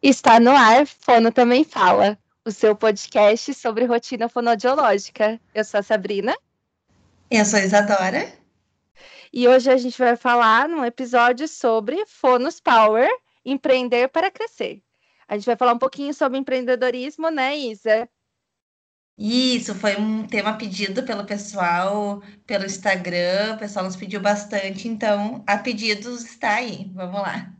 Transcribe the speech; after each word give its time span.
Está 0.00 0.38
no 0.38 0.52
ar, 0.52 0.86
Fono 0.86 1.32
Também 1.32 1.64
Fala, 1.64 2.16
o 2.44 2.52
seu 2.52 2.76
podcast 2.76 3.52
sobre 3.52 3.84
rotina 3.84 4.28
fonodiológica. 4.28 5.40
Eu 5.52 5.64
sou 5.64 5.80
a 5.80 5.82
Sabrina. 5.82 6.36
Eu 7.28 7.44
sou 7.44 7.58
a 7.58 7.64
Isadora. 7.64 8.32
E 9.32 9.48
hoje 9.48 9.68
a 9.68 9.76
gente 9.76 9.98
vai 9.98 10.14
falar 10.14 10.68
num 10.68 10.84
episódio 10.84 11.48
sobre 11.48 12.06
Fonos 12.06 12.60
Power, 12.60 13.10
empreender 13.44 14.06
para 14.06 14.30
crescer. 14.30 14.84
A 15.26 15.34
gente 15.34 15.46
vai 15.46 15.56
falar 15.56 15.72
um 15.72 15.78
pouquinho 15.78 16.14
sobre 16.14 16.38
empreendedorismo, 16.38 17.28
né, 17.28 17.58
Isa? 17.58 18.08
Isso, 19.18 19.74
foi 19.74 19.96
um 19.96 20.24
tema 20.28 20.56
pedido 20.56 21.02
pelo 21.02 21.24
pessoal, 21.24 22.22
pelo 22.46 22.66
Instagram, 22.66 23.54
o 23.54 23.58
pessoal 23.58 23.84
nos 23.84 23.96
pediu 23.96 24.20
bastante, 24.20 24.86
então 24.86 25.42
a 25.44 25.58
pedidos 25.58 26.24
está 26.24 26.54
aí. 26.54 26.88
Vamos 26.94 27.20
lá. 27.20 27.52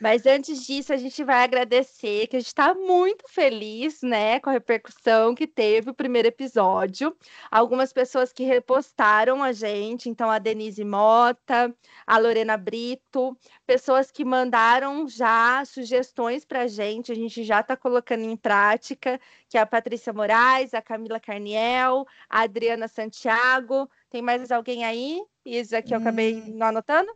Mas 0.00 0.26
antes 0.26 0.64
disso, 0.64 0.92
a 0.92 0.96
gente 0.96 1.24
vai 1.24 1.42
agradecer, 1.42 2.26
que 2.28 2.36
a 2.36 2.40
gente 2.40 2.48
está 2.48 2.74
muito 2.74 3.24
feliz, 3.28 4.00
né, 4.02 4.38
com 4.40 4.50
a 4.50 4.52
repercussão 4.52 5.34
que 5.34 5.46
teve 5.46 5.90
o 5.90 5.94
primeiro 5.94 6.28
episódio. 6.28 7.16
Algumas 7.50 7.92
pessoas 7.92 8.32
que 8.32 8.44
repostaram 8.44 9.42
a 9.42 9.52
gente, 9.52 10.08
então 10.08 10.30
a 10.30 10.38
Denise 10.38 10.84
Mota, 10.84 11.74
a 12.06 12.18
Lorena 12.18 12.56
Brito, 12.56 13.36
pessoas 13.66 14.10
que 14.10 14.24
mandaram 14.24 15.08
já 15.08 15.64
sugestões 15.64 16.44
para 16.44 16.62
a 16.62 16.66
gente, 16.68 17.10
a 17.10 17.14
gente 17.14 17.42
já 17.42 17.60
está 17.60 17.76
colocando 17.76 18.22
em 18.22 18.36
prática, 18.36 19.20
que 19.48 19.58
é 19.58 19.60
a 19.60 19.66
Patrícia 19.66 20.12
Moraes, 20.12 20.74
a 20.74 20.82
Camila 20.82 21.18
Carniel, 21.18 22.06
a 22.28 22.42
Adriana 22.42 22.86
Santiago. 22.86 23.90
Tem 24.10 24.22
mais 24.22 24.50
alguém 24.52 24.84
aí? 24.84 25.20
Isso 25.44 25.74
aqui 25.76 25.92
eu 25.92 25.98
acabei 25.98 26.36
hum. 26.36 26.54
não 26.56 26.68
anotando? 26.68 27.10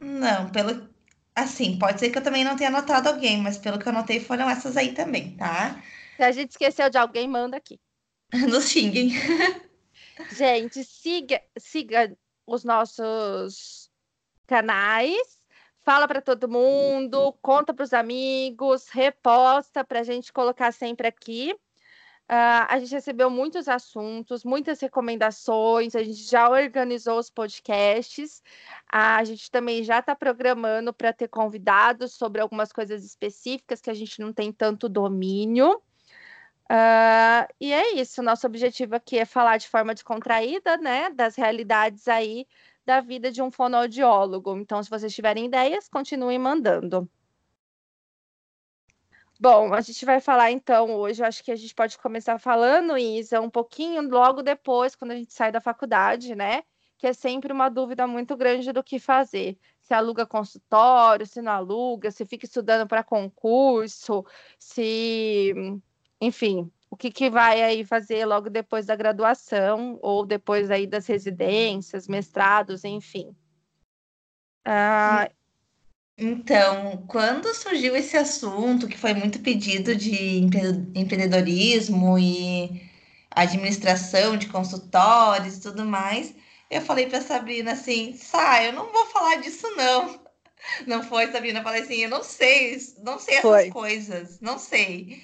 Não, 0.00 0.50
pelo 0.50 0.88
Assim, 1.34 1.78
pode 1.78 1.98
ser 1.98 2.10
que 2.10 2.18
eu 2.18 2.22
também 2.22 2.44
não 2.44 2.56
tenha 2.56 2.68
anotado 2.68 3.08
alguém, 3.08 3.40
mas 3.40 3.56
pelo 3.56 3.78
que 3.78 3.86
eu 3.86 3.92
anotei 3.92 4.20
foram 4.20 4.48
essas 4.48 4.76
aí 4.76 4.92
também, 4.92 5.36
tá? 5.36 5.82
Se 6.16 6.22
a 6.22 6.30
gente 6.30 6.50
esqueceu 6.50 6.90
de 6.90 6.98
alguém, 6.98 7.26
manda 7.26 7.56
aqui. 7.56 7.80
Nos 8.48 8.68
xinguem. 8.68 9.10
Gente, 10.36 10.84
siga, 10.84 11.42
siga 11.58 12.16
os 12.46 12.64
nossos 12.64 13.90
canais, 14.46 15.40
fala 15.80 16.06
para 16.06 16.20
todo 16.20 16.48
mundo, 16.48 17.32
conta 17.40 17.72
para 17.72 17.82
os 17.82 17.92
amigos, 17.92 18.88
reposta 18.88 19.84
para 19.84 20.00
a 20.00 20.04
gente 20.04 20.32
colocar 20.32 20.72
sempre 20.72 21.08
aqui. 21.08 21.54
Uh, 22.30 22.64
a 22.68 22.78
gente 22.78 22.92
recebeu 22.92 23.28
muitos 23.28 23.68
assuntos, 23.68 24.42
muitas 24.44 24.80
recomendações, 24.80 25.94
a 25.94 26.02
gente 26.02 26.22
já 26.22 26.48
organizou 26.48 27.18
os 27.18 27.28
podcasts, 27.28 28.38
uh, 28.86 29.18
a 29.18 29.24
gente 29.24 29.50
também 29.50 29.82
já 29.82 29.98
está 29.98 30.14
programando 30.14 30.94
para 30.94 31.12
ter 31.12 31.28
convidados 31.28 32.14
sobre 32.14 32.40
algumas 32.40 32.72
coisas 32.72 33.04
específicas 33.04 33.80
que 33.82 33.90
a 33.90 33.94
gente 33.94 34.20
não 34.20 34.32
tem 34.32 34.50
tanto 34.50 34.88
domínio. 34.88 35.74
Uh, 36.70 37.44
e 37.60 37.70
é 37.72 37.94
isso, 37.96 38.22
nosso 38.22 38.46
objetivo 38.46 38.96
aqui 38.96 39.18
é 39.18 39.26
falar 39.26 39.58
de 39.58 39.68
forma 39.68 39.92
descontraída, 39.92 40.78
né, 40.78 41.10
das 41.10 41.36
realidades 41.36 42.08
aí 42.08 42.46
da 42.84 43.00
vida 43.00 43.30
de 43.30 43.42
um 43.42 43.50
fonoaudiólogo. 43.50 44.56
Então, 44.56 44.82
se 44.82 44.88
vocês 44.88 45.14
tiverem 45.14 45.46
ideias, 45.46 45.88
continuem 45.88 46.38
mandando. 46.38 47.08
Bom, 49.42 49.74
a 49.74 49.80
gente 49.80 50.04
vai 50.04 50.20
falar 50.20 50.52
então 50.52 50.94
hoje, 50.94 51.20
eu 51.20 51.26
acho 51.26 51.42
que 51.42 51.50
a 51.50 51.56
gente 51.56 51.74
pode 51.74 51.98
começar 51.98 52.38
falando, 52.38 52.96
Isa, 52.96 53.40
um 53.40 53.50
pouquinho 53.50 54.00
logo 54.08 54.40
depois, 54.40 54.94
quando 54.94 55.10
a 55.10 55.16
gente 55.16 55.34
sai 55.34 55.50
da 55.50 55.60
faculdade, 55.60 56.36
né? 56.36 56.62
Que 56.96 57.08
é 57.08 57.12
sempre 57.12 57.52
uma 57.52 57.68
dúvida 57.68 58.06
muito 58.06 58.36
grande 58.36 58.72
do 58.72 58.84
que 58.84 59.00
fazer. 59.00 59.58
Se 59.80 59.92
aluga 59.92 60.24
consultório, 60.24 61.26
se 61.26 61.42
não 61.42 61.50
aluga, 61.50 62.12
se 62.12 62.24
fica 62.24 62.46
estudando 62.46 62.86
para 62.86 63.02
concurso, 63.02 64.24
se. 64.60 65.52
Enfim, 66.20 66.70
o 66.88 66.96
que, 66.96 67.10
que 67.10 67.28
vai 67.28 67.64
aí 67.64 67.84
fazer 67.84 68.24
logo 68.24 68.48
depois 68.48 68.86
da 68.86 68.94
graduação, 68.94 69.98
ou 70.00 70.24
depois 70.24 70.70
aí 70.70 70.86
das 70.86 71.08
residências, 71.08 72.06
mestrados, 72.06 72.84
enfim. 72.84 73.34
Ah, 74.64 75.28
então, 76.16 77.04
quando 77.08 77.52
surgiu 77.54 77.96
esse 77.96 78.16
assunto, 78.16 78.86
que 78.88 78.96
foi 78.98 79.14
muito 79.14 79.40
pedido 79.40 79.96
de 79.96 80.38
empreendedorismo 80.94 82.18
e 82.18 82.90
administração 83.30 84.36
de 84.36 84.46
consultórios 84.48 85.56
e 85.56 85.60
tudo 85.62 85.84
mais, 85.84 86.34
eu 86.70 86.80
falei 86.82 87.06
para 87.08 87.20
Sabrina 87.22 87.72
assim: 87.72 88.14
sai, 88.16 88.68
eu 88.68 88.72
não 88.72 88.92
vou 88.92 89.06
falar 89.06 89.36
disso 89.36 89.68
não. 89.76 90.22
Não 90.86 91.02
foi, 91.02 91.30
Sabrina? 91.32 91.58
Eu 91.60 91.64
falei 91.64 91.82
assim: 91.82 91.96
eu 91.96 92.08
não 92.10 92.22
sei, 92.22 92.76
não 93.02 93.18
sei 93.18 93.36
essas 93.38 93.42
foi. 93.42 93.68
coisas, 93.68 94.40
não 94.40 94.58
sei. 94.58 95.20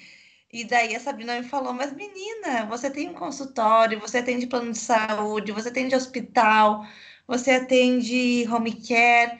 E 0.51 0.65
daí 0.65 0.95
a 0.95 0.99
Sabrina 0.99 1.39
me 1.41 1.47
falou: 1.47 1.73
mas 1.73 1.93
menina, 1.93 2.65
você 2.67 2.89
tem 2.91 3.09
um 3.09 3.13
consultório, 3.13 3.99
você 3.99 4.17
atende 4.19 4.47
plano 4.47 4.71
de 4.71 4.77
saúde, 4.79 5.51
você 5.53 5.69
atende 5.69 5.95
hospital, 5.95 6.85
você 7.27 7.51
atende 7.51 8.45
home 8.49 8.81
care, 8.85 9.39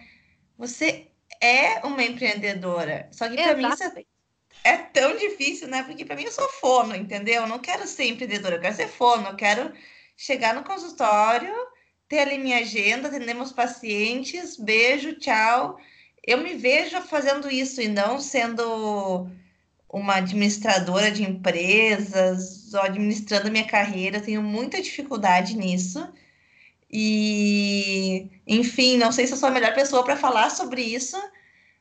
você 0.58 1.09
é 1.42 1.86
uma 1.86 2.04
empreendedora. 2.04 3.08
Só 3.12 3.30
que 3.30 3.36
para 3.36 3.56
mim 3.56 3.68
isso 3.68 3.84
é, 3.84 4.06
é, 4.64 4.78
tão 4.78 5.16
difícil, 5.18 5.68
né? 5.68 5.84
Porque 5.84 6.06
para 6.06 6.16
mim 6.16 6.24
eu 6.24 6.32
sou 6.32 6.48
fono, 6.50 6.96
entendeu? 6.96 7.44
Eu 7.44 7.48
não 7.48 7.60
quero 7.60 7.88
ser 7.88 8.06
empreendedora, 8.06 8.56
eu 8.56 8.62
quero 8.62 8.76
ser 8.76 8.88
fono, 8.88 9.28
eu 9.28 9.36
quero 9.36 9.74
chegar 10.18 10.54
no 10.54 10.64
consultório, 10.64 11.54
ter 12.08 12.20
ali 12.20 12.38
minha 12.38 12.60
agenda, 12.60 13.08
atender 13.08 13.34
meus 13.34 13.52
pacientes, 13.52 14.58
beijo, 14.58 15.14
tchau. 15.20 15.78
Eu 16.26 16.40
me 16.40 16.56
vejo 16.56 17.02
fazendo 17.04 17.50
isso 17.50 17.82
e 17.82 17.88
não 17.88 18.20
sendo 18.20 19.30
uma 19.90 20.16
administradora 20.16 21.10
de 21.10 21.24
empresas 21.24 22.74
ou 22.74 22.82
administrando 22.82 23.52
minha 23.52 23.66
carreira. 23.66 24.18
Eu 24.18 24.24
tenho 24.24 24.42
muita 24.42 24.82
dificuldade 24.82 25.58
nisso. 25.58 26.08
E, 26.92 28.30
enfim, 28.48 28.98
não 28.98 29.12
sei 29.12 29.28
se 29.28 29.34
eu 29.34 29.38
sou 29.38 29.50
a 29.50 29.52
melhor 29.52 29.74
pessoa 29.76 30.04
para 30.04 30.18
falar 30.18 30.50
sobre 30.50 30.82
isso, 30.82 31.18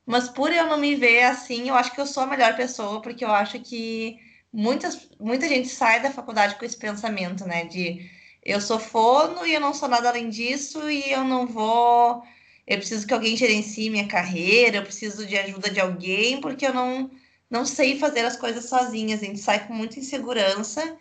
mas 0.07 0.29
por 0.29 0.53
eu 0.53 0.67
não 0.67 0.79
me 0.79 0.95
ver 0.95 1.25
assim, 1.25 1.69
eu 1.69 1.75
acho 1.75 1.93
que 1.93 2.01
eu 2.01 2.07
sou 2.07 2.23
a 2.23 2.27
melhor 2.27 2.57
pessoa, 2.57 3.01
porque 3.01 3.25
eu 3.25 3.31
acho 3.33 3.59
que 3.61 4.19
muitas, 4.53 5.09
muita 5.19 5.49
gente 5.49 5.69
sai 5.69 6.03
da 6.03 6.11
faculdade 6.11 6.57
com 6.57 6.65
esse 6.65 6.77
pensamento, 6.77 7.47
né? 7.47 7.65
De 7.65 8.11
eu 8.45 8.61
sou 8.61 8.79
fono 8.79 9.47
e 9.47 9.55
eu 9.55 9.61
não 9.61 9.75
sou 9.75 9.89
nada 9.89 10.09
além 10.09 10.29
disso, 10.31 10.91
e 10.91 11.11
eu 11.13 11.25
não 11.25 11.47
vou. 11.47 12.23
Eu 12.67 12.79
preciso 12.79 13.07
que 13.07 13.15
alguém 13.15 13.37
gerencie 13.37 13.91
minha 13.91 14.09
carreira, 14.09 14.79
eu 14.79 14.83
preciso 14.83 15.27
de 15.27 15.37
ajuda 15.37 15.71
de 15.71 15.81
alguém, 15.81 16.41
porque 16.41 16.67
eu 16.67 16.75
não, 16.75 17.11
não 17.51 17.65
sei 17.65 17.99
fazer 17.99 18.25
as 18.25 18.37
coisas 18.37 18.67
sozinhas. 18.67 19.23
A 19.23 19.27
gente 19.27 19.41
sai 19.41 19.67
com 19.67 19.75
muita 19.75 19.99
insegurança 19.99 20.97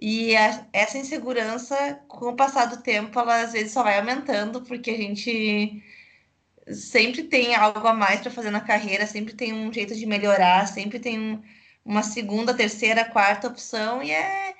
e 0.00 0.34
a, 0.34 0.66
essa 0.72 0.96
insegurança, 0.98 2.00
com 2.08 2.30
o 2.30 2.36
passar 2.36 2.66
do 2.66 2.78
tempo, 2.82 3.18
ela 3.20 3.42
às 3.42 3.52
vezes 3.52 3.72
só 3.72 3.82
vai 3.82 3.98
aumentando, 3.98 4.62
porque 4.62 4.90
a 4.92 4.96
gente 4.96 5.82
sempre 6.72 7.24
tem 7.24 7.54
algo 7.54 7.86
a 7.86 7.92
mais 7.94 8.20
para 8.20 8.30
fazer 8.30 8.50
na 8.50 8.60
carreira, 8.60 9.06
sempre 9.06 9.34
tem 9.34 9.52
um 9.52 9.72
jeito 9.72 9.94
de 9.94 10.06
melhorar, 10.06 10.66
sempre 10.68 10.98
tem 10.98 11.18
um, 11.18 11.42
uma 11.84 12.02
segunda, 12.02 12.54
terceira, 12.54 13.04
quarta 13.04 13.48
opção, 13.48 14.02
e 14.02 14.10
é, 14.10 14.54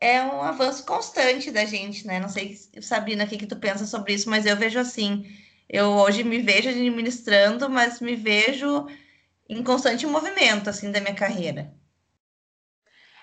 é 0.00 0.22
um 0.22 0.42
avanço 0.42 0.84
constante 0.86 1.50
da 1.50 1.64
gente, 1.66 2.06
né? 2.06 2.20
Não 2.20 2.28
sei, 2.28 2.56
Sabrina, 2.80 3.24
o 3.24 3.28
que, 3.28 3.38
que 3.38 3.46
tu 3.46 3.56
pensa 3.56 3.86
sobre 3.86 4.14
isso, 4.14 4.30
mas 4.30 4.46
eu 4.46 4.56
vejo 4.56 4.78
assim. 4.78 5.26
Eu 5.68 5.88
hoje 5.88 6.24
me 6.24 6.38
vejo 6.40 6.70
administrando, 6.70 7.68
mas 7.70 8.00
me 8.00 8.16
vejo 8.16 8.86
em 9.48 9.62
constante 9.62 10.06
movimento, 10.06 10.70
assim, 10.70 10.90
da 10.90 11.00
minha 11.00 11.14
carreira. 11.14 11.72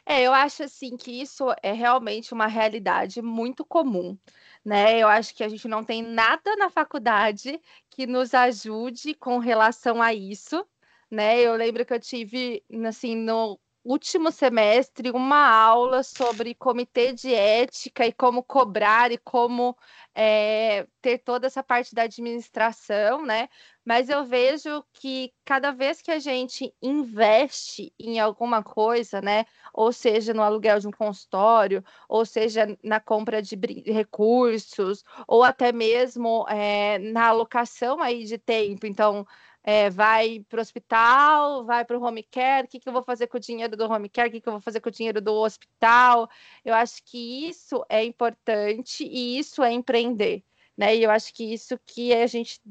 É, 0.10 0.22
eu 0.24 0.34
acho 0.34 0.64
assim 0.64 0.96
que 0.96 1.12
isso 1.22 1.46
é 1.62 1.74
realmente 1.74 2.34
uma 2.34 2.48
realidade 2.48 3.22
muito 3.22 3.66
comum, 3.66 4.18
né? 4.64 4.98
Eu 5.00 5.08
acho 5.10 5.36
que 5.36 5.44
a 5.44 5.50
gente 5.50 5.68
não 5.68 5.84
tem 5.84 6.02
nada 6.02 6.56
na 6.56 6.70
faculdade 6.70 7.60
que 7.90 8.08
nos 8.08 8.34
ajude 8.34 9.14
com 9.14 9.38
relação 9.38 10.02
a 10.02 10.14
isso, 10.14 10.66
né? 11.12 11.40
Eu 11.42 11.56
lembro 11.56 11.86
que 11.86 11.94
eu 11.94 12.00
tive 12.00 12.64
assim 12.88 13.16
no 13.18 13.60
último 13.88 14.32
semestre 14.32 15.12
uma 15.12 15.48
aula 15.50 16.04
sobre 16.04 16.54
comitê 16.54 17.14
de 17.14 17.34
ética 17.34 18.06
e 18.06 18.12
como 18.12 18.44
cobrar 18.44 19.12
e 19.12 19.18
como 19.18 19.78
é, 20.14 20.86
ter 21.02 21.20
toda 21.20 21.48
essa 21.48 21.64
parte 21.64 21.96
da 21.96 22.04
administração, 22.04 23.26
né? 23.26 23.48
Mas 23.86 24.10
eu 24.10 24.26
vejo 24.26 24.84
que 24.94 25.32
cada 25.46 25.72
vez 25.72 26.02
que 26.02 26.12
a 26.12 26.20
gente 26.20 26.74
investe 26.82 27.94
em 27.98 28.20
alguma 28.20 28.62
coisa, 28.62 29.22
né? 29.22 29.46
Ou 29.74 29.94
seja, 29.94 30.34
no 30.34 30.44
aluguel 30.44 30.80
de 30.80 30.88
um 30.88 30.92
consultório, 30.92 31.84
ou 32.10 32.26
seja, 32.26 32.78
na 32.84 33.00
compra 33.00 33.42
de 33.42 33.56
recursos, 33.86 35.04
ou 35.26 35.44
até 35.44 35.72
mesmo 35.72 36.46
é, 36.50 37.00
na 37.00 37.28
alocação 37.28 38.02
aí 38.02 38.26
de 38.26 38.38
tempo. 38.38 38.86
Então, 38.86 39.26
é, 39.64 39.90
vai 39.90 40.46
para 40.48 40.60
o 40.60 40.62
hospital, 40.62 41.66
vai 41.66 41.84
para 41.86 41.98
o 41.98 42.04
home 42.04 42.24
care, 42.24 42.66
o 42.66 42.70
que, 42.70 42.80
que 42.80 42.88
eu 42.88 42.94
vou 42.94 43.04
fazer 43.04 43.28
com 43.28 43.38
o 43.38 43.40
dinheiro 43.40 43.76
do 43.76 43.92
home 43.92 44.10
care, 44.10 44.30
o 44.30 44.32
que, 44.32 44.42
que 44.42 44.48
eu 44.48 44.54
vou 44.54 44.62
fazer 44.62 44.80
com 44.80 44.90
o 44.90 44.92
dinheiro 44.92 45.22
do 45.22 45.34
hospital. 45.34 46.30
Eu 46.64 46.74
acho 46.74 47.04
que 47.04 47.48
isso 47.50 47.86
é 47.90 48.04
importante 48.04 49.04
e 49.06 49.38
isso 49.38 49.64
é 49.64 49.72
empreender, 49.72 50.44
né? 50.78 50.96
E 50.96 51.04
eu 51.04 51.12
acho 51.12 51.34
que 51.34 51.54
isso 51.54 51.78
que 51.86 52.14
a 52.14 52.28
gente 52.28 52.62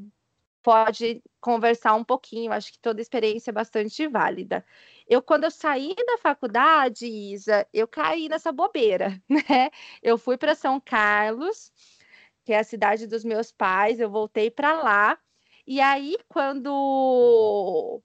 pode 0.66 1.22
conversar 1.40 1.94
um 1.94 2.02
pouquinho. 2.02 2.52
Acho 2.52 2.72
que 2.72 2.78
toda 2.80 3.00
experiência 3.00 3.50
é 3.50 3.52
bastante 3.52 4.08
válida. 4.08 4.64
Eu, 5.08 5.22
quando 5.22 5.44
eu 5.44 5.50
saí 5.50 5.94
da 5.94 6.18
faculdade, 6.18 7.06
Isa, 7.06 7.64
eu 7.72 7.86
caí 7.86 8.28
nessa 8.28 8.50
bobeira, 8.50 9.22
né? 9.30 9.70
Eu 10.02 10.18
fui 10.18 10.36
para 10.36 10.56
São 10.56 10.80
Carlos, 10.80 11.72
que 12.44 12.52
é 12.52 12.58
a 12.58 12.64
cidade 12.64 13.06
dos 13.06 13.24
meus 13.24 13.52
pais, 13.52 14.00
eu 14.00 14.10
voltei 14.10 14.50
para 14.50 14.82
lá. 14.82 15.18
E 15.66 15.80
aí, 15.80 16.16
quando 16.28 18.00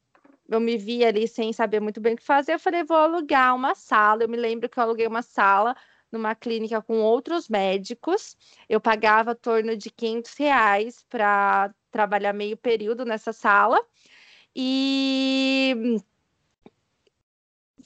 eu 0.50 0.60
me 0.60 0.78
vi 0.78 1.06
ali 1.06 1.28
sem 1.28 1.54
saber 1.54 1.80
muito 1.80 2.02
bem 2.02 2.14
o 2.14 2.18
que 2.18 2.24
fazer, 2.24 2.54
eu 2.54 2.60
falei, 2.60 2.84
vou 2.84 2.98
alugar 2.98 3.56
uma 3.56 3.76
sala. 3.76 4.24
Eu 4.24 4.30
me 4.30 4.38
lembro 4.38 4.68
que 4.68 4.80
eu 4.80 4.84
aluguei 4.84 5.08
uma 5.08 5.22
sala 5.22 5.76
numa 6.12 6.36
clínica 6.36 6.82
com 6.82 7.02
outros 7.02 7.48
médicos. 7.48 8.36
Eu 8.68 8.82
pagava 8.82 9.36
torno 9.36 9.78
de 9.78 9.90
500 9.92 10.34
reais 10.38 11.06
para 11.10 11.74
trabalhar 11.92 12.34
meio 12.34 12.58
período 12.58 13.06
nessa 13.06 13.32
sala. 13.32 13.80
E 14.56 16.02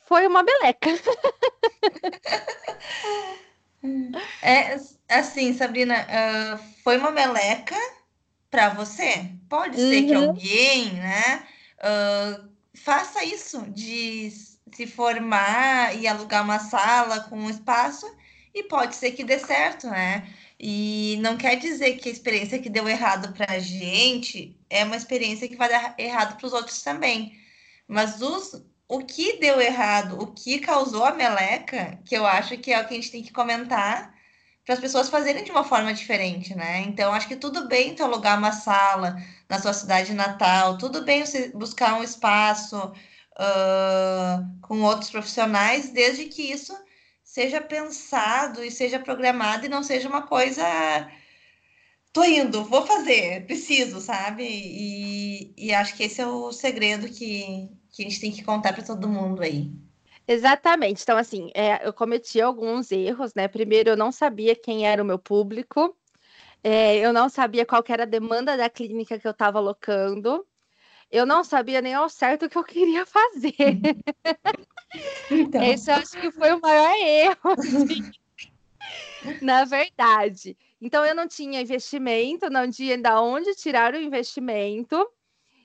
foi 0.08 0.26
uma 0.28 0.44
beleca. 0.44 0.90
É 4.42 4.76
assim, 5.08 5.54
Sabrina, 5.54 5.96
uh, 6.02 6.58
foi 6.84 6.98
uma 6.98 7.12
meleca 7.12 7.76
para 8.56 8.70
você? 8.70 9.32
Pode 9.50 9.78
uhum. 9.78 9.90
ser 9.90 10.04
que 10.04 10.16
uhum. 10.16 10.30
alguém, 10.30 10.94
né, 10.94 11.46
uh, 11.82 12.50
faça 12.74 13.22
isso 13.26 13.64
de 13.64 14.32
se 14.72 14.88
formar 14.88 15.94
e 15.98 16.08
alugar 16.08 16.42
uma 16.42 16.60
sala 16.60 17.20
com 17.22 17.38
um 17.38 17.50
espaço 17.50 18.10
e 18.54 18.64
pode 18.64 18.96
ser 18.96 19.12
que 19.12 19.26
dê 19.26 19.38
certo, 19.40 19.88
né? 19.88 20.26
E 20.58 21.18
não 21.22 21.36
quer 21.36 21.58
dizer 21.58 21.98
que 21.98 22.08
a 22.08 22.12
experiência 22.12 22.58
que 22.58 22.70
deu 22.70 22.88
errado 22.88 23.34
para 23.34 23.56
a 23.56 23.60
gente 23.60 24.58
é 24.70 24.86
uma 24.86 24.96
experiência 24.96 25.50
que 25.50 25.58
vai 25.58 25.68
dar 25.68 25.94
errado 25.98 26.38
para 26.38 26.48
os 26.48 26.54
outros 26.54 26.82
também. 26.82 27.38
Mas 27.86 28.22
os, 28.22 28.64
o 28.88 29.00
que 29.00 29.38
deu 29.38 29.60
errado, 29.60 30.18
o 30.22 30.28
que 30.28 30.60
causou 30.60 31.04
a 31.04 31.14
meleca, 31.14 32.00
que 32.06 32.16
eu 32.16 32.26
acho 32.26 32.58
que 32.58 32.72
é 32.72 32.80
o 32.80 32.88
que 32.88 32.94
a 32.94 32.98
gente 32.98 33.12
tem 33.12 33.22
que 33.22 33.34
comentar 33.34 34.15
para 34.66 34.74
as 34.74 34.80
pessoas 34.82 35.10
fazerem 35.10 35.44
de 35.44 35.52
uma 35.52 35.64
forma 35.64 35.94
diferente, 35.94 36.56
né? 36.56 36.82
Então, 36.82 37.14
acho 37.14 37.28
que 37.28 37.36
tudo 37.36 37.68
bem 37.68 37.94
tu 37.96 38.04
alugar 38.04 38.38
uma 38.38 38.52
sala 38.52 39.16
na 39.48 39.62
sua 39.62 39.74
cidade 39.74 40.14
natal, 40.14 40.78
tudo 40.78 41.04
bem 41.04 41.24
você 41.24 41.50
buscar 41.50 42.00
um 42.00 42.04
espaço 42.04 42.76
uh, 42.78 44.60
com 44.62 44.82
outros 44.82 45.12
profissionais, 45.12 45.92
desde 45.92 46.26
que 46.26 46.42
isso 46.52 46.76
seja 47.24 47.62
pensado 47.62 48.64
e 48.64 48.72
seja 48.72 49.00
programado 49.00 49.66
e 49.66 49.70
não 49.70 49.84
seja 49.84 50.10
uma 50.10 50.24
coisa. 50.24 50.64
Tô 52.12 52.24
indo, 52.24 52.64
vou 52.66 52.86
fazer, 52.88 53.46
preciso, 53.46 54.00
sabe? 54.02 54.44
E, 54.48 55.54
e 55.58 55.74
acho 55.74 55.96
que 55.96 56.04
esse 56.04 56.22
é 56.22 56.28
o 56.28 56.52
segredo 56.52 57.10
que, 57.10 57.70
que 57.92 58.04
a 58.04 58.06
gente 58.10 58.22
tem 58.22 58.32
que 58.32 58.44
contar 58.44 58.74
para 58.74 58.84
todo 58.84 59.08
mundo 59.08 59.42
aí. 59.44 59.72
Exatamente. 60.28 61.04
Então, 61.04 61.18
assim, 61.18 61.52
é, 61.54 61.86
eu 61.88 61.94
cometi 61.94 62.42
alguns 62.42 62.92
erros, 62.92 63.34
né? 63.36 63.48
Primeiro, 63.48 63.92
eu 63.92 63.98
não 63.98 64.12
sabia 64.12 64.56
quem 64.56 64.88
era 64.88 65.02
o 65.02 65.06
meu 65.06 65.20
público, 65.20 65.96
é, 66.64 66.98
eu 66.98 67.14
não 67.14 67.30
sabia 67.30 67.66
qual 67.66 67.84
era 67.88 68.04
a 68.04 68.08
demanda 68.08 68.58
da 68.58 68.70
clínica 68.70 69.20
que 69.20 69.28
eu 69.28 69.32
estava 69.32 69.60
alocando, 69.60 70.46
eu 71.12 71.26
não 71.26 71.44
sabia 71.44 71.82
nem 71.82 71.94
ao 71.94 72.10
certo 72.10 72.46
o 72.46 72.50
que 72.50 72.58
eu 72.58 72.64
queria 72.64 73.06
fazer. 73.06 73.56
Então. 75.30 75.62
Esse 75.64 75.92
eu 75.92 75.96
acho 75.96 76.12
que 76.12 76.32
foi 76.32 76.54
o 76.54 76.62
maior 76.62 76.94
erro, 76.96 77.52
assim, 77.60 78.02
na 79.42 79.66
verdade. 79.66 80.58
Então, 80.80 81.06
eu 81.06 81.16
não 81.16 81.28
tinha 81.28 81.62
investimento, 81.62 82.50
não 82.50 82.70
tinha 82.70 82.98
de 82.98 83.10
onde 83.10 83.56
tirar 83.56 83.94
o 83.94 83.98
investimento. 83.98 84.96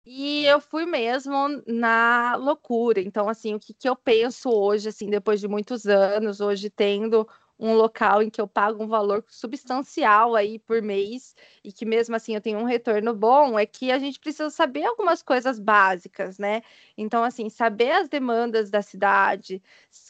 E 0.06 0.44
eu 0.46 0.60
fui 0.60 0.86
mesmo 0.86 1.62
na 1.66 2.34
loucura. 2.36 3.00
Então, 3.00 3.28
assim, 3.28 3.54
o 3.54 3.60
que, 3.60 3.74
que 3.74 3.88
eu 3.88 3.94
penso 3.96 4.50
hoje, 4.50 4.88
assim, 4.88 5.10
depois 5.10 5.40
de 5.40 5.48
muitos 5.48 5.86
anos, 5.86 6.40
hoje 6.40 6.70
tendo 6.70 7.28
um 7.60 7.74
local 7.74 8.22
em 8.22 8.30
que 8.30 8.40
eu 8.40 8.48
pago 8.48 8.82
um 8.82 8.88
valor 8.88 9.24
substancial 9.28 10.34
aí 10.34 10.58
por 10.58 10.80
mês 10.80 11.34
e 11.62 11.70
que 11.72 11.84
mesmo 11.84 12.16
assim 12.16 12.34
eu 12.34 12.40
tenho 12.40 12.58
um 12.58 12.64
retorno 12.64 13.14
bom, 13.14 13.58
é 13.58 13.66
que 13.66 13.92
a 13.92 13.98
gente 13.98 14.18
precisa 14.18 14.48
saber 14.50 14.84
algumas 14.84 15.22
coisas 15.22 15.58
básicas, 15.60 16.38
né? 16.38 16.62
Então, 16.96 17.22
assim, 17.22 17.50
saber 17.50 17.92
as 17.92 18.08
demandas 18.08 18.70
da 18.70 18.80
cidade, 18.82 19.62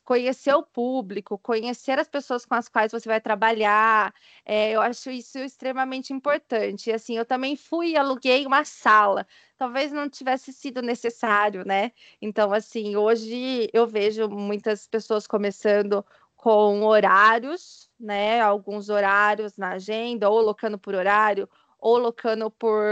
conhecer 0.04 0.54
o 0.54 0.62
público, 0.62 1.38
conhecer 1.38 1.98
as 1.98 2.08
pessoas 2.08 2.46
com 2.46 2.54
as 2.54 2.68
quais 2.68 2.92
você 2.92 3.08
vai 3.08 3.20
trabalhar, 3.20 4.14
é, 4.44 4.72
eu 4.72 4.80
acho 4.80 5.10
isso 5.10 5.38
extremamente 5.38 6.12
importante. 6.12 6.90
E, 6.90 6.92
assim, 6.92 7.16
eu 7.16 7.24
também 7.24 7.56
fui 7.56 7.90
e 7.90 7.96
aluguei 7.96 8.46
uma 8.46 8.64
sala 8.64 9.26
talvez 9.60 9.92
não 9.92 10.08
tivesse 10.08 10.54
sido 10.54 10.80
necessário, 10.80 11.66
né? 11.66 11.92
Então, 12.20 12.50
assim, 12.50 12.96
hoje 12.96 13.68
eu 13.74 13.86
vejo 13.86 14.26
muitas 14.26 14.86
pessoas 14.86 15.26
começando 15.26 16.02
com 16.40 16.82
horários, 16.84 17.90
né? 18.00 18.40
Alguns 18.40 18.88
horários 18.88 19.58
na 19.58 19.72
agenda, 19.72 20.30
ou 20.30 20.40
locando 20.40 20.78
por 20.78 20.94
horário, 20.94 21.46
ou 21.78 21.98
locando 21.98 22.50
por 22.50 22.82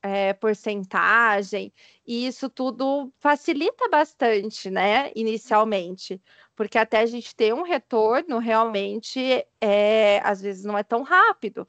é, 0.00 0.32
porcentagem, 0.34 1.72
e 2.06 2.24
isso 2.24 2.48
tudo 2.48 3.12
facilita 3.18 3.88
bastante, 3.88 4.70
né? 4.70 5.10
Inicialmente, 5.16 6.22
porque 6.54 6.78
até 6.78 7.00
a 7.00 7.06
gente 7.06 7.34
ter 7.34 7.52
um 7.52 7.62
retorno 7.62 8.38
realmente 8.38 9.44
é, 9.60 10.20
às 10.22 10.40
vezes 10.40 10.64
não 10.64 10.78
é 10.78 10.84
tão 10.84 11.02
rápido. 11.02 11.66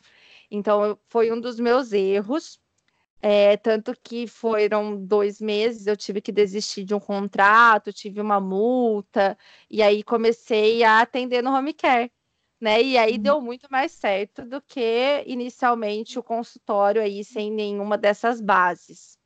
Então, 0.51 0.95
foi 1.09 1.31
um 1.31 1.41
dos 1.41 1.59
meus 1.59 1.91
erros. 1.91 2.59
É, 3.27 3.57
tanto 3.57 3.91
que 4.03 4.27
foram 4.27 5.03
dois 5.03 5.41
meses, 5.41 5.87
eu 5.87 5.97
tive 5.97 6.21
que 6.21 6.31
desistir 6.31 6.83
de 6.83 6.93
um 6.93 6.99
contrato, 6.99 7.91
tive 7.91 8.21
uma 8.21 8.39
multa, 8.39 9.35
e 9.67 9.81
aí 9.81 10.03
comecei 10.03 10.83
a 10.83 11.01
atender 11.01 11.41
no 11.41 11.49
home 11.51 11.73
care, 11.73 12.11
né? 12.61 12.83
E 12.83 12.95
aí 12.99 13.13
uhum. 13.13 13.21
deu 13.23 13.41
muito 13.41 13.67
mais 13.71 13.93
certo 13.93 14.45
do 14.45 14.61
que 14.61 15.23
inicialmente 15.25 16.19
o 16.19 16.23
consultório 16.23 17.01
aí 17.01 17.23
sem 17.23 17.51
nenhuma 17.51 17.97
dessas 17.97 18.39
bases. 18.39 19.17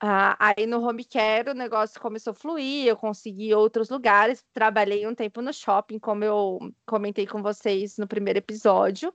Ah, 0.00 0.34
aí 0.38 0.66
no 0.66 0.80
home 0.80 1.04
care 1.04 1.50
o 1.50 1.54
negócio 1.54 2.00
começou 2.00 2.30
a 2.30 2.34
fluir, 2.34 2.86
eu 2.86 2.96
consegui 2.96 3.54
outros 3.54 3.90
lugares, 3.90 4.42
trabalhei 4.54 5.06
um 5.06 5.14
tempo 5.14 5.42
no 5.42 5.52
shopping, 5.52 5.98
como 5.98 6.24
eu 6.24 6.58
comentei 6.86 7.26
com 7.26 7.42
vocês 7.42 7.98
no 7.98 8.08
primeiro 8.08 8.38
episódio 8.38 9.14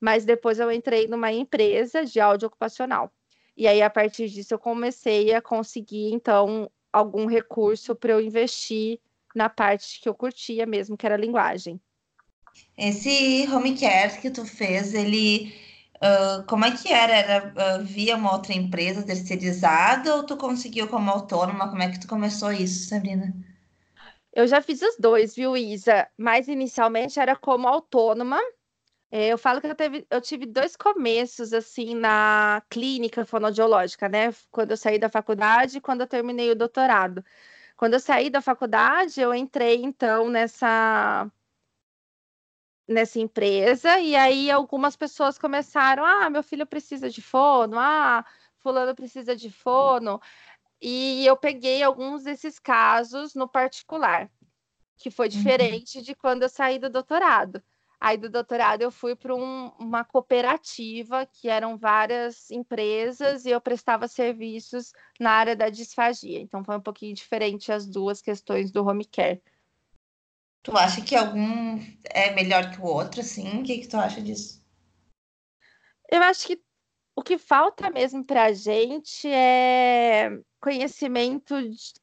mas 0.00 0.24
depois 0.24 0.58
eu 0.58 0.70
entrei 0.70 1.06
numa 1.08 1.32
empresa 1.32 2.04
de 2.04 2.20
áudio 2.20 2.48
ocupacional. 2.48 3.12
E 3.56 3.66
aí, 3.66 3.80
a 3.80 3.88
partir 3.88 4.28
disso, 4.28 4.52
eu 4.52 4.58
comecei 4.58 5.34
a 5.34 5.40
conseguir, 5.40 6.12
então, 6.12 6.70
algum 6.92 7.26
recurso 7.26 7.94
para 7.94 8.12
eu 8.12 8.20
investir 8.20 9.00
na 9.34 9.48
parte 9.48 10.00
que 10.00 10.08
eu 10.08 10.14
curtia 10.14 10.66
mesmo, 10.66 10.96
que 10.96 11.06
era 11.06 11.14
a 11.14 11.18
linguagem. 11.18 11.80
Esse 12.76 13.46
home 13.52 13.76
care 13.78 14.20
que 14.20 14.30
tu 14.30 14.44
fez, 14.44 14.94
ele. 14.94 15.54
Uh, 15.96 16.44
como 16.46 16.64
é 16.64 16.70
que 16.70 16.92
era? 16.92 17.12
Era 17.14 17.80
uh, 17.80 17.84
via 17.84 18.16
uma 18.16 18.32
outra 18.32 18.52
empresa 18.52 19.02
terceirizada 19.02 20.14
ou 20.14 20.24
tu 20.24 20.36
conseguiu 20.36 20.88
como 20.88 21.10
autônoma? 21.10 21.68
Como 21.68 21.82
é 21.82 21.90
que 21.90 22.00
tu 22.00 22.06
começou 22.06 22.52
isso, 22.52 22.88
Sabrina? 22.88 23.34
Eu 24.32 24.46
já 24.46 24.60
fiz 24.60 24.82
os 24.82 24.96
dois, 24.98 25.34
viu, 25.34 25.56
Isa? 25.56 26.06
Mas 26.16 26.48
inicialmente 26.48 27.18
era 27.18 27.34
como 27.34 27.66
autônoma, 27.66 28.38
é, 29.10 29.28
eu 29.28 29.38
falo 29.38 29.60
que 29.60 29.66
eu, 29.68 29.74
teve, 29.74 30.06
eu 30.10 30.20
tive 30.20 30.46
dois 30.46 30.76
começos, 30.76 31.52
assim, 31.52 31.94
na 31.94 32.62
clínica 32.68 33.24
fonoaudiológica, 33.24 34.08
né? 34.08 34.34
Quando 34.50 34.72
eu 34.72 34.76
saí 34.76 34.98
da 34.98 35.08
faculdade 35.08 35.78
e 35.78 35.80
quando 35.80 36.00
eu 36.02 36.06
terminei 36.06 36.50
o 36.50 36.56
doutorado. 36.56 37.24
Quando 37.76 37.94
eu 37.94 38.00
saí 38.00 38.30
da 38.30 38.40
faculdade, 38.42 39.20
eu 39.20 39.34
entrei, 39.34 39.82
então, 39.82 40.28
nessa 40.28 41.30
nessa 42.88 43.18
empresa 43.18 43.98
e 43.98 44.14
aí 44.14 44.50
algumas 44.50 44.96
pessoas 44.96 45.38
começaram, 45.38 46.04
ah, 46.04 46.30
meu 46.30 46.42
filho 46.42 46.66
precisa 46.66 47.10
de 47.10 47.20
fono, 47.20 47.78
ah, 47.78 48.24
fulano 48.58 48.94
precisa 48.94 49.34
de 49.34 49.50
fono, 49.50 50.20
e 50.80 51.26
eu 51.26 51.36
peguei 51.36 51.82
alguns 51.82 52.24
desses 52.24 52.58
casos 52.58 53.34
no 53.34 53.48
particular, 53.48 54.30
que 54.96 55.10
foi 55.10 55.26
uhum. 55.26 55.32
diferente 55.32 55.98
uhum. 55.98 56.04
de 56.04 56.14
quando 56.14 56.42
eu 56.44 56.48
saí 56.48 56.78
do 56.78 56.90
doutorado. 56.90 57.62
Aí 58.00 58.16
do 58.16 58.28
doutorado 58.28 58.82
eu 58.82 58.90
fui 58.90 59.16
para 59.16 59.34
um, 59.34 59.68
uma 59.78 60.04
cooperativa 60.04 61.26
que 61.26 61.48
eram 61.48 61.78
várias 61.78 62.50
empresas 62.50 63.46
e 63.46 63.50
eu 63.50 63.60
prestava 63.60 64.06
serviços 64.06 64.92
na 65.18 65.30
área 65.30 65.56
da 65.56 65.70
disfagia. 65.70 66.40
Então 66.40 66.62
foi 66.62 66.76
um 66.76 66.80
pouquinho 66.80 67.14
diferente 67.14 67.72
as 67.72 67.86
duas 67.86 68.20
questões 68.20 68.70
do 68.70 68.86
home 68.86 69.04
care. 69.04 69.42
Tu 70.62 70.76
acha 70.76 71.00
que 71.00 71.14
algum 71.14 71.80
é 72.04 72.34
melhor 72.34 72.70
que 72.70 72.80
o 72.80 72.84
outro, 72.84 73.20
assim? 73.20 73.60
O 73.60 73.62
que, 73.62 73.78
que 73.78 73.88
tu 73.88 73.96
acha 73.96 74.20
disso? 74.20 74.60
Eu 76.10 76.22
acho 76.22 76.46
que 76.46 76.60
o 77.16 77.22
que 77.22 77.38
falta 77.38 77.90
mesmo 77.90 78.22
para 78.22 78.44
a 78.44 78.52
gente 78.52 79.26
é 79.26 80.38
conhecimento 80.60 81.54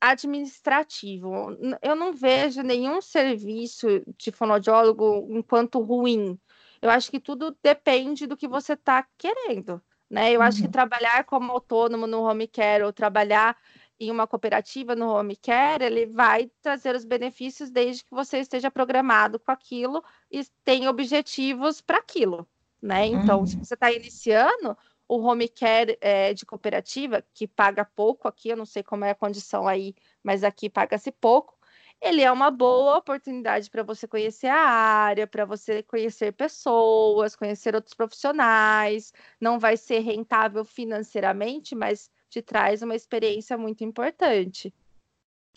administrativo. 0.01 1.55
Eu 1.84 1.96
não 1.96 2.13
vejo 2.13 2.63
nenhum 2.63 3.00
serviço 3.00 3.88
de 4.17 4.32
fonoaudiólogo 4.32 5.27
enquanto 5.29 5.79
ruim. 5.79 6.39
Eu 6.82 6.89
acho 6.89 7.12
que 7.12 7.20
tudo 7.20 7.55
depende 7.62 8.25
do 8.25 8.36
que 8.36 8.48
você 8.48 8.74
está 8.74 9.08
querendo, 9.15 9.79
né? 10.10 10.32
Eu 10.32 10.39
uhum. 10.39 10.48
acho 10.48 10.58
que 10.58 10.65
uhum. 10.65 10.72
trabalhar 10.72 11.24
como 11.25 11.51
autônomo 11.51 12.08
no 12.08 12.24
home 12.24 12.48
care 12.48 12.84
ou 12.84 12.91
trabalhar 12.91 13.55
em 14.00 14.10
uma 14.10 14.25
cooperativa 14.25 14.96
no 14.96 15.10
home 15.10 15.36
care, 15.36 15.86
ele 15.86 16.08
vai 16.08 16.50
trazer 16.60 16.96
os 16.96 17.05
benefícios 17.05 17.70
desde 17.70 18.03
que 18.03 18.12
você 18.12 18.39
esteja 18.39 18.72
programado 18.72 19.39
com 19.39 19.51
aquilo 19.51 20.03
e 20.32 20.43
tenha 20.63 20.89
objetivos 20.89 21.82
para 21.82 22.00
aquilo, 22.00 22.48
né? 22.82 23.05
Então, 23.05 23.41
uhum. 23.41 23.46
se 23.46 23.55
você 23.58 23.75
está 23.75 23.91
iniciando, 23.91 24.75
o 25.15 25.22
home 25.24 25.48
care 25.48 25.98
é, 26.01 26.34
de 26.34 26.46
cooperativa, 26.46 27.24
que 27.34 27.48
paga 27.48 27.86
pouco 27.86 28.27
aqui, 28.27 28.50
eu 28.50 28.58
não 28.58 28.65
sei 28.65 28.82
como 28.82 29.05
é 29.05 29.12
a 29.12 29.15
condição 29.15 29.67
aí, 29.67 29.93
mas 30.24 30.43
aqui 30.43 30.70
paga-se 30.70 31.12
pouco, 31.12 31.55
ele 32.01 32.22
é 32.22 32.32
uma 32.32 32.51
boa 32.51 32.98
oportunidade 32.98 33.70
para 33.70 33.84
você 33.84 34.08
conhecer 34.08 34.48
a 34.48 34.60
área, 34.60 35.25
para 35.25 35.46
você 35.46 35.82
conhecer 35.84 36.34
pessoas, 36.34 37.36
conhecer 37.36 37.75
outros 37.75 37.93
profissionais. 37.93 39.13
Não 39.39 39.58
vai 39.58 39.77
ser 39.77 40.00
rentável 40.00 40.65
financeiramente, 40.65 41.74
mas 41.75 42.12
te 42.29 42.41
traz 42.41 42.82
uma 42.82 42.96
experiência 42.96 43.58
muito 43.58 43.86
importante. 43.86 44.74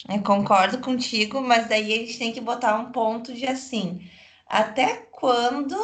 Eu 0.08 0.22
concordo 0.22 0.78
contigo, 0.78 1.40
mas 1.40 1.68
daí 1.68 1.92
a 1.92 1.96
gente 1.96 2.18
tem 2.18 2.32
que 2.32 2.40
botar 2.40 2.78
um 2.78 2.92
ponto 2.92 3.32
de 3.32 3.46
assim, 3.46 4.08
até 4.46 4.98
quando 5.10 5.76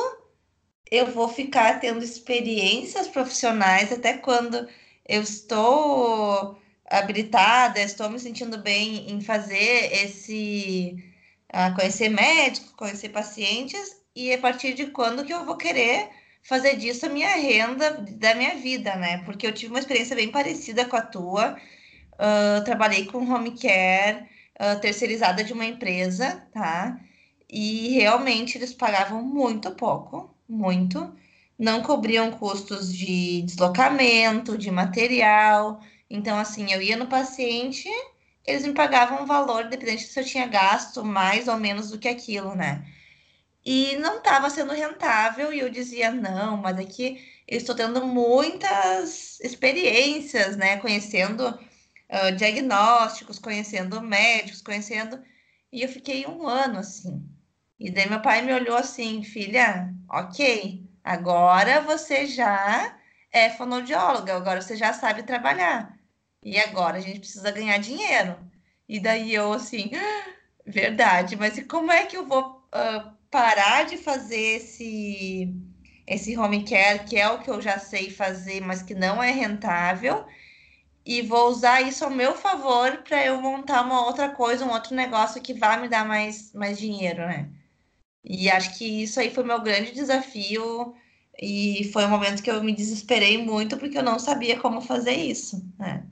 eu 0.92 1.06
vou 1.11 1.26
ficar 1.26 1.80
tendo 1.80 2.04
experiências 2.04 3.08
profissionais, 3.08 3.90
até 3.90 4.12
quando 4.18 4.68
eu 5.08 5.22
estou 5.22 6.58
habilitada, 6.87 7.80
estou 7.80 8.11
me 8.11 8.20
sentindo 8.20 8.58
bem 8.58 9.11
em 9.11 9.20
fazer 9.22 9.90
esse 10.04 11.02
uh, 11.50 11.75
conhecer 11.75 12.11
médicos, 12.11 12.72
conhecer 12.72 13.08
pacientes, 13.08 13.96
e 14.14 14.34
a 14.34 14.38
partir 14.38 14.75
de 14.75 14.88
quando 14.88 15.25
que 15.25 15.32
eu 15.32 15.46
vou 15.46 15.56
querer 15.56 16.11
fazer 16.42 16.76
disso 16.76 17.06
a 17.06 17.08
minha 17.08 17.34
renda 17.37 17.92
da 18.18 18.34
minha 18.34 18.56
vida, 18.56 18.94
né? 18.96 19.22
Porque 19.25 19.46
eu 19.46 19.54
tive 19.54 19.72
uma 19.72 19.80
experiência 19.80 20.14
bem 20.14 20.30
parecida 20.30 20.84
com 20.84 20.96
a 20.96 21.02
tua. 21.02 21.56
Uh, 22.14 22.62
trabalhei 22.64 23.06
com 23.06 23.18
home 23.18 23.58
care 23.58 24.28
uh, 24.61 24.78
terceirizada 24.80 25.42
de 25.42 25.54
uma 25.54 25.64
empresa, 25.64 26.46
tá? 26.52 27.00
E 27.50 27.90
realmente 27.94 28.58
eles 28.58 28.75
pagavam 28.75 29.22
muito 29.22 29.70
pouco, 29.72 30.32
muito. 30.52 31.14
Não 31.59 31.82
cobriam 31.82 32.30
custos 32.32 32.92
de 32.92 33.42
deslocamento, 33.42 34.59
de 34.59 34.71
material. 34.71 35.80
Então, 36.11 36.38
assim, 36.38 36.73
eu 36.73 36.82
ia 36.82 36.97
no 36.97 37.06
paciente, 37.06 37.88
eles 38.47 38.66
me 38.66 38.75
pagavam 38.75 39.23
um 39.23 39.26
valor, 39.26 39.64
dependente 39.68 40.04
se 40.04 40.21
eu 40.21 40.25
tinha 40.25 40.47
gasto 40.47 41.04
mais 41.04 41.49
ou 41.49 41.56
menos 41.59 41.90
do 41.90 41.99
que 41.99 42.09
aquilo, 42.09 42.54
né? 42.54 42.85
e 43.64 43.97
não 43.97 44.18
estava 44.18 44.50
sendo 44.50 44.73
rentável, 44.73 45.52
e 45.52 45.61
eu 45.61 45.71
dizia, 45.71 46.11
não, 46.11 46.56
mas 46.56 46.78
aqui 46.78 47.25
eu 47.47 47.59
estou 47.59 47.75
tendo 47.75 48.04
muitas 48.06 49.38
experiências, 49.40 50.56
né? 50.56 50.78
Conhecendo 50.78 51.49
uh, 51.49 52.37
diagnósticos, 52.37 53.38
conhecendo 53.38 54.00
médicos, 54.00 54.62
conhecendo. 54.62 55.23
E 55.73 55.82
eu 55.82 55.88
fiquei 55.88 56.26
um 56.26 56.47
ano 56.49 56.78
assim. 56.80 57.25
E 57.83 57.91
daí 57.91 58.09
meu 58.09 58.23
pai 58.23 58.43
me 58.43 58.55
olhou 58.55 58.77
assim, 58.77 59.25
filha, 59.25 59.93
ok, 60.09 60.89
agora 61.03 61.81
você 61.81 62.27
já 62.27 62.97
é 63.33 63.51
fonoaudióloga, 63.51 64.37
agora 64.37 64.62
você 64.62 64.77
já 64.77 64.93
sabe 64.93 65.25
trabalhar. 65.25 65.99
E 66.45 66.61
agora 66.61 66.99
a 66.99 67.01
gente 67.01 67.19
precisa 67.19 67.51
ganhar 67.51 67.79
dinheiro. 67.79 68.39
E 68.89 69.01
daí 69.01 69.35
eu 69.35 69.53
assim, 69.53 69.91
ah, 69.97 70.31
verdade, 70.65 71.35
mas 71.35 71.59
e 71.59 71.65
como 71.65 71.91
é 71.91 72.07
que 72.07 72.17
eu 72.17 72.25
vou 72.25 72.65
uh, 72.73 73.11
parar 73.29 73.85
de 73.85 73.97
fazer 73.97 74.59
esse, 74.59 75.53
esse 76.07 76.39
home 76.39 76.65
care, 76.65 77.05
que 77.05 77.19
é 77.19 77.29
o 77.31 77.41
que 77.41 77.51
eu 77.51 77.61
já 77.61 77.81
sei 77.81 78.11
fazer, 78.11 78.61
mas 78.61 78.81
que 78.81 78.95
não 78.95 79.21
é 79.21 79.33
rentável, 79.33 80.25
e 81.05 81.21
vou 81.23 81.49
usar 81.49 81.81
isso 81.83 82.05
ao 82.05 82.11
meu 82.11 82.37
favor 82.37 82.99
para 82.99 83.25
eu 83.27 83.41
montar 83.41 83.83
uma 83.83 84.07
outra 84.07 84.31
coisa, 84.31 84.65
um 84.65 84.71
outro 84.71 84.95
negócio 84.95 85.43
que 85.43 85.55
vá 85.55 85.77
me 85.77 85.89
dar 85.89 86.07
mais, 86.07 86.53
mais 86.55 86.79
dinheiro, 86.79 87.27
né? 87.27 87.51
E 88.25 88.50
acho 88.50 88.79
que 88.79 89.02
isso 89.02 89.19
aí 89.19 89.31
foi 89.31 89.45
meu 89.45 89.61
grande 89.61 89.93
desafio 89.93 90.95
e 91.41 91.91
foi 91.93 92.05
um 92.05 92.11
momento 92.11 92.43
que 92.43 92.50
eu 92.50 92.62
me 92.62 92.75
desesperei 92.75 93.38
muito 93.38 93.76
porque 93.76 93.99
eu 93.99 94.02
não 94.02 94.19
sabia 94.19 94.59
como 94.61 94.81
fazer 94.81 95.14
isso, 95.14 95.64
né? 95.79 96.07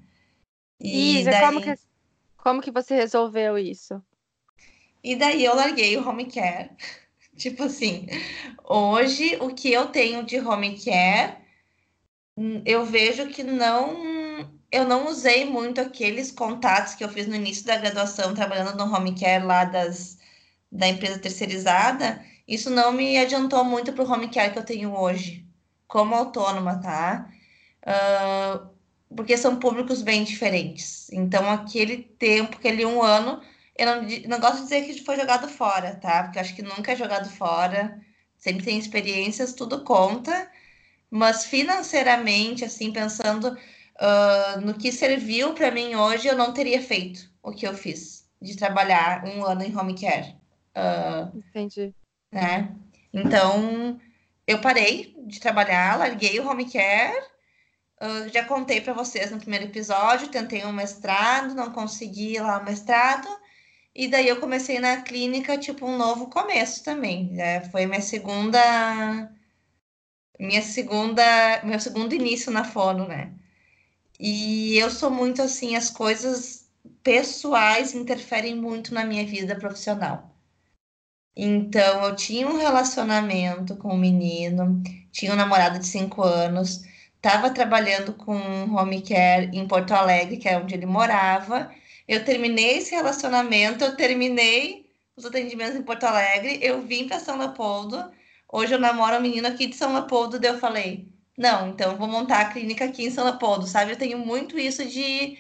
E 0.81 1.21
Isa, 1.21 1.31
daí... 1.31 1.41
como, 1.47 1.61
que, 1.61 1.75
como 2.37 2.63
que 2.63 2.71
você 2.71 2.95
resolveu 2.95 3.57
isso? 3.59 4.03
E 5.05 5.15
daí 5.15 5.45
eu 5.45 5.55
larguei 5.55 5.97
o 5.97 6.07
home 6.07 6.27
care 6.27 6.71
Tipo 7.41 7.65
assim, 7.65 8.07
hoje 8.65 9.37
o 9.41 9.55
que 9.55 9.73
eu 9.73 9.87
tenho 9.87 10.23
de 10.25 10.39
home 10.39 10.79
care, 10.79 11.39
hum, 12.37 12.63
eu 12.67 12.85
vejo 12.85 13.29
que 13.29 13.43
não, 13.43 14.47
eu 14.71 14.87
não 14.87 15.09
usei 15.09 15.47
muito 15.47 15.81
aqueles 15.81 16.31
contatos 16.31 16.95
que 16.95 17.03
eu 17.03 17.09
fiz 17.09 17.27
no 17.27 17.35
início 17.35 17.65
da 17.65 17.79
graduação, 17.79 18.35
trabalhando 18.35 18.77
no 18.77 18.95
home 18.95 19.19
care 19.19 19.43
lá 19.43 19.65
das, 19.65 20.19
da 20.71 20.89
empresa 20.89 21.19
terceirizada. 21.19 22.25
Isso 22.47 22.71
não 22.71 22.93
me 22.93 23.19
adiantou 23.19 23.65
muito 23.65 23.93
para 23.93 24.05
o 24.05 24.11
home 24.11 24.29
care 24.29 24.53
que 24.53 24.59
eu 24.59 24.65
tenho 24.65 24.95
hoje, 24.97 25.47
como 25.87 26.15
autônoma, 26.15 26.81
tá? 26.81 27.31
Uh, 27.83 28.69
porque 29.15 29.37
são 29.37 29.57
públicos 29.59 30.03
bem 30.03 30.25
diferentes. 30.25 31.11
Então, 31.13 31.51
aquele 31.51 31.99
tempo, 31.99 32.57
aquele 32.57 32.87
um 32.87 33.03
ano, 33.03 33.41
eu 33.77 33.87
não, 33.87 34.03
não 34.29 34.41
gosto 34.41 34.57
de 34.59 34.63
dizer 34.65 34.83
que 34.83 35.05
foi 35.05 35.17
jogado 35.17 35.49
fora, 35.49 35.97
tá? 35.97 36.25
Porque 36.25 36.39
acho 36.39 36.55
que 36.55 36.63
nunca 36.63 36.93
é 36.93 36.97
jogado 36.97 37.29
fora. 37.31 38.01
Sempre 38.37 38.65
tem 38.65 38.79
experiências, 38.79 39.53
tudo 39.53 39.85
conta. 39.85 40.51
Mas 41.11 41.45
financeiramente, 41.45 42.65
assim, 42.65 42.93
pensando 42.93 43.49
uh, 43.49 44.61
no 44.61 44.75
que 44.75 44.93
serviu 44.93 45.55
para 45.55 45.71
mim 45.71 45.97
hoje, 45.97 46.29
eu 46.29 46.37
não 46.37 46.53
teria 46.55 46.81
feito 46.81 47.31
o 47.43 47.53
que 47.53 47.67
eu 47.67 47.75
fiz 47.75 48.29
de 48.41 48.57
trabalhar 48.57 49.25
um 49.25 49.45
ano 49.45 49.63
em 49.63 49.77
home 49.77 49.99
care. 49.99 50.40
Uh, 50.77 51.39
Entendi. 51.39 51.95
Né? 52.31 52.75
Então, 53.13 54.01
eu 54.47 54.61
parei 54.61 55.15
de 55.27 55.41
trabalhar, 55.41 55.99
larguei 55.99 56.39
o 56.41 56.49
home 56.49 56.71
care. 56.71 57.19
Uh, 58.01 58.29
já 58.33 58.45
contei 58.45 58.81
para 58.81 58.93
vocês 58.93 59.31
no 59.31 59.39
primeiro 59.39 59.67
episódio, 59.67 60.29
tentei 60.29 60.65
um 60.65 60.73
mestrado, 60.73 61.55
não 61.55 61.73
consegui 61.73 62.39
lá 62.39 62.59
o 62.59 62.65
mestrado. 62.65 63.29
E 63.95 64.09
daí 64.09 64.29
eu 64.29 64.41
comecei 64.41 64.79
na 64.79 65.03
clínica, 65.03 65.59
tipo, 65.59 65.85
um 65.87 65.97
novo 65.97 66.29
começo 66.29 66.85
também. 66.85 67.31
Né? 67.33 67.61
Foi 67.71 67.87
minha 67.87 68.01
segunda. 68.01 69.31
Minha 70.39 70.63
segunda. 70.63 71.23
Meu 71.65 71.81
segundo 71.81 72.15
início 72.15 72.51
na 72.53 72.65
fono, 72.65 73.07
né? 73.07 73.33
E 74.19 74.79
eu 74.79 74.91
sou 74.91 75.11
muito 75.11 75.43
assim, 75.43 75.77
as 75.77 75.91
coisas 75.91 76.69
pessoais 77.03 77.95
interferem 77.95 78.55
muito 78.55 78.93
na 78.95 79.05
minha 79.05 79.25
vida 79.25 79.57
profissional. 79.57 80.30
Então, 81.37 82.05
eu 82.05 82.17
tinha 82.17 82.47
um 82.47 82.59
relacionamento 82.59 83.77
com 83.77 83.95
um 83.95 83.99
menino, 83.99 84.83
tinha 85.13 85.33
um 85.33 85.37
namorado 85.37 85.79
de 85.79 85.87
cinco 85.87 86.23
anos, 86.23 86.85
estava 87.17 87.51
trabalhando 87.51 88.13
com 88.15 88.35
home 88.75 89.03
care 89.03 89.51
em 89.53 89.67
Porto 89.67 89.93
Alegre, 89.93 90.37
que 90.37 90.49
é 90.49 90.59
onde 90.59 90.75
ele 90.75 90.87
morava, 90.87 91.71
eu 92.09 92.25
terminei 92.25 92.79
esse 92.79 92.95
relacionamento, 92.95 93.85
eu 93.85 93.97
terminei 93.97 94.85
os 95.17 95.25
atendimentos 95.25 95.77
em 95.77 95.83
Porto 95.83 96.05
Alegre, 96.05 96.59
eu 96.61 96.83
vim 96.83 97.07
para 97.07 97.21
São 97.21 97.39
Leopoldo. 97.39 98.11
Hoje 98.53 98.75
eu 98.75 98.81
namoro 98.81 99.17
um 99.17 99.21
menino 99.21 99.47
aqui 99.47 99.67
de 99.67 99.77
São 99.77 99.93
Leopoldo, 99.93 100.39
daí 100.39 100.51
eu 100.51 100.59
falei, 100.59 101.09
não, 101.39 101.69
então 101.71 101.97
vou 101.97 102.09
montar 102.09 102.41
a 102.41 102.53
clínica 102.53 102.85
aqui 102.85 103.05
em 103.05 103.11
São 103.11 103.25
Leopoldo, 103.25 103.67
sabe? 103.67 103.93
Eu 103.93 103.97
tenho 103.97 104.19
muito 104.19 104.59
isso 104.59 104.85
de, 104.85 105.39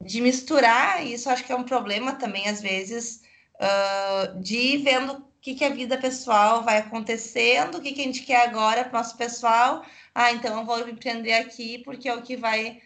de 0.00 0.20
misturar, 0.20 1.04
e 1.04 1.14
isso 1.14 1.30
acho 1.30 1.44
que 1.44 1.52
é 1.52 1.56
um 1.56 1.64
problema 1.64 2.14
também, 2.16 2.48
às 2.48 2.60
vezes, 2.60 3.22
uh, 3.60 4.40
de 4.40 4.56
ir 4.56 4.78
vendo 4.78 5.12
o 5.14 5.24
que, 5.40 5.54
que 5.54 5.64
a 5.64 5.70
vida 5.70 5.96
pessoal 5.98 6.62
vai 6.62 6.78
acontecendo, 6.78 7.76
o 7.76 7.80
que, 7.80 7.92
que 7.92 8.00
a 8.00 8.04
gente 8.04 8.22
quer 8.22 8.48
agora 8.48 8.84
para 8.84 8.98
o 8.98 9.02
nosso 9.02 9.16
pessoal. 9.16 9.84
Ah, 10.14 10.32
então 10.32 10.58
eu 10.58 10.64
vou 10.64 10.88
empreender 10.88 11.34
aqui 11.34 11.78
porque 11.78 12.08
é 12.08 12.14
o 12.14 12.22
que 12.22 12.36
vai 12.36 12.80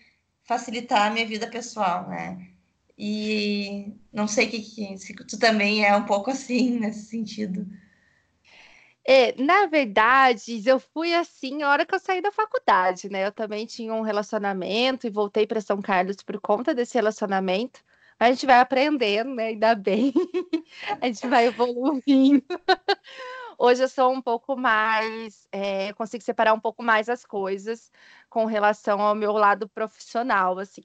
facilitar 0.44 1.06
a 1.06 1.10
minha 1.10 1.26
vida 1.26 1.46
pessoal, 1.46 2.08
né? 2.08 2.48
E 2.98 3.94
não 4.12 4.28
sei 4.28 4.46
que, 4.48 4.60
que, 4.60 4.98
se 4.98 5.14
tu 5.14 5.38
também 5.38 5.84
é 5.84 5.96
um 5.96 6.04
pouco 6.04 6.30
assim 6.30 6.76
nesse 6.80 7.06
sentido. 7.06 7.66
É, 9.06 9.34
na 9.42 9.66
verdade, 9.66 10.62
eu 10.66 10.78
fui 10.78 11.14
assim 11.14 11.58
na 11.58 11.70
hora 11.70 11.86
que 11.86 11.94
eu 11.94 11.98
saí 11.98 12.20
da 12.20 12.30
faculdade, 12.30 13.08
né? 13.08 13.26
Eu 13.26 13.32
também 13.32 13.64
tinha 13.64 13.94
um 13.94 14.02
relacionamento 14.02 15.06
e 15.06 15.10
voltei 15.10 15.46
para 15.46 15.60
São 15.60 15.80
Carlos 15.80 16.16
por 16.16 16.38
conta 16.40 16.74
desse 16.74 16.94
relacionamento. 16.94 17.80
A 18.20 18.30
gente 18.30 18.44
vai 18.44 18.60
aprendendo, 18.60 19.34
né? 19.34 19.46
Ainda 19.46 19.74
bem. 19.74 20.12
a 21.00 21.06
gente 21.06 21.26
vai 21.26 21.46
evoluindo. 21.46 22.44
Hoje 23.58 23.82
eu 23.82 23.88
sou 23.88 24.12
um 24.12 24.20
pouco 24.20 24.54
mais, 24.56 25.48
é, 25.50 25.94
consigo 25.94 26.22
separar 26.22 26.52
um 26.52 26.60
pouco 26.60 26.82
mais 26.82 27.08
as 27.08 27.24
coisas 27.24 27.90
com 28.28 28.44
relação 28.44 29.00
ao 29.00 29.14
meu 29.14 29.32
lado 29.32 29.66
profissional, 29.70 30.58
assim. 30.58 30.82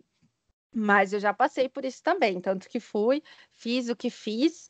Mas 0.73 1.11
eu 1.11 1.19
já 1.19 1.33
passei 1.33 1.67
por 1.67 1.83
isso 1.83 2.01
também, 2.01 2.39
tanto 2.39 2.69
que 2.69 2.79
fui, 2.79 3.21
fiz 3.51 3.89
o 3.89 3.95
que 3.97 4.09
fiz. 4.09 4.69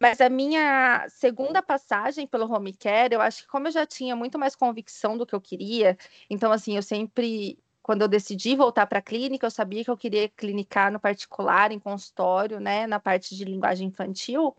Mas 0.00 0.18
a 0.20 0.30
minha 0.30 1.06
segunda 1.10 1.62
passagem 1.62 2.26
pelo 2.26 2.50
home 2.50 2.74
care, 2.74 3.14
eu 3.14 3.20
acho 3.20 3.42
que 3.42 3.48
como 3.48 3.68
eu 3.68 3.72
já 3.72 3.86
tinha 3.86 4.16
muito 4.16 4.38
mais 4.38 4.56
convicção 4.56 5.18
do 5.18 5.26
que 5.26 5.34
eu 5.34 5.40
queria, 5.40 5.98
então 6.30 6.50
assim, 6.50 6.76
eu 6.76 6.82
sempre 6.82 7.58
quando 7.86 8.02
eu 8.02 8.08
decidi 8.08 8.56
voltar 8.56 8.84
para 8.88 8.98
a 8.98 9.02
clínica, 9.02 9.46
eu 9.46 9.50
sabia 9.50 9.84
que 9.84 9.90
eu 9.92 9.96
queria 9.96 10.28
clinicar 10.28 10.90
no 10.90 10.98
particular, 10.98 11.70
em 11.70 11.78
consultório, 11.78 12.58
né, 12.58 12.84
na 12.84 12.98
parte 12.98 13.36
de 13.36 13.44
linguagem 13.44 13.86
infantil. 13.86 14.56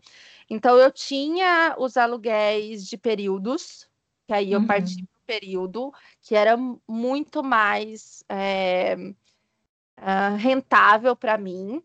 Então 0.48 0.78
eu 0.78 0.90
tinha 0.90 1.76
os 1.78 1.98
aluguéis 1.98 2.86
de 2.86 2.96
períodos, 2.96 3.86
que 4.26 4.32
aí 4.32 4.50
eu 4.50 4.60
uhum. 4.60 4.66
parti 4.66 5.04
para 5.04 5.18
o 5.18 5.26
período, 5.26 5.92
que 6.22 6.34
era 6.34 6.56
muito 6.88 7.44
mais 7.44 8.24
é, 8.30 8.96
uh, 9.98 10.36
rentável 10.38 11.14
para 11.14 11.36
mim, 11.36 11.82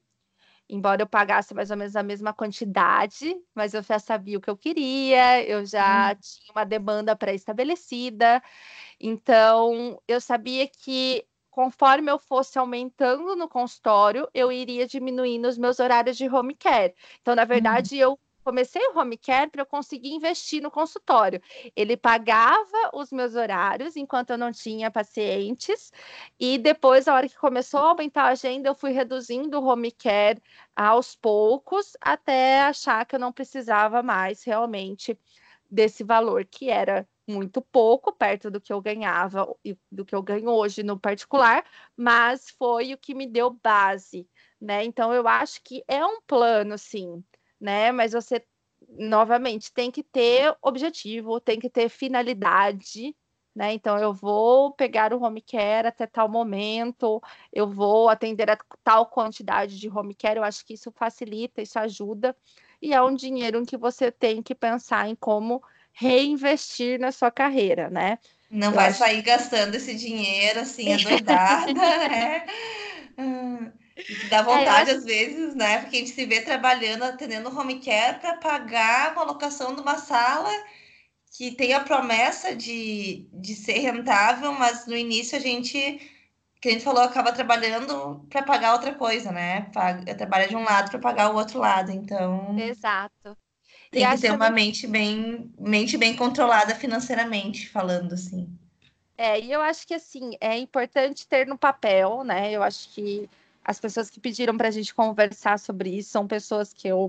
embora 0.69 1.01
eu 1.01 1.07
pagasse 1.07 1.53
mais 1.53 1.69
ou 1.69 1.75
menos 1.75 1.97
a 1.97 2.03
mesma 2.03 2.31
quantidade, 2.31 3.35
mas 3.53 3.73
eu 3.73 3.83
já 3.83 4.00
sabia 4.00 4.38
o 4.38 4.41
que 4.41 4.50
eu 4.50 4.55
queria, 4.55 5.43
eu 5.43 5.65
já 5.65 6.13
hum. 6.13 6.19
tinha 6.21 6.53
uma 6.53 6.63
demanda 6.63 7.13
pré-estabelecida, 7.17 8.41
então 8.97 10.01
eu 10.07 10.21
sabia 10.21 10.65
que 10.69 11.27
conforme 11.53 12.12
eu 12.12 12.17
fosse 12.17 12.57
aumentando 12.57 13.36
no 13.36 13.48
consultório, 13.48 14.27
eu 14.33 14.51
iria 14.51 14.88
diminuindo 14.88 15.48
os 15.48 15.55
meus 15.55 15.79
horários 15.79 16.17
de 16.17 16.27
home 16.27 16.55
care. 16.55 16.95
Então, 17.22 17.36
na 17.36 17.45
verdade, 17.45 17.95
hum. 17.95 18.00
eu 18.00 18.19
comecei 18.43 18.81
o 18.88 18.98
home 18.98 19.17
care 19.17 19.51
para 19.51 19.62
eu 19.62 19.65
conseguir 19.65 20.10
investir 20.10 20.63
no 20.63 20.72
consultório. 20.72 21.39
Ele 21.75 21.95
pagava 21.95 22.89
os 22.91 23.12
meus 23.12 23.36
horários 23.36 23.95
enquanto 23.95 24.31
eu 24.31 24.38
não 24.38 24.51
tinha 24.51 24.89
pacientes, 24.89 25.93
e 26.39 26.57
depois, 26.57 27.07
a 27.07 27.13
hora 27.13 27.29
que 27.29 27.38
começou 27.38 27.81
a 27.81 27.89
aumentar 27.89 28.24
a 28.24 28.29
agenda, 28.29 28.67
eu 28.67 28.74
fui 28.75 28.91
reduzindo 28.91 29.60
o 29.60 29.65
home 29.65 29.91
care 29.91 30.41
aos 30.75 31.15
poucos, 31.15 31.95
até 32.01 32.63
achar 32.63 33.05
que 33.05 33.15
eu 33.15 33.19
não 33.19 33.31
precisava 33.31 34.01
mais 34.01 34.43
realmente 34.43 35.15
desse 35.69 36.03
valor, 36.03 36.45
que 36.45 36.72
era 36.72 37.07
muito 37.27 37.62
pouco 37.62 38.12
perto 38.13 38.51
do 38.51 38.60
que 38.62 38.74
eu 38.74 38.82
ganhava 38.82 39.48
e 39.63 39.77
do 39.92 40.06
que 40.06 40.15
eu 40.15 40.22
ganho 40.22 40.50
hoje 40.50 40.84
no 40.84 41.00
particular, 41.00 41.63
mas 41.96 42.50
foi 42.51 42.94
o 42.94 42.98
que 42.98 43.13
me 43.15 43.27
deu 43.27 43.50
base, 43.63 44.27
né? 44.60 44.84
Então 44.84 45.13
eu 45.13 45.27
acho 45.27 45.62
que 45.63 45.84
é 45.88 46.06
um 46.06 46.22
plano, 46.22 46.77
sim, 46.77 47.24
né? 47.60 47.92
Mas 47.92 48.13
você, 48.13 48.46
novamente, 48.89 49.72
tem 49.74 49.89
que 49.92 50.03
ter 50.03 50.56
objetivo, 50.62 51.39
tem 51.39 51.60
que 51.60 51.70
ter 51.70 51.89
finalidade, 51.89 53.15
né? 53.56 53.74
Então, 53.74 53.98
eu 54.00 54.13
vou 54.13 54.74
pegar 54.74 55.13
o 55.13 55.22
home 55.22 55.42
care 55.42 55.88
até 55.88 56.08
tal 56.08 56.27
momento, 56.27 57.22
eu 57.51 57.68
vou 57.68 58.10
atender 58.10 58.50
a 58.50 58.58
tal 58.84 59.06
quantidade 59.06 59.80
de 59.80 59.89
home 59.89 60.15
care, 60.15 60.38
eu 60.38 60.44
acho 60.44 60.65
que 60.65 60.74
isso 60.74 60.92
facilita, 60.92 61.62
isso 61.62 61.77
ajuda, 61.80 62.36
e 62.82 62.94
é 62.94 63.01
um 63.01 63.13
dinheiro 63.15 63.60
em 63.60 63.65
que 63.65 63.77
você 63.77 64.12
tem 64.12 64.42
que 64.42 64.56
pensar 64.56 65.08
em 65.08 65.15
como 65.15 65.63
reinvestir 65.93 67.00
na 67.00 67.12
sua 67.12 67.31
carreira, 67.31 67.89
né? 67.89 68.17
Não 68.50 68.67
eu 68.67 68.73
vai 68.73 68.89
acho... 68.89 69.00
sair 69.00 69.21
gastando 69.21 69.75
esse 69.75 69.95
dinheiro 69.95 70.59
assim, 70.59 70.91
adoidada, 70.93 71.73
né? 71.73 72.45
Hum. 73.17 73.71
Dá 74.29 74.38
é, 74.38 74.43
vontade 74.43 74.89
é, 74.89 74.93
às 74.95 75.03
vezes, 75.05 75.55
né? 75.55 75.79
Porque 75.79 75.97
a 75.97 76.00
gente 76.00 76.12
se 76.12 76.25
vê 76.25 76.41
trabalhando, 76.41 77.03
atendendo 77.03 77.55
home 77.55 77.79
care 77.79 78.19
para 78.19 78.38
pagar 78.38 79.13
uma 79.13 79.23
locação 79.23 79.75
de 79.75 79.81
uma 79.81 79.97
sala 79.97 80.51
que 81.38 81.51
tem 81.51 81.73
a 81.73 81.79
promessa 81.79 82.55
de, 82.55 83.27
de 83.33 83.55
ser 83.55 83.79
rentável, 83.79 84.51
mas 84.53 84.85
no 84.85 84.95
início 84.95 85.38
a 85.38 85.41
gente, 85.41 86.00
que 86.62 86.69
a 86.69 86.71
gente 86.71 86.83
falou, 86.83 87.03
acaba 87.03 87.31
trabalhando 87.31 88.25
para 88.29 88.43
pagar 88.43 88.73
outra 88.73 88.93
coisa, 88.93 89.31
né? 89.31 89.62
Paga, 89.73 90.15
trabalha 90.15 90.47
de 90.47 90.55
um 90.55 90.63
lado 90.63 90.91
para 90.91 91.00
pagar 91.00 91.31
o 91.31 91.35
outro 91.35 91.59
lado. 91.59 91.91
Então. 91.91 92.57
Exato. 92.59 93.35
Tem 93.93 94.09
que 94.09 94.21
ter 94.21 94.31
uma 94.31 94.50
mente 94.50 94.88
bem, 94.88 95.51
mente 95.59 95.97
bem 95.97 96.15
controlada 96.15 96.73
financeiramente, 96.73 97.69
falando 97.69 98.13
assim. 98.13 98.50
É, 99.15 99.39
e 99.39 99.51
eu 99.51 99.62
acho 99.62 99.85
que 99.85 99.93
assim, 99.93 100.31
é 100.41 100.57
importante 100.57 101.27
ter 101.27 101.45
no 101.45 101.57
papel, 101.57 102.23
né? 102.23 102.51
Eu 102.51 102.63
acho 102.63 102.89
que 102.89 103.29
as 103.63 103.79
pessoas 103.79 104.09
que 104.09 104.19
pediram 104.19 104.57
para 104.57 104.67
a 104.67 104.71
gente 104.71 104.93
conversar 104.93 105.59
sobre 105.59 105.91
isso 105.91 106.09
são 106.09 106.27
pessoas 106.27 106.73
que 106.73 106.88
eu 106.88 107.05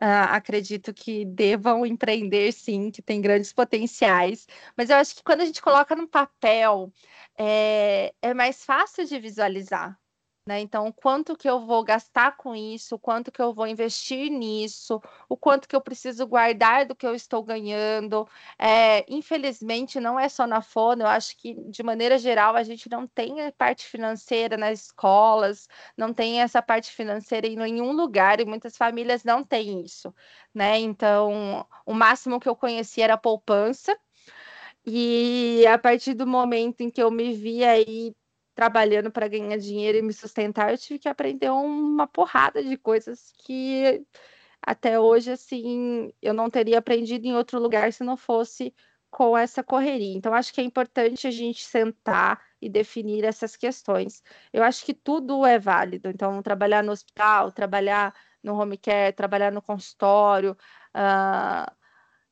uh, 0.00 0.30
acredito 0.30 0.92
que 0.94 1.24
devam 1.26 1.84
empreender, 1.84 2.52
sim, 2.52 2.90
que 2.90 3.02
têm 3.02 3.20
grandes 3.20 3.52
potenciais. 3.52 4.48
Mas 4.76 4.88
eu 4.88 4.96
acho 4.96 5.14
que 5.14 5.22
quando 5.22 5.42
a 5.42 5.44
gente 5.46 5.60
coloca 5.60 5.94
no 5.94 6.08
papel, 6.08 6.90
é, 7.38 8.14
é 8.22 8.34
mais 8.34 8.64
fácil 8.64 9.04
de 9.04 9.18
visualizar. 9.18 9.98
Né? 10.46 10.60
Então, 10.60 10.92
quanto 10.92 11.34
que 11.34 11.48
eu 11.48 11.58
vou 11.60 11.82
gastar 11.82 12.36
com 12.36 12.54
isso, 12.54 12.98
quanto 12.98 13.32
que 13.32 13.40
eu 13.40 13.54
vou 13.54 13.66
investir 13.66 14.30
nisso, 14.30 15.00
o 15.26 15.38
quanto 15.38 15.66
que 15.66 15.74
eu 15.74 15.80
preciso 15.80 16.26
guardar 16.26 16.84
do 16.84 16.94
que 16.94 17.06
eu 17.06 17.14
estou 17.14 17.42
ganhando. 17.42 18.28
É, 18.58 19.06
infelizmente, 19.10 19.98
não 19.98 20.20
é 20.20 20.28
só 20.28 20.46
na 20.46 20.60
fono, 20.60 21.02
eu 21.02 21.06
acho 21.06 21.34
que, 21.38 21.54
de 21.70 21.82
maneira 21.82 22.18
geral, 22.18 22.56
a 22.56 22.62
gente 22.62 22.90
não 22.90 23.06
tem 23.06 23.40
a 23.40 23.52
parte 23.52 23.86
financeira 23.86 24.58
nas 24.58 24.82
escolas, 24.84 25.66
não 25.96 26.12
tem 26.12 26.42
essa 26.42 26.60
parte 26.60 26.90
financeira 26.92 27.46
em 27.46 27.56
nenhum 27.56 27.92
lugar, 27.92 28.38
e 28.38 28.44
muitas 28.44 28.76
famílias 28.76 29.24
não 29.24 29.42
têm 29.42 29.82
isso. 29.82 30.14
Né? 30.54 30.78
Então, 30.78 31.66
o 31.86 31.94
máximo 31.94 32.38
que 32.38 32.48
eu 32.48 32.54
conheci 32.56 33.00
era 33.00 33.16
poupança, 33.16 33.96
e 34.86 35.66
a 35.66 35.78
partir 35.78 36.14
do 36.14 36.26
momento 36.26 36.82
em 36.82 36.90
que 36.90 37.02
eu 37.02 37.10
me 37.10 37.32
vi 37.32 37.64
aí 37.64 38.14
trabalhando 38.54 39.10
para 39.10 39.28
ganhar 39.28 39.56
dinheiro 39.58 39.98
e 39.98 40.02
me 40.02 40.12
sustentar, 40.12 40.70
eu 40.72 40.78
tive 40.78 40.98
que 40.98 41.08
aprender 41.08 41.50
uma 41.50 42.06
porrada 42.06 42.62
de 42.62 42.76
coisas 42.76 43.32
que 43.44 44.04
até 44.62 44.98
hoje, 44.98 45.32
assim, 45.32 46.12
eu 46.22 46.32
não 46.34 46.48
teria 46.50 46.78
aprendido 46.78 47.26
em 47.26 47.34
outro 47.34 47.58
lugar 47.60 47.92
se 47.92 48.02
não 48.04 48.16
fosse 48.16 48.74
com 49.10 49.36
essa 49.38 49.62
correria. 49.62 50.16
Então, 50.16 50.34
acho 50.34 50.52
que 50.52 50.60
é 50.60 50.64
importante 50.64 51.26
a 51.26 51.30
gente 51.30 51.64
sentar 51.64 52.42
e 52.60 52.68
definir 52.68 53.24
essas 53.24 53.56
questões. 53.56 54.22
Eu 54.52 54.62
acho 54.64 54.84
que 54.84 54.94
tudo 54.94 55.44
é 55.46 55.58
válido. 55.58 56.08
Então, 56.08 56.42
trabalhar 56.42 56.82
no 56.82 56.92
hospital, 56.92 57.52
trabalhar 57.52 58.14
no 58.42 58.58
home 58.58 58.76
care, 58.76 59.12
trabalhar 59.14 59.52
no 59.52 59.62
consultório, 59.62 60.56
uh, 60.96 61.72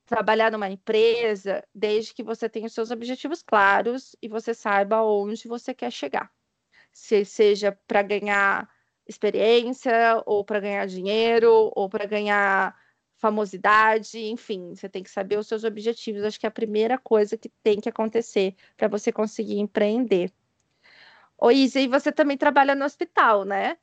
trabalhar 0.07 0.51
numa 0.51 0.69
empresa, 0.69 1.65
desde 1.75 2.15
que 2.15 2.23
você 2.23 2.49
tenha 2.49 2.67
os 2.67 2.75
seus 2.75 2.91
objetivos 2.91 3.43
claros 3.43 4.17
e 4.21 4.29
você 4.29 4.53
saiba 4.55 5.03
onde 5.03 5.49
você 5.49 5.73
quer 5.73 5.91
chegar. 5.91 6.31
Se 6.93 7.25
seja 7.25 7.73
para 7.87 8.03
ganhar 8.03 8.69
experiência, 9.07 10.23
ou 10.27 10.45
para 10.45 10.61
ganhar 10.61 10.87
dinheiro, 10.87 11.73
ou 11.75 11.89
para 11.89 12.07
ganhar 12.07 12.77
famosidade, 13.19 14.19
enfim, 14.19 14.75
você 14.75 14.89
tem 14.89 15.03
que 15.03 15.11
saber 15.11 15.39
os 15.39 15.47
seus 15.47 15.65
objetivos. 15.65 16.25
Acho 16.25 16.41
que 16.41 16.47
é 16.47 16.49
a 16.49 16.53
primeira 16.53 16.99
coisa 16.99 17.37
que 17.37 17.49
tem 17.63 17.81
que 17.81 17.89
acontecer 17.89 18.55
para 18.77 18.89
você 18.89 19.13
conseguir 19.13 19.59
empreender. 19.59 20.33
Ô 21.39 21.51
Isa, 21.51 21.81
e 21.81 21.89
você 21.89 22.11
também 22.13 22.37
trabalha 22.37 22.75
no 22.75 22.85
hospital, 22.85 23.45
né? 23.45 23.77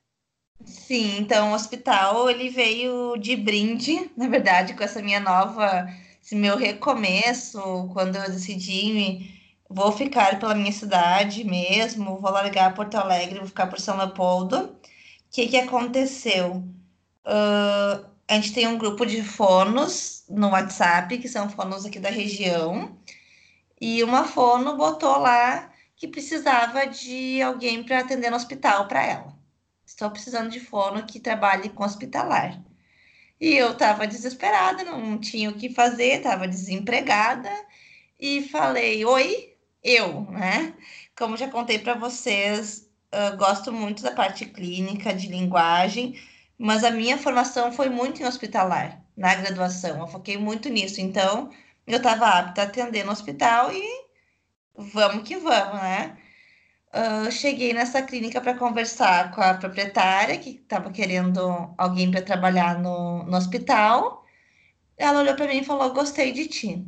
Sim, 0.65 1.19
então 1.19 1.51
o 1.51 1.55
hospital 1.55 2.29
ele 2.29 2.49
veio 2.49 3.15
de 3.17 3.35
brinde, 3.35 4.11
na 4.15 4.27
verdade, 4.27 4.73
com 4.73 4.83
essa 4.83 5.01
minha 5.01 5.19
nova 5.19 5.87
esse 6.29 6.35
meu 6.35 6.55
recomeço, 6.55 7.89
quando 7.91 8.15
eu 8.15 8.29
decidi 8.29 9.35
vou 9.67 9.91
ficar 9.91 10.39
pela 10.39 10.53
minha 10.53 10.71
cidade 10.71 11.43
mesmo, 11.43 12.19
vou 12.19 12.31
largar 12.31 12.73
Porto 12.75 12.95
Alegre, 12.95 13.39
vou 13.39 13.47
ficar 13.47 13.65
por 13.67 13.79
São 13.79 13.97
Leopoldo. 13.97 14.57
O 14.57 14.79
que, 15.31 15.47
que 15.47 15.57
aconteceu? 15.57 16.63
Uh, 17.25 18.05
a 18.27 18.35
gente 18.35 18.53
tem 18.53 18.67
um 18.67 18.77
grupo 18.77 19.05
de 19.05 19.23
fonos 19.23 20.23
no 20.29 20.49
WhatsApp, 20.49 21.17
que 21.17 21.27
são 21.27 21.49
fonos 21.49 21.85
aqui 21.85 21.99
da 21.99 22.09
região, 22.09 22.95
e 23.81 24.03
uma 24.03 24.23
fono 24.23 24.77
botou 24.77 25.17
lá 25.17 25.71
que 25.95 26.07
precisava 26.07 26.85
de 26.85 27.41
alguém 27.41 27.83
para 27.83 27.99
atender 27.99 28.29
no 28.29 28.37
hospital 28.37 28.87
para 28.87 29.03
ela. 29.03 29.35
Estou 29.85 30.09
precisando 30.11 30.49
de 30.51 30.59
fono 30.59 31.05
que 31.05 31.19
trabalhe 31.19 31.69
com 31.69 31.83
hospitalar. 31.83 32.59
E 33.39 33.55
eu 33.55 33.71
estava 33.71 34.05
desesperada, 34.07 34.83
não 34.83 35.17
tinha 35.17 35.49
o 35.49 35.53
que 35.53 35.69
fazer, 35.73 36.17
estava 36.17 36.47
desempregada 36.47 37.49
e 38.19 38.43
falei: 38.49 39.05
Oi, 39.05 39.55
eu, 39.83 40.23
né? 40.31 40.73
Como 41.17 41.37
já 41.37 41.49
contei 41.49 41.79
para 41.79 41.93
vocês, 41.95 42.89
gosto 43.37 43.71
muito 43.71 44.03
da 44.03 44.11
parte 44.11 44.45
clínica, 44.45 45.13
de 45.13 45.27
linguagem, 45.27 46.19
mas 46.57 46.83
a 46.83 46.91
minha 46.91 47.17
formação 47.17 47.71
foi 47.71 47.89
muito 47.89 48.21
em 48.21 48.25
hospitalar, 48.25 49.01
na 49.15 49.35
graduação, 49.35 49.99
eu 49.99 50.07
foquei 50.07 50.37
muito 50.37 50.69
nisso. 50.69 51.01
Então, 51.01 51.49
eu 51.87 51.97
estava 51.97 52.27
apta 52.27 52.61
a 52.61 52.65
atender 52.65 53.05
no 53.05 53.11
hospital 53.11 53.71
e 53.73 53.83
vamos 54.75 55.27
que 55.27 55.37
vamos, 55.37 55.81
né? 55.81 56.17
Uh, 56.91 57.31
cheguei 57.31 57.71
nessa 57.71 58.01
clínica 58.01 58.41
para 58.41 58.55
conversar 58.55 59.31
com 59.31 59.41
a 59.41 59.53
proprietária, 59.53 60.39
que 60.39 60.51
estava 60.51 60.91
querendo 60.91 61.71
alguém 61.77 62.09
para 62.09 62.21
trabalhar 62.21 62.79
no, 62.79 63.23
no 63.23 63.37
hospital. 63.37 64.25
Ela 64.97 65.19
olhou 65.19 65.35
para 65.35 65.47
mim 65.47 65.59
e 65.59 65.63
falou: 65.63 65.93
Gostei 65.93 66.31
de 66.31 66.47
ti, 66.47 66.85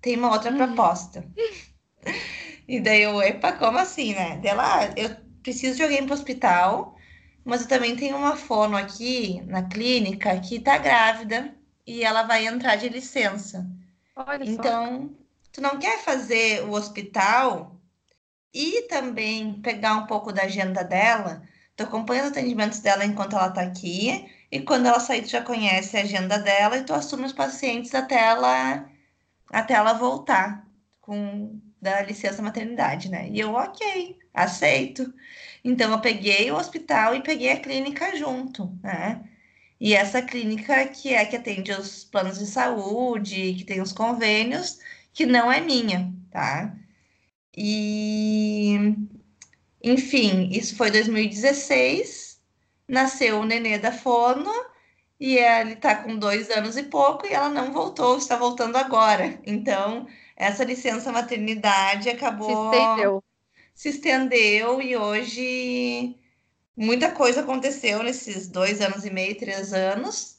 tem 0.00 0.16
uma 0.16 0.32
outra 0.32 0.50
hum. 0.50 0.56
proposta. 0.56 1.26
e 2.66 2.80
daí 2.80 3.02
eu, 3.02 3.20
epa, 3.20 3.52
como 3.52 3.76
assim, 3.76 4.14
né? 4.14 4.38
Dela, 4.38 4.64
ah, 4.64 4.92
eu 4.96 5.14
preciso 5.42 5.76
de 5.76 5.82
alguém 5.82 6.04
para 6.04 6.14
o 6.14 6.18
hospital, 6.18 6.96
mas 7.44 7.62
eu 7.62 7.68
também 7.68 7.94
tenho 7.94 8.16
uma 8.16 8.36
fono 8.36 8.74
aqui 8.74 9.42
na 9.46 9.64
clínica 9.64 10.38
que 10.40 10.60
tá 10.60 10.78
grávida 10.78 11.54
e 11.86 12.02
ela 12.02 12.22
vai 12.22 12.46
entrar 12.46 12.76
de 12.76 12.88
licença. 12.88 13.66
Olha 14.16 14.44
então, 14.44 15.10
só. 15.10 15.50
tu 15.52 15.60
não 15.60 15.78
quer 15.78 15.98
fazer 16.02 16.64
o 16.64 16.72
hospital 16.72 17.71
e 18.52 18.82
também 18.88 19.60
pegar 19.62 19.96
um 19.96 20.06
pouco 20.06 20.32
da 20.32 20.42
agenda 20.44 20.82
dela? 20.84 21.42
Tu 21.76 21.84
acompanha 21.84 22.24
os 22.24 22.30
atendimentos 22.30 22.80
dela 22.80 23.04
enquanto 23.04 23.34
ela 23.34 23.50
tá 23.50 23.62
aqui 23.62 24.28
e 24.50 24.60
quando 24.60 24.86
ela 24.86 25.00
sair, 25.00 25.22
tu 25.22 25.28
já 25.30 25.42
conhece 25.42 25.96
a 25.96 26.02
agenda 26.02 26.38
dela 26.38 26.76
e 26.78 26.84
tu 26.84 26.92
assume 26.92 27.24
os 27.24 27.32
pacientes 27.32 27.94
até 27.94 28.20
ela 28.20 28.86
até 29.50 29.74
ela 29.74 29.92
voltar 29.94 30.66
com 31.00 31.60
da 31.80 32.02
licença 32.02 32.40
maternidade, 32.42 33.10
né? 33.10 33.28
E 33.28 33.40
eu, 33.40 33.52
ok, 33.54 34.18
aceito. 34.32 35.12
Então 35.64 35.90
eu 35.92 36.00
peguei 36.00 36.50
o 36.50 36.56
hospital 36.56 37.14
e 37.14 37.22
peguei 37.22 37.50
a 37.52 37.60
clínica 37.60 38.16
junto, 38.16 38.78
né? 38.82 39.22
E 39.80 39.94
essa 39.94 40.22
clínica 40.22 40.86
que 40.88 41.12
é 41.12 41.24
que 41.26 41.36
atende 41.36 41.72
os 41.72 42.04
planos 42.04 42.38
de 42.38 42.46
saúde, 42.46 43.54
que 43.54 43.64
tem 43.64 43.80
os 43.80 43.92
convênios, 43.92 44.78
que 45.12 45.26
não 45.26 45.50
é 45.52 45.60
minha, 45.60 46.12
tá? 46.30 46.76
E 47.56 48.96
enfim, 49.82 50.48
isso 50.52 50.76
foi 50.76 50.90
2016, 50.90 52.40
nasceu 52.86 53.40
o 53.40 53.44
nenê 53.44 53.78
da 53.78 53.90
Fono 53.90 54.50
e 55.18 55.36
ele 55.36 55.76
tá 55.76 55.96
com 55.96 56.16
dois 56.16 56.50
anos 56.50 56.76
e 56.76 56.84
pouco 56.84 57.26
e 57.26 57.32
ela 57.32 57.48
não 57.48 57.72
voltou, 57.72 58.16
está 58.16 58.36
voltando 58.36 58.76
agora. 58.76 59.40
Então, 59.44 60.06
essa 60.36 60.64
licença 60.64 61.10
maternidade 61.10 62.08
acabou. 62.08 62.72
Se 62.72 62.76
estendeu. 62.76 63.24
Se 63.74 63.88
estendeu 63.88 64.80
e 64.80 64.96
hoje 64.96 66.16
muita 66.76 67.10
coisa 67.10 67.40
aconteceu 67.40 68.02
nesses 68.02 68.48
dois 68.48 68.80
anos 68.80 69.04
e 69.04 69.10
meio, 69.10 69.36
três 69.36 69.72
anos. 69.72 70.31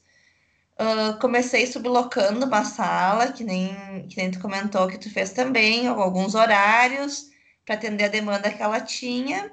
Uh, 0.79 1.19
comecei 1.19 1.67
sublocando 1.67 2.45
uma 2.45 2.65
sala, 2.65 3.31
que 3.31 3.43
nem, 3.43 4.07
que 4.07 4.17
nem 4.17 4.31
tu 4.31 4.39
comentou 4.39 4.87
que 4.87 4.97
tu 4.97 5.09
fez 5.11 5.31
também, 5.31 5.87
alguns 5.87 6.33
horários 6.33 7.29
para 7.65 7.75
atender 7.75 8.05
a 8.05 8.09
demanda 8.09 8.51
que 8.51 8.61
ela 8.61 8.81
tinha. 8.81 9.51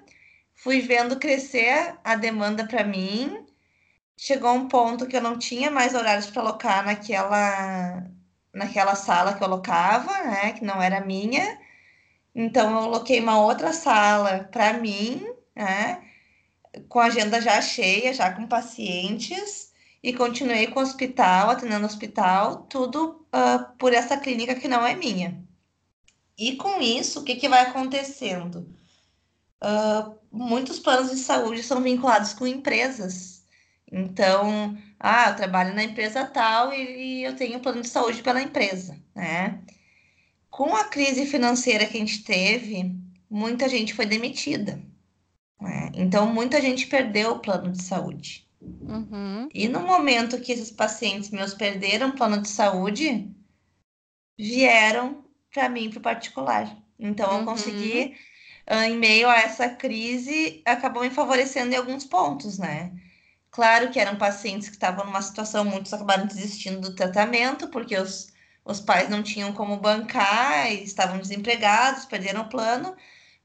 Fui 0.55 0.81
vendo 0.81 1.19
crescer 1.19 1.95
a 2.05 2.17
demanda 2.17 2.67
para 2.67 2.85
mim. 2.85 3.47
Chegou 4.17 4.53
um 4.55 4.69
ponto 4.69 5.07
que 5.07 5.17
eu 5.17 5.23
não 5.23 5.39
tinha 5.39 5.71
mais 5.71 5.95
horários 5.95 6.27
para 6.27 6.43
alocar 6.43 6.85
naquela, 6.85 8.07
naquela 8.53 8.95
sala 8.95 9.35
que 9.35 9.43
eu 9.43 9.47
alocava, 9.47 10.13
né, 10.25 10.53
que 10.53 10.65
não 10.65 10.83
era 10.83 11.01
minha. 11.01 11.59
Então, 12.35 12.71
eu 12.73 12.79
aloquei 12.85 13.21
uma 13.21 13.41
outra 13.41 13.73
sala 13.73 14.49
para 14.53 14.75
mim, 14.75 15.27
né, 15.57 16.03
com 16.89 17.01
agenda 17.01 17.41
já 17.41 17.61
cheia, 17.63 18.13
já 18.15 18.33
com 18.33 18.47
pacientes, 18.47 19.70
e 20.03 20.13
continuei 20.13 20.67
com 20.69 20.81
o 20.81 20.83
hospital, 20.83 21.51
atendendo 21.51 21.85
o 21.85 21.87
hospital, 21.87 22.63
tudo 22.69 23.27
uh, 23.35 23.77
por 23.79 23.93
essa 23.93 24.17
clínica 24.17 24.55
que 24.55 24.69
não 24.69 24.87
é 24.87 24.95
minha. 24.95 25.43
E 26.39 26.57
com 26.57 26.81
isso, 26.81 27.21
o 27.21 27.25
que, 27.25 27.37
que 27.37 27.49
vai 27.49 27.63
acontecendo? 27.63 28.67
Uh, 29.63 30.19
muitos 30.33 30.79
planos 30.79 31.11
de 31.11 31.19
saúde 31.19 31.63
são 31.63 31.83
vinculados 31.83 32.33
com 32.33 32.47
empresas. 32.47 33.45
Então, 33.93 34.79
ah, 34.99 35.31
eu 35.31 35.37
trabalho 35.37 35.75
na 35.75 35.85
empresa 35.85 36.25
tal 36.25 36.73
e, 36.73 37.21
e 37.21 37.25
eu 37.25 37.37
tenho 37.37 37.61
plano 37.61 37.83
de 37.83 37.89
saúde 37.89 38.23
pela 38.23 38.41
empresa, 38.41 38.97
né? 39.15 39.61
Com 40.49 40.75
a 40.75 40.85
crise 40.85 41.27
financeira 41.27 41.87
que 41.87 41.97
a 41.97 42.01
gente 42.01 42.25
teve, 42.25 42.95
muita 43.29 43.69
gente 43.69 43.95
foi 43.95 44.07
demitida. 44.07 44.81
Né? 45.61 45.91
Então, 45.95 46.27
muita 46.33 46.61
gente 46.61 46.87
perdeu 46.87 47.33
o 47.33 47.39
plano 47.39 47.71
de 47.71 47.83
saúde. 47.83 48.50
Uhum. 48.61 49.49
E 49.55 49.69
no 49.69 49.81
momento 49.81 50.41
que 50.41 50.53
esses 50.53 50.71
pacientes 50.71 51.31
meus 51.31 51.55
perderam 51.55 52.13
plano 52.13 52.43
de 52.43 52.49
saúde, 52.49 53.31
vieram 54.39 55.25
para 55.53 55.69
mim, 55.69 55.91
para 55.91 55.99
o 55.99 56.03
particular. 56.03 56.77
Então, 56.99 57.31
uhum. 57.31 57.39
eu 57.41 57.45
consegui, 57.45 58.17
uh, 58.71 58.83
em 58.85 58.97
meio 58.97 59.29
a 59.29 59.39
essa 59.39 59.69
crise, 59.69 60.63
acabou 60.67 61.03
me 61.03 61.11
favorecendo 61.11 61.73
em 61.73 61.77
alguns 61.77 62.05
pontos, 62.05 62.59
né? 62.59 62.93
Claro 63.51 63.91
que 63.91 63.99
eram 63.99 64.17
pacientes 64.17 64.69
que 64.69 64.75
estavam 64.75 65.05
numa 65.07 65.23
situação, 65.23 65.65
muitos 65.65 65.93
acabaram 65.93 66.27
desistindo 66.27 66.81
do 66.81 66.95
tratamento, 66.95 67.69
porque 67.69 67.97
os, 67.97 68.33
os 68.65 68.81
pais 68.81 69.09
não 69.09 69.23
tinham 69.23 69.53
como 69.53 69.79
bancar, 69.79 70.71
estavam 70.73 71.19
desempregados, 71.19 72.05
perderam 72.05 72.43
o 72.43 72.49
plano, 72.49 72.95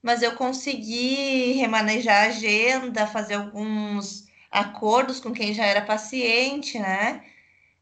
mas 0.04 0.22
eu 0.22 0.36
consegui 0.36 1.54
remanejar 1.54 2.26
a 2.26 2.28
agenda, 2.28 3.08
fazer 3.08 3.36
alguns 3.36 4.25
acordos 4.56 5.20
com 5.20 5.32
quem 5.32 5.54
já 5.54 5.66
era 5.66 5.82
paciente, 5.82 6.80
né? 6.80 7.24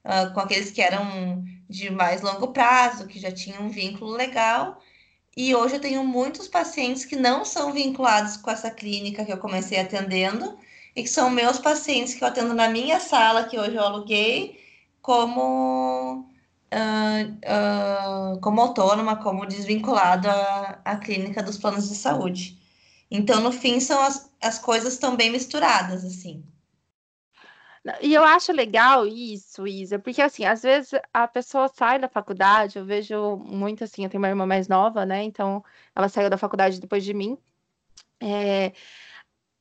Uh, 0.03 0.33
com 0.33 0.39
aqueles 0.41 0.71
que 0.71 0.81
eram 0.81 1.45
de 1.69 1.89
mais 1.89 2.21
longo 2.21 2.47
prazo, 2.49 3.07
que 3.07 3.19
já 3.19 3.31
tinham 3.31 3.63
um 3.63 3.69
vínculo 3.69 4.11
legal. 4.11 4.81
E 5.35 5.55
hoje 5.55 5.75
eu 5.75 5.81
tenho 5.81 6.03
muitos 6.03 6.47
pacientes 6.47 7.05
que 7.05 7.15
não 7.15 7.45
são 7.45 7.71
vinculados 7.71 8.37
com 8.37 8.51
essa 8.51 8.69
clínica 8.69 9.25
que 9.25 9.33
eu 9.33 9.37
comecei 9.37 9.79
atendendo, 9.79 10.57
e 10.95 11.03
que 11.03 11.09
são 11.09 11.29
meus 11.29 11.57
pacientes 11.59 12.13
que 12.13 12.23
eu 12.23 12.27
atendo 12.27 12.53
na 12.53 12.69
minha 12.69 12.99
sala, 12.99 13.45
que 13.45 13.57
hoje 13.57 13.75
eu 13.75 13.83
aluguei, 13.83 14.59
como, 15.01 16.27
uh, 16.71 18.35
uh, 18.35 18.39
como 18.41 18.61
autônoma, 18.61 19.15
como 19.17 19.45
desvinculado 19.45 20.29
à, 20.29 20.79
à 20.85 20.97
clínica 20.97 21.41
dos 21.41 21.57
planos 21.57 21.89
de 21.89 21.95
saúde. 21.95 22.59
Então, 23.09 23.41
no 23.41 23.51
fim, 23.51 23.79
são 23.79 24.01
as, 24.01 24.29
as 24.41 24.59
coisas 24.59 24.93
estão 24.93 25.15
bem 25.15 25.31
misturadas, 25.31 26.05
assim. 26.05 26.43
E 28.01 28.13
eu 28.13 28.23
acho 28.23 28.53
legal 28.53 29.05
isso, 29.05 29.67
Isa, 29.67 29.99
porque 29.99 30.21
assim, 30.21 30.45
às 30.45 30.63
vezes 30.63 30.91
a 31.13 31.27
pessoa 31.27 31.67
sai 31.67 31.99
da 31.99 32.07
faculdade, 32.07 32.79
eu 32.79 32.85
vejo 32.85 33.35
muito 33.37 33.83
assim, 33.83 34.03
eu 34.05 34.09
tenho 34.09 34.21
uma 34.23 34.29
irmã 34.29 34.45
mais 34.45 34.69
nova, 34.69 35.05
né? 35.05 35.23
Então 35.23 35.63
ela 35.93 36.07
saiu 36.07 36.29
da 36.29 36.37
faculdade 36.37 36.79
depois 36.79 37.03
de 37.03 37.13
mim. 37.13 37.37
É, 38.21 38.71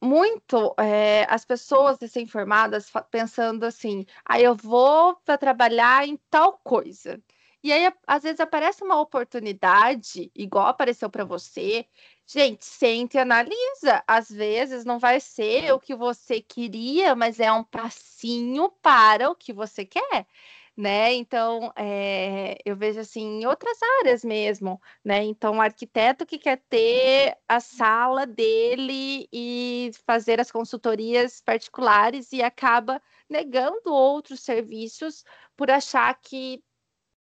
muito 0.03 0.75
é, 0.79 1.27
as 1.29 1.45
pessoas 1.45 1.99
recém-formadas 2.01 2.93
pensando 3.11 3.65
assim, 3.65 4.07
aí 4.25 4.43
ah, 4.43 4.49
eu 4.49 4.55
vou 4.57 5.17
para 5.25 5.39
trabalhar 5.39 6.07
em 6.07 6.17
tal 6.31 6.59
coisa. 6.59 7.21
E 7.63 7.73
aí, 7.73 7.93
às 8.07 8.23
vezes, 8.25 8.41
aparece 8.41 8.83
uma 8.83 9.01
oportunidade, 9.01 10.31
igual 10.35 10.67
apareceu 10.67 11.09
para 11.09 11.25
você. 11.25 11.87
Gente, 12.27 12.65
sente 12.65 13.17
e 13.17 13.21
analisa. 13.21 14.03
Às 14.07 14.31
vezes 14.31 14.85
não 14.85 14.99
vai 14.99 15.21
ser 15.21 15.73
o 15.73 15.81
que 15.81 15.95
você 15.95 16.41
queria, 16.41 17.15
mas 17.15 17.39
é 17.41 17.53
um 17.53 17.65
passinho 17.65 18.71
para 18.83 19.31
o 19.31 19.35
que 19.35 19.53
você 19.53 19.85
quer 19.85 20.27
né? 20.77 21.13
Então, 21.15 21.73
é, 21.77 22.57
eu 22.65 22.77
vejo 22.77 23.01
assim 23.01 23.41
em 23.43 23.47
outras 23.47 23.79
áreas 24.01 24.25
mesmo, 24.25 24.81
né? 25.05 25.23
Então, 25.25 25.57
o 25.59 25.61
arquiteto 25.61 26.25
que 26.27 26.39
quer 26.39 26.59
ter 26.69 27.37
a 27.49 27.61
sala 27.61 28.27
dele 28.27 29.29
e 29.33 29.91
fazer 30.07 30.41
as 30.41 30.51
consultorias 30.51 31.41
particulares 31.41 32.33
e 32.33 32.43
acaba 32.43 33.01
negando 33.29 33.93
outros 33.93 34.41
serviços 34.41 35.25
por 35.57 35.71
achar 35.71 36.19
que 36.21 36.63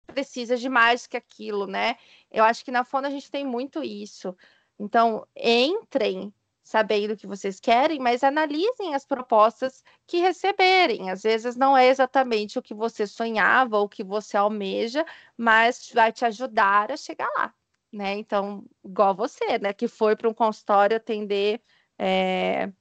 precisa 0.09 0.57
de 0.57 0.69
mais 0.69 1.07
que 1.07 1.17
aquilo, 1.17 1.67
né? 1.67 1.95
Eu 2.31 2.43
acho 2.43 2.63
que 2.65 2.71
na 2.71 2.83
Fono 2.83 3.07
a 3.07 3.09
gente 3.09 3.31
tem 3.31 3.45
muito 3.45 3.83
isso. 3.83 4.35
Então, 4.79 5.27
entrem 5.35 6.33
sabendo 6.69 7.13
o 7.13 7.17
que 7.17 7.25
vocês 7.25 7.59
querem, 7.59 7.99
mas 7.99 8.23
analisem 8.23 8.93
as 8.93 9.03
propostas 9.05 9.83
que 10.05 10.17
receberem. 10.17 11.09
Às 11.09 11.23
vezes 11.23 11.55
não 11.55 11.75
é 11.75 11.87
exatamente 11.87 12.59
o 12.59 12.61
que 12.61 12.75
você 12.75 13.07
sonhava 13.07 13.77
ou 13.77 13.85
o 13.85 13.89
que 13.89 14.03
você 14.03 14.37
almeja, 14.37 15.03
mas 15.35 15.89
vai 15.93 16.11
te 16.11 16.25
ajudar 16.25 16.91
a 16.91 16.97
chegar 16.97 17.27
lá, 17.35 17.53
né? 17.91 18.13
Então, 18.15 18.63
igual 18.83 19.15
você, 19.15 19.57
né? 19.59 19.73
Que 19.73 19.87
foi 19.87 20.15
para 20.15 20.29
um 20.29 20.33
consultório 20.33 20.95
atender 20.97 21.59
é, 21.97 22.71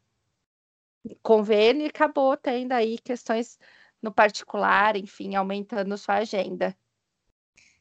convênio 1.22 1.86
e 1.86 1.88
acabou 1.88 2.36
tendo 2.36 2.72
aí 2.72 2.98
questões 2.98 3.58
no 4.02 4.12
particular, 4.12 4.96
enfim, 4.96 5.34
aumentando 5.34 5.96
sua 5.96 6.16
agenda. 6.16 6.76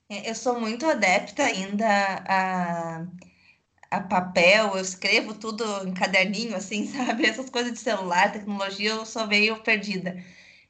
É, 0.09 0.29
eu 0.29 0.35
sou 0.35 0.59
muito 0.59 0.85
adepta 0.85 1.43
ainda 1.43 1.85
a 2.27 3.05
a 3.91 4.01
papel, 4.01 4.75
eu 4.75 4.81
escrevo 4.81 5.33
tudo 5.35 5.63
em 5.87 5.93
caderninho, 5.93 6.55
assim, 6.55 6.85
sabe? 6.91 7.25
Essas 7.25 7.49
coisas 7.49 7.73
de 7.73 7.79
celular, 7.79 8.31
tecnologia, 8.33 8.91
eu 8.91 9.05
sou 9.05 9.27
meio 9.27 9.61
perdida. 9.63 10.23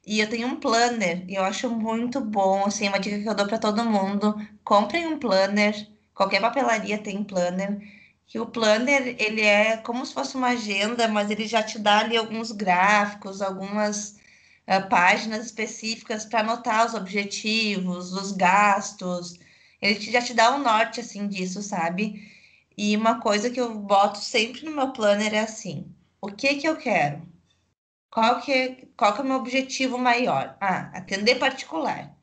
E 0.06 0.20
eu 0.20 0.28
tenho 0.30 0.48
um 0.48 0.56
planner, 0.60 1.24
e 1.30 1.34
eu 1.36 1.44
acho 1.44 1.70
muito 1.70 2.20
bom, 2.20 2.64
assim, 2.66 2.88
uma 2.88 2.98
dica 3.00 3.20
que 3.20 3.28
eu 3.28 3.34
dou 3.36 3.46
para 3.48 3.58
todo 3.58 3.84
mundo. 3.84 4.34
Comprem 4.64 5.06
um 5.08 5.18
planner, 5.18 5.88
qualquer 6.14 6.40
papelaria 6.40 6.98
tem 6.98 7.24
planner. 7.24 7.80
Que 8.26 8.38
o 8.40 8.46
planner, 8.46 9.16
ele 9.20 9.42
é 9.42 9.76
como 9.78 10.04
se 10.06 10.14
fosse 10.14 10.36
uma 10.36 10.48
agenda, 10.50 11.08
mas 11.08 11.30
ele 11.30 11.46
já 11.48 11.62
te 11.62 11.78
dá 11.78 12.00
ali 12.00 12.16
alguns 12.16 12.52
gráficos, 12.52 13.42
algumas 13.42 14.16
uh, 14.68 14.88
páginas 14.88 15.46
específicas 15.46 16.24
para 16.24 16.40
anotar 16.40 16.86
os 16.86 16.94
objetivos, 16.94 18.12
os 18.12 18.32
gastos. 18.32 19.38
Ele 19.80 19.98
já 19.98 20.20
te 20.20 20.34
dá 20.34 20.54
um 20.54 20.62
norte, 20.62 21.00
assim, 21.00 21.26
disso, 21.26 21.62
sabe? 21.62 22.30
E 22.76 22.96
uma 22.96 23.20
coisa 23.20 23.50
que 23.50 23.60
eu 23.60 23.74
boto 23.74 24.18
sempre 24.18 24.64
no 24.64 24.76
meu 24.76 24.92
planner 24.92 25.34
é 25.34 25.40
assim: 25.40 25.92
o 26.20 26.28
que 26.28 26.56
que 26.56 26.68
eu 26.68 26.76
quero? 26.76 27.26
Qual 28.10 28.40
que, 28.40 28.88
qual 28.96 29.14
que 29.14 29.20
é 29.20 29.24
o 29.24 29.26
meu 29.26 29.36
objetivo 29.36 29.98
maior? 29.98 30.56
Ah, 30.60 30.90
atender 30.94 31.38
particular. 31.38 32.14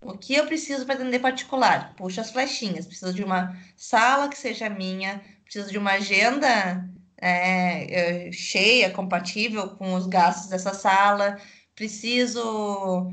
O 0.00 0.16
que 0.18 0.34
eu 0.34 0.46
preciso 0.46 0.84
para 0.84 0.96
atender 0.96 1.18
particular? 1.18 1.94
Puxa 1.96 2.20
as 2.20 2.30
flechinhas. 2.30 2.86
Preciso 2.86 3.14
de 3.14 3.24
uma 3.24 3.56
sala 3.76 4.28
que 4.28 4.36
seja 4.36 4.68
minha, 4.68 5.22
preciso 5.44 5.70
de 5.70 5.78
uma 5.78 5.92
agenda 5.92 6.88
é, 7.18 8.30
cheia, 8.32 8.90
compatível 8.90 9.70
com 9.70 9.94
os 9.94 10.06
gastos 10.06 10.48
dessa 10.50 10.74
sala, 10.74 11.40
preciso 11.74 13.10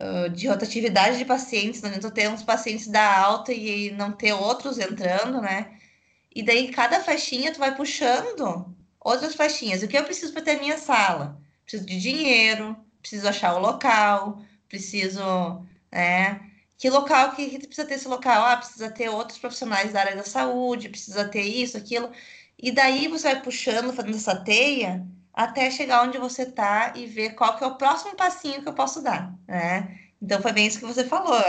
uh, 0.00 0.28
de 0.30 0.48
rotatividade 0.48 1.18
de 1.18 1.24
pacientes, 1.24 1.82
não 1.82 1.90
adianta 1.90 2.10
ter 2.10 2.28
uns 2.30 2.42
pacientes 2.42 2.88
da 2.88 3.18
alta 3.20 3.52
e 3.52 3.90
não 3.92 4.12
ter 4.12 4.32
outros 4.32 4.78
entrando, 4.78 5.40
né? 5.40 5.78
E 6.34 6.42
daí 6.42 6.70
cada 6.70 7.00
faixinha 7.00 7.52
tu 7.52 7.58
vai 7.58 7.74
puxando 7.74 8.74
outras 9.00 9.34
faixinhas. 9.34 9.82
O 9.82 9.88
que 9.88 9.96
eu 9.96 10.04
preciso 10.04 10.32
para 10.32 10.42
ter 10.42 10.52
a 10.52 10.60
minha 10.60 10.78
sala? 10.78 11.40
Preciso 11.64 11.86
de 11.86 12.00
dinheiro, 12.00 12.76
preciso 13.00 13.28
achar 13.28 13.54
o 13.56 13.60
local, 13.60 14.42
preciso, 14.68 15.20
né? 15.90 16.40
Que 16.76 16.88
local 16.90 17.34
que, 17.34 17.50
que 17.50 17.66
precisa 17.66 17.86
ter 17.86 17.94
esse 17.94 18.08
local? 18.08 18.44
Ah, 18.44 18.56
precisa 18.56 18.90
ter 18.90 19.08
outros 19.08 19.38
profissionais 19.38 19.92
da 19.92 20.00
área 20.00 20.16
da 20.16 20.22
saúde, 20.24 20.88
precisa 20.88 21.28
ter 21.28 21.42
isso, 21.42 21.76
aquilo. 21.76 22.10
E 22.58 22.70
daí 22.70 23.08
você 23.08 23.32
vai 23.32 23.42
puxando, 23.42 23.92
fazendo 23.92 24.16
essa 24.16 24.36
teia, 24.36 25.04
até 25.38 25.70
chegar 25.70 26.02
onde 26.02 26.18
você 26.18 26.42
está 26.42 26.94
e 26.96 27.06
ver 27.06 27.36
qual 27.36 27.56
que 27.56 27.62
é 27.62 27.66
o 27.68 27.76
próximo 27.76 28.16
passinho 28.16 28.60
que 28.60 28.68
eu 28.68 28.74
posso 28.74 29.00
dar, 29.00 29.32
né? 29.46 29.96
Então 30.20 30.42
foi 30.42 30.50
bem 30.52 30.66
isso 30.66 30.80
que 30.80 30.84
você 30.84 31.04
falou. 31.04 31.40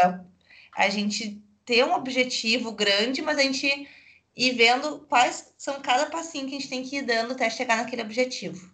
A 0.77 0.89
gente 0.89 1.41
ter 1.65 1.83
um 1.83 1.95
objetivo 1.95 2.71
grande, 2.71 3.23
mas 3.23 3.39
a 3.39 3.41
gente 3.41 3.89
ir 4.37 4.51
vendo 4.51 4.99
quais 5.09 5.51
são 5.57 5.81
cada 5.81 6.05
passinho 6.05 6.45
que 6.45 6.55
a 6.55 6.59
gente 6.59 6.69
tem 6.69 6.83
que 6.83 6.97
ir 6.97 7.01
dando 7.01 7.31
até 7.31 7.49
chegar 7.49 7.77
naquele 7.77 8.03
objetivo. 8.03 8.71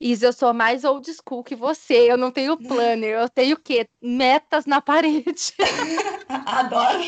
Isa, 0.00 0.26
eu 0.26 0.32
sou 0.32 0.54
mais 0.54 0.84
old 0.84 1.10
school 1.12 1.42
que 1.42 1.56
você. 1.56 2.08
Eu 2.08 2.16
não 2.16 2.30
tenho 2.30 2.56
planner, 2.68 3.18
eu 3.20 3.28
tenho 3.28 3.56
o 3.56 3.60
quê? 3.60 3.88
Metas 4.00 4.64
na 4.64 4.80
parede. 4.80 5.54
Adoro. 6.28 7.02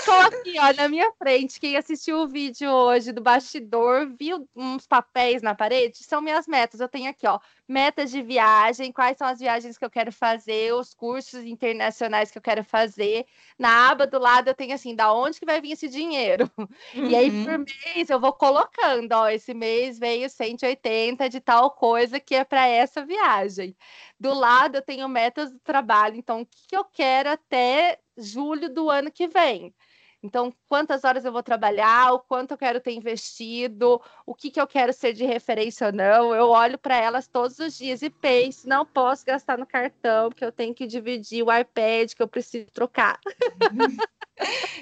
Ficou 0.00 0.20
aqui, 0.20 0.54
ó, 0.58 0.72
na 0.72 0.88
minha 0.88 1.12
frente. 1.12 1.60
Quem 1.60 1.76
assistiu 1.76 2.18
o 2.18 2.28
vídeo 2.28 2.70
hoje 2.70 3.12
do 3.12 3.20
bastidor, 3.20 4.10
viu 4.18 4.48
uns 4.56 4.86
papéis 4.86 5.42
na 5.42 5.54
parede? 5.54 6.02
São 6.02 6.20
minhas 6.20 6.46
metas. 6.46 6.80
Eu 6.80 6.88
tenho 6.88 7.10
aqui, 7.10 7.26
ó, 7.26 7.38
metas 7.68 8.10
de 8.10 8.22
viagem, 8.22 8.92
quais 8.92 9.16
são 9.18 9.26
as 9.26 9.38
viagens 9.38 9.78
que 9.78 9.84
eu 9.84 9.90
quero 9.90 10.10
fazer, 10.10 10.74
os 10.74 10.94
cursos 10.94 11.44
internacionais 11.44 12.30
que 12.30 12.38
eu 12.38 12.42
quero 12.42 12.64
fazer. 12.64 13.26
Na 13.58 13.90
aba 13.90 14.06
do 14.06 14.18
lado 14.18 14.48
eu 14.48 14.54
tenho 14.54 14.74
assim, 14.74 14.94
da 14.94 15.12
onde 15.12 15.38
que 15.38 15.46
vai 15.46 15.60
vir 15.60 15.72
esse 15.72 15.88
dinheiro? 15.88 16.50
Uhum. 16.56 16.68
E 17.10 17.16
aí, 17.16 17.30
por 17.30 17.54
uhum. 17.54 17.64
mês, 17.94 18.08
eu 18.08 18.20
vou 18.20 18.32
colocando, 18.32 19.12
ó, 19.12 19.28
esse 19.28 19.52
mês 19.52 19.98
veio 19.98 20.30
180 20.30 21.28
de 21.28 21.40
tal 21.40 21.70
coisa 21.70 22.20
que 22.20 22.34
é 22.34 22.44
para 22.44 22.66
essa 22.66 23.04
viagem. 23.04 23.76
Do 24.18 24.32
lado 24.34 24.76
eu 24.76 24.82
tenho 24.82 25.08
metas 25.08 25.50
do 25.50 25.58
trabalho, 25.60 26.16
então 26.16 26.42
o 26.42 26.46
que 26.46 26.76
eu 26.76 26.84
quero 26.84 27.30
até 27.30 27.98
julho 28.16 28.72
do 28.72 28.90
ano 28.90 29.10
que 29.10 29.28
vem. 29.28 29.74
Então, 30.22 30.52
quantas 30.68 31.02
horas 31.02 31.24
eu 31.24 31.32
vou 31.32 31.42
trabalhar, 31.42 32.12
o 32.12 32.20
quanto 32.20 32.50
eu 32.50 32.58
quero 32.58 32.78
ter 32.78 32.92
investido, 32.92 34.00
o 34.26 34.34
que, 34.34 34.50
que 34.50 34.60
eu 34.60 34.66
quero 34.66 34.92
ser 34.92 35.14
de 35.14 35.24
referência 35.24 35.86
ou 35.86 35.92
não. 35.92 36.34
Eu 36.34 36.50
olho 36.50 36.78
para 36.78 36.96
elas 36.96 37.26
todos 37.26 37.58
os 37.58 37.76
dias 37.76 38.02
e 38.02 38.10
penso, 38.10 38.68
não 38.68 38.84
posso 38.84 39.24
gastar 39.24 39.56
no 39.56 39.66
cartão, 39.66 40.28
porque 40.28 40.44
eu 40.44 40.52
tenho 40.52 40.74
que 40.74 40.86
dividir 40.86 41.42
o 41.42 41.50
iPad 41.50 42.12
que 42.12 42.22
eu 42.22 42.28
preciso 42.28 42.70
trocar. 42.72 43.18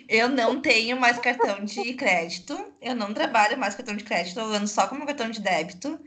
Eu 0.09 0.29
não 0.29 0.61
tenho 0.61 0.99
mais 1.01 1.19
cartão 1.19 1.65
de 1.65 1.93
crédito, 1.95 2.57
eu 2.81 2.95
não 2.95 3.13
trabalho 3.13 3.59
mais 3.59 3.75
cartão 3.75 3.97
de 3.97 4.05
crédito, 4.05 4.39
eu 4.39 4.47
ando 4.47 4.69
só 4.69 4.87
como 4.87 5.05
cartão 5.05 5.29
de 5.29 5.41
débito, 5.41 5.99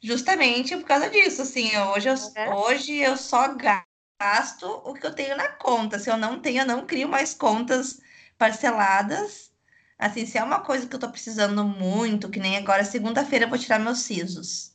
justamente 0.00 0.74
por 0.74 0.86
causa 0.86 1.10
disso. 1.10 1.42
Assim, 1.42 1.68
hoje 1.76 2.08
eu, 2.08 2.14
é. 2.34 2.48
hoje 2.54 2.94
eu 2.94 3.14
só 3.14 3.54
gasto 3.54 3.87
o 4.84 4.94
que 4.94 5.06
eu 5.06 5.14
tenho 5.14 5.36
na 5.36 5.48
conta. 5.48 5.98
Se 5.98 6.10
eu 6.10 6.16
não 6.16 6.40
tenho, 6.40 6.62
eu 6.62 6.66
não 6.66 6.86
crio 6.86 7.08
mais 7.08 7.34
contas 7.34 8.00
parceladas. 8.36 9.52
Assim, 9.98 10.26
se 10.26 10.38
é 10.38 10.42
uma 10.42 10.60
coisa 10.60 10.86
que 10.86 10.94
eu 10.94 11.00
tô 11.00 11.08
precisando 11.08 11.64
muito, 11.64 12.28
que 12.28 12.40
nem 12.40 12.56
agora, 12.56 12.84
segunda-feira 12.84 13.44
eu 13.44 13.48
vou 13.48 13.58
tirar 13.58 13.78
meus 13.78 14.00
sisos. 14.00 14.72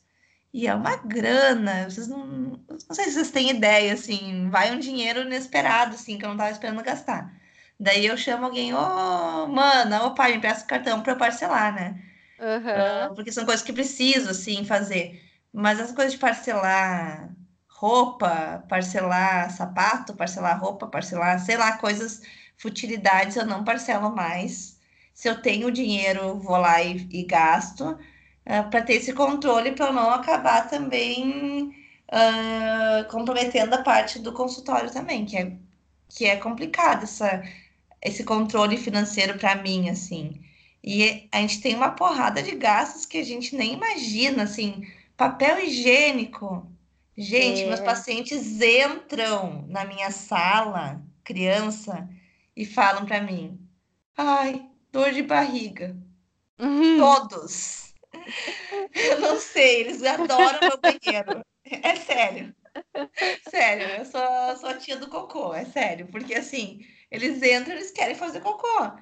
E 0.52 0.66
é 0.66 0.74
uma 0.74 0.96
grana, 0.96 1.90
vocês 1.90 2.06
não, 2.06 2.26
não 2.68 2.94
sei 2.94 3.06
se 3.06 3.12
vocês 3.12 3.30
têm 3.30 3.50
ideia, 3.50 3.94
assim, 3.94 4.48
vai 4.50 4.72
um 4.72 4.78
dinheiro 4.78 5.22
inesperado, 5.22 5.94
assim, 5.94 6.16
que 6.16 6.24
eu 6.24 6.28
não 6.28 6.36
tava 6.36 6.50
esperando 6.50 6.82
gastar. 6.82 7.34
Daí 7.78 8.06
eu 8.06 8.16
chamo 8.16 8.44
alguém, 8.44 8.72
ô, 8.72 8.78
oh, 8.78 9.46
mana, 9.48 10.04
ô 10.04 10.14
pai, 10.14 10.34
me 10.34 10.40
peça 10.40 10.64
o 10.64 10.68
cartão 10.68 11.02
para 11.02 11.12
eu 11.12 11.16
parcelar, 11.16 11.74
né? 11.74 12.00
Uhum. 12.38 13.10
Uh, 13.10 13.14
porque 13.14 13.32
são 13.32 13.44
coisas 13.44 13.64
que 13.64 13.72
preciso, 13.72 14.30
assim, 14.30 14.64
fazer. 14.64 15.20
Mas 15.52 15.80
as 15.80 15.92
coisas 15.92 16.12
de 16.12 16.18
parcelar 16.18 17.34
roupa, 17.74 18.64
parcelar 18.68 19.50
sapato, 19.50 20.14
parcelar 20.14 20.60
roupa, 20.60 20.86
parcelar, 20.86 21.38
sei 21.40 21.56
lá, 21.56 21.76
coisas 21.78 22.22
futilidades 22.56 23.36
eu 23.36 23.46
não 23.46 23.64
parcelo 23.64 24.14
mais. 24.14 24.78
Se 25.12 25.28
eu 25.28 25.40
tenho 25.42 25.70
dinheiro, 25.70 26.38
vou 26.38 26.56
lá 26.56 26.82
e, 26.82 27.06
e 27.10 27.24
gasto, 27.24 27.84
uh, 27.90 27.98
ah, 28.46 28.62
para 28.64 28.82
ter 28.82 28.94
esse 28.94 29.12
controle, 29.12 29.72
para 29.72 29.86
eu 29.86 29.92
não 29.92 30.10
acabar 30.10 30.68
também 30.68 31.74
uh, 32.10 33.08
comprometendo 33.10 33.74
a 33.74 33.82
parte 33.82 34.18
do 34.18 34.32
consultório 34.32 34.90
também, 34.92 35.24
que 35.24 35.36
é, 35.36 35.52
que 36.08 36.26
é 36.26 36.36
complicado 36.36 37.04
essa, 37.04 37.42
esse 38.02 38.24
controle 38.24 38.76
financeiro 38.76 39.38
para 39.38 39.56
mim, 39.56 39.88
assim. 39.88 40.40
E 40.82 41.28
a 41.32 41.40
gente 41.40 41.60
tem 41.60 41.74
uma 41.74 41.90
porrada 41.90 42.42
de 42.42 42.54
gastos 42.56 43.06
que 43.06 43.18
a 43.18 43.24
gente 43.24 43.56
nem 43.56 43.74
imagina, 43.74 44.44
assim, 44.44 44.86
papel 45.16 45.60
higiênico. 45.60 46.66
Gente, 47.16 47.62
é. 47.62 47.66
meus 47.66 47.80
pacientes 47.80 48.60
entram 48.60 49.64
na 49.68 49.84
minha 49.84 50.10
sala, 50.10 51.02
criança, 51.22 52.08
e 52.56 52.64
falam 52.64 53.06
para 53.06 53.20
mim: 53.20 53.58
ai, 54.16 54.68
dor 54.90 55.12
de 55.12 55.22
barriga. 55.22 55.96
Uhum. 56.58 56.98
Todos. 56.98 57.94
Eu 58.94 59.20
não 59.20 59.38
sei, 59.40 59.80
eles 59.80 60.02
adoram 60.02 60.60
meu 60.60 60.78
banheiro. 60.78 61.44
É 61.64 61.96
sério. 61.96 62.54
Sério, 63.48 63.86
eu 63.88 64.04
sou, 64.04 64.56
sou 64.58 64.68
a 64.68 64.74
tia 64.74 64.96
do 64.96 65.08
cocô, 65.08 65.54
é 65.54 65.64
sério. 65.64 66.08
Porque 66.08 66.34
assim, 66.34 66.84
eles 67.10 67.42
entram, 67.42 67.74
eles 67.74 67.90
querem 67.90 68.14
fazer 68.14 68.40
cocô. 68.40 68.92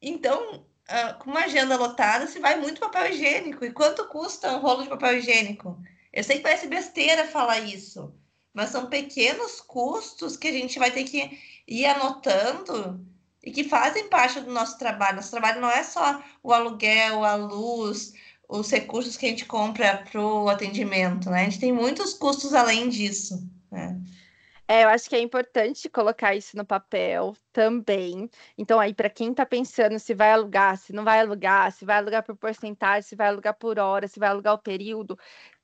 Então, 0.00 0.64
uh, 0.88 1.18
com 1.18 1.30
uma 1.30 1.44
agenda 1.44 1.76
lotada, 1.76 2.26
se 2.26 2.38
vai 2.38 2.58
muito 2.58 2.80
papel 2.80 3.10
higiênico. 3.10 3.64
E 3.64 3.72
quanto 3.72 4.08
custa 4.08 4.56
um 4.56 4.60
rolo 4.60 4.82
de 4.82 4.88
papel 4.88 5.18
higiênico? 5.18 5.80
Eu 6.12 6.24
sei 6.24 6.36
que 6.36 6.42
parece 6.42 6.66
besteira 6.66 7.26
falar 7.26 7.60
isso, 7.60 8.14
mas 8.52 8.70
são 8.70 8.86
pequenos 8.86 9.60
custos 9.60 10.36
que 10.36 10.48
a 10.48 10.52
gente 10.52 10.78
vai 10.78 10.90
ter 10.90 11.04
que 11.04 11.38
ir 11.66 11.86
anotando 11.86 13.06
e 13.42 13.50
que 13.50 13.64
fazem 13.64 14.08
parte 14.08 14.40
do 14.40 14.52
nosso 14.52 14.78
trabalho. 14.78 15.16
Nosso 15.16 15.30
trabalho 15.30 15.60
não 15.60 15.70
é 15.70 15.82
só 15.82 16.22
o 16.42 16.52
aluguel, 16.52 17.24
a 17.24 17.34
luz, 17.36 18.12
os 18.48 18.70
recursos 18.70 19.16
que 19.16 19.26
a 19.26 19.28
gente 19.28 19.46
compra 19.46 20.04
para 20.10 20.20
o 20.20 20.48
atendimento, 20.48 21.30
né? 21.30 21.42
A 21.42 21.44
gente 21.44 21.60
tem 21.60 21.72
muitos 21.72 22.12
custos 22.12 22.52
além 22.52 22.88
disso, 22.88 23.48
né? 23.70 24.00
É, 24.66 24.84
eu 24.84 24.88
acho 24.88 25.08
que 25.08 25.16
é 25.16 25.20
importante 25.20 25.88
colocar 25.88 26.32
isso 26.36 26.56
no 26.56 26.64
papel 26.64 27.36
também. 27.52 28.30
Então, 28.56 28.78
aí, 28.78 28.94
para 28.94 29.10
quem 29.10 29.32
está 29.32 29.44
pensando 29.44 29.98
se 29.98 30.14
vai 30.14 30.30
alugar, 30.30 30.76
se 30.76 30.92
não 30.92 31.02
vai 31.02 31.18
alugar, 31.18 31.72
se 31.72 31.84
vai 31.84 31.96
alugar 31.96 32.22
por 32.22 32.36
porcentagem, 32.36 33.02
se 33.02 33.16
vai 33.16 33.26
alugar 33.26 33.54
por 33.54 33.80
hora, 33.80 34.06
se 34.06 34.20
vai 34.20 34.28
alugar 34.28 34.54
o 34.54 34.58
período, 34.58 35.18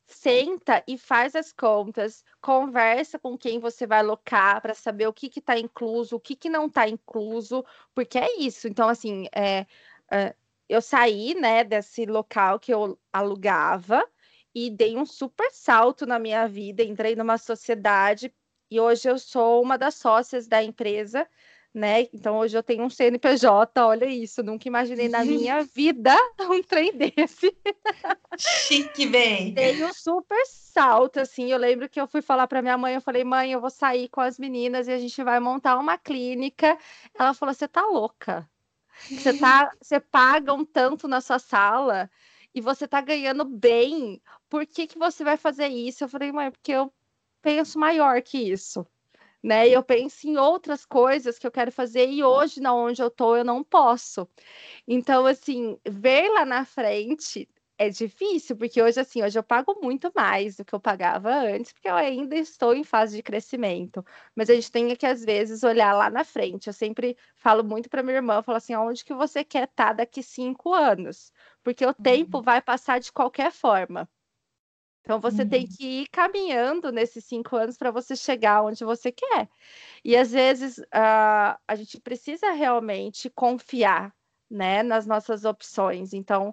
senta 0.07 0.83
e 0.87 0.97
faz 0.97 1.35
as 1.35 1.53
contas, 1.53 2.25
conversa 2.40 3.19
com 3.19 3.37
quem 3.37 3.59
você 3.59 3.87
vai 3.87 3.99
alocar 3.99 4.61
para 4.62 4.75
saber 4.75 5.07
o 5.09 5.12
que 5.12 5.27
está 5.27 5.59
incluso, 5.59 6.16
o 6.16 6.21
que, 6.21 6.37
que 6.37 6.49
não 6.49 6.66
está 6.66 6.88
incluso, 6.88 7.64
porque 7.95 8.19
é 8.19 8.38
isso. 8.38 8.69
Então, 8.69 8.88
assim, 8.88 9.27
é, 9.35 9.66
é, 10.11 10.35
eu 10.69 10.81
saí 10.81 11.35
né, 11.35 11.64
desse 11.64 12.07
local 12.07 12.59
que 12.61 12.73
eu 12.73 12.99
alugava 13.12 14.07
e 14.55 14.71
dei 14.71 14.97
um 14.97 15.05
super 15.05 15.51
salto 15.51 16.07
na 16.07 16.19
minha 16.19 16.47
vida, 16.49 16.83
entrei 16.83 17.16
numa 17.16 17.37
sociedade 17.37 18.33
e 18.71 18.81
hoje 18.81 19.09
eu 19.09 19.19
sou 19.19 19.62
uma 19.62 19.77
das 19.77 19.95
sócias 19.97 20.47
da 20.49 20.62
empresa 20.62 21.29
né? 21.77 22.09
Então 22.11 22.39
hoje 22.39 22.57
eu 22.57 22.62
tenho 22.62 22.83
um 22.85 22.89
CNPJ, 22.89 23.85
olha 23.85 24.07
isso, 24.07 24.43
nunca 24.43 24.67
imaginei 24.67 25.11
na 25.11 25.23
minha 25.23 25.62
vida 25.77 26.17
um 26.41 26.62
trem 26.62 26.91
desse. 26.97 27.55
Chique, 28.39 29.07
bem. 29.07 29.53
Dei 29.53 29.85
um 29.85 29.93
super 29.93 30.43
salto, 30.47 31.21
assim. 31.21 31.53
Eu 31.53 31.59
lembro 31.59 31.87
que 31.87 32.01
eu 32.01 32.09
fui 32.09 32.23
falar 32.23 32.47
para 32.47 32.62
minha 32.62 32.79
mãe, 32.79 32.95
eu 32.95 33.01
falei, 33.03 33.25
mãe, 33.25 33.53
eu 33.53 33.61
vou 33.61 33.69
sair 33.69 34.09
com 34.09 34.23
as 34.23 34.39
meninas 34.39 34.89
e 34.89 34.93
a 34.93 34.99
gente 34.99 35.23
vai 35.23 35.39
montar 35.39 35.79
uma 35.79 35.99
clínica. 35.99 36.79
Ela 37.15 37.35
falou, 37.35 37.55
você 37.55 37.69
tá 37.69 37.85
louca? 37.85 38.49
Você 39.11 39.39
tá, 39.39 39.71
você 39.79 40.01
paga 40.01 40.55
um 40.55 40.65
tanto 40.65 41.07
na 41.07 41.21
sua 41.21 41.39
sala 41.39 42.11
e 42.55 42.61
você 42.62 42.89
tá 42.89 43.03
ganhando 43.03 43.45
bem. 43.45 44.23
Por 44.49 44.67
que 44.67 44.87
que 44.87 44.99
você 44.99 45.23
vai 45.23 45.37
fazer 45.37 45.69
isso? 45.69 46.05
Eu 46.05 46.09
falei, 46.09 46.33
mãe, 46.33 46.51
porque 46.51 46.73
eu 46.73 46.91
penso 47.43 47.79
maior 47.79 48.23
que 48.23 48.39
isso 48.39 48.87
né? 49.42 49.68
E 49.68 49.72
eu 49.72 49.83
penso 49.83 50.27
em 50.29 50.37
outras 50.37 50.85
coisas 50.85 51.38
que 51.38 51.46
eu 51.46 51.51
quero 51.51 51.72
fazer 51.72 52.09
e 52.09 52.25
hoje, 52.25 52.61
na 52.61 52.75
onde 52.75 53.03
eu 53.03 53.11
tô, 53.11 53.37
eu 53.37 53.44
não 53.44 53.62
posso. 53.64 54.29
Então, 54.88 55.27
assim, 55.27 55.79
ver 55.88 56.29
lá 56.31 56.44
na 56.44 56.64
frente 56.64 57.49
é 57.79 57.90
difícil, 57.90 58.57
porque 58.57 58.81
hoje, 58.83 58.99
assim, 59.01 59.22
hoje 59.22 59.38
eu 59.38 59.42
pago 59.42 59.79
muito 59.83 60.11
mais 60.14 60.57
do 60.57 60.64
que 60.64 60.75
eu 60.75 60.81
pagava 60.81 61.31
antes, 61.31 61.72
porque 61.72 61.88
eu 61.88 61.94
ainda 61.94 62.35
estou 62.37 62.75
em 62.75 62.83
fase 62.85 63.16
de 63.16 63.22
crescimento. 63.22 64.05
Mas 64.35 64.49
a 64.51 64.55
gente 64.55 64.70
tem 64.72 64.94
que, 64.96 65.07
às 65.07 65.25
vezes, 65.25 65.62
olhar 65.62 65.92
lá 65.92 66.09
na 66.11 66.25
frente. 66.25 66.68
Eu 66.68 66.72
sempre 66.72 67.16
falo 67.37 67.62
muito 67.62 67.88
para 67.90 68.03
minha 68.03 68.16
irmã, 68.16 68.37
eu 68.37 68.42
falo 68.42 68.57
assim, 68.57 68.72
aonde 68.72 69.05
que 69.05 69.14
você 69.14 69.44
quer 69.44 69.64
estar 69.64 69.88
tá 69.88 69.92
daqui 69.94 70.22
cinco 70.22 70.72
anos? 70.72 71.33
Porque 71.62 71.85
o 71.85 71.94
tempo 71.94 72.38
uhum. 72.38 72.42
vai 72.44 72.62
passar 72.62 72.99
de 73.01 73.12
qualquer 73.12 73.53
forma. 73.53 74.09
Então, 75.07 75.21
você 75.21 75.42
uhum. 75.42 75.49
tem 75.49 75.64
que 75.64 76.03
ir 76.03 76.09
caminhando 76.09 76.90
nesses 76.90 77.25
cinco 77.25 77.55
anos 77.55 77.77
para 77.79 77.92
você 77.92 78.16
chegar 78.16 78.64
onde 78.64 78.85
você 78.85 79.12
quer. 79.12 79.49
E, 80.05 80.16
às 80.16 80.33
vezes, 80.33 80.79
uh, 80.79 81.57
a 81.66 81.77
gente 81.77 82.01
precisa 82.01 82.51
realmente 82.51 83.31
confiar 83.31 84.12
né, 84.51 84.83
nas 84.83 85.07
nossas 85.07 85.45
opções. 85.45 86.12
Então, 86.12 86.53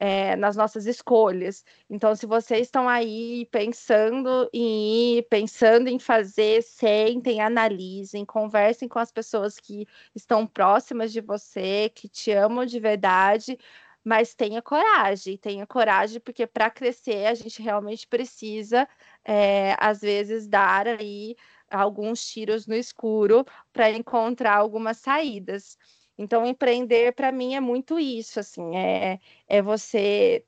é, 0.00 0.34
nas 0.34 0.56
nossas 0.56 0.86
escolhas. 0.86 1.64
Então, 1.88 2.12
se 2.16 2.26
vocês 2.26 2.62
estão 2.62 2.88
aí 2.88 3.46
pensando 3.52 4.50
em 4.52 5.18
ir, 5.18 5.22
pensando 5.30 5.86
em 5.86 5.96
fazer, 6.00 6.60
sentem, 6.60 7.40
analisem, 7.40 8.24
conversem 8.24 8.88
com 8.88 8.98
as 8.98 9.12
pessoas 9.12 9.60
que 9.60 9.86
estão 10.12 10.44
próximas 10.44 11.12
de 11.12 11.20
você, 11.20 11.88
que 11.94 12.08
te 12.08 12.32
amam 12.32 12.66
de 12.66 12.80
verdade, 12.80 13.56
mas 14.04 14.34
tenha 14.34 14.60
coragem, 14.60 15.36
tenha 15.36 15.66
coragem, 15.66 16.20
porque 16.20 16.46
para 16.46 16.70
crescer 16.70 17.26
a 17.26 17.34
gente 17.34 17.62
realmente 17.62 18.06
precisa, 18.06 18.88
é, 19.24 19.76
às 19.78 20.00
vezes, 20.00 20.46
dar 20.48 20.88
aí 20.88 21.36
alguns 21.70 22.26
tiros 22.26 22.66
no 22.66 22.74
escuro 22.74 23.44
para 23.72 23.90
encontrar 23.90 24.56
algumas 24.56 24.98
saídas. 24.98 25.78
Então, 26.18 26.46
empreender 26.46 27.12
para 27.14 27.32
mim 27.32 27.54
é 27.54 27.60
muito 27.60 27.98
isso, 27.98 28.38
assim, 28.40 28.76
é, 28.76 29.18
é 29.48 29.62
você 29.62 30.44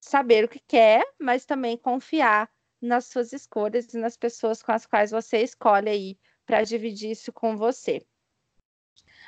saber 0.00 0.44
o 0.44 0.48
que 0.48 0.60
quer, 0.60 1.04
mas 1.18 1.44
também 1.44 1.76
confiar 1.76 2.50
nas 2.80 3.06
suas 3.06 3.32
escolhas 3.32 3.92
e 3.94 3.98
nas 3.98 4.16
pessoas 4.16 4.62
com 4.62 4.72
as 4.72 4.86
quais 4.86 5.10
você 5.10 5.42
escolhe 5.42 5.88
aí 5.88 6.18
para 6.44 6.62
dividir 6.62 7.10
isso 7.10 7.32
com 7.32 7.56
você. 7.56 8.04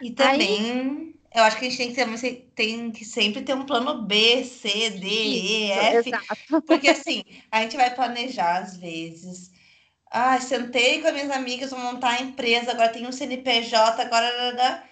E 0.01 0.11
também, 0.11 0.61
aí... 0.61 1.15
eu 1.35 1.43
acho 1.43 1.59
que 1.59 1.67
a 1.67 1.71
gente 1.71 1.77
tem 1.77 1.93
que, 1.93 2.21
ter, 2.21 2.53
tem 2.55 2.91
que 2.93 3.05
sempre 3.05 3.43
ter 3.43 3.55
um 3.55 3.67
plano 3.67 4.03
B, 4.03 4.45
C, 4.45 4.91
D, 4.91 5.07
E, 5.07 5.73
F. 5.73 6.09
Exato. 6.09 6.63
Porque 6.67 6.89
assim, 6.89 7.25
a 7.51 7.63
gente 7.63 7.77
vai 7.77 7.93
planejar 7.95 8.59
às 8.59 8.77
vezes. 8.77 9.51
Ah, 10.11 10.41
sentei 10.41 11.01
com 11.01 11.09
as 11.09 11.13
minhas 11.13 11.31
amigas, 11.31 11.71
vou 11.71 11.81
montar 11.81 12.11
a 12.11 12.23
empresa, 12.23 12.71
agora 12.71 12.91
tem 12.91 13.05
um 13.05 13.11
CNPJ, 13.11 14.01
agora 14.01 14.85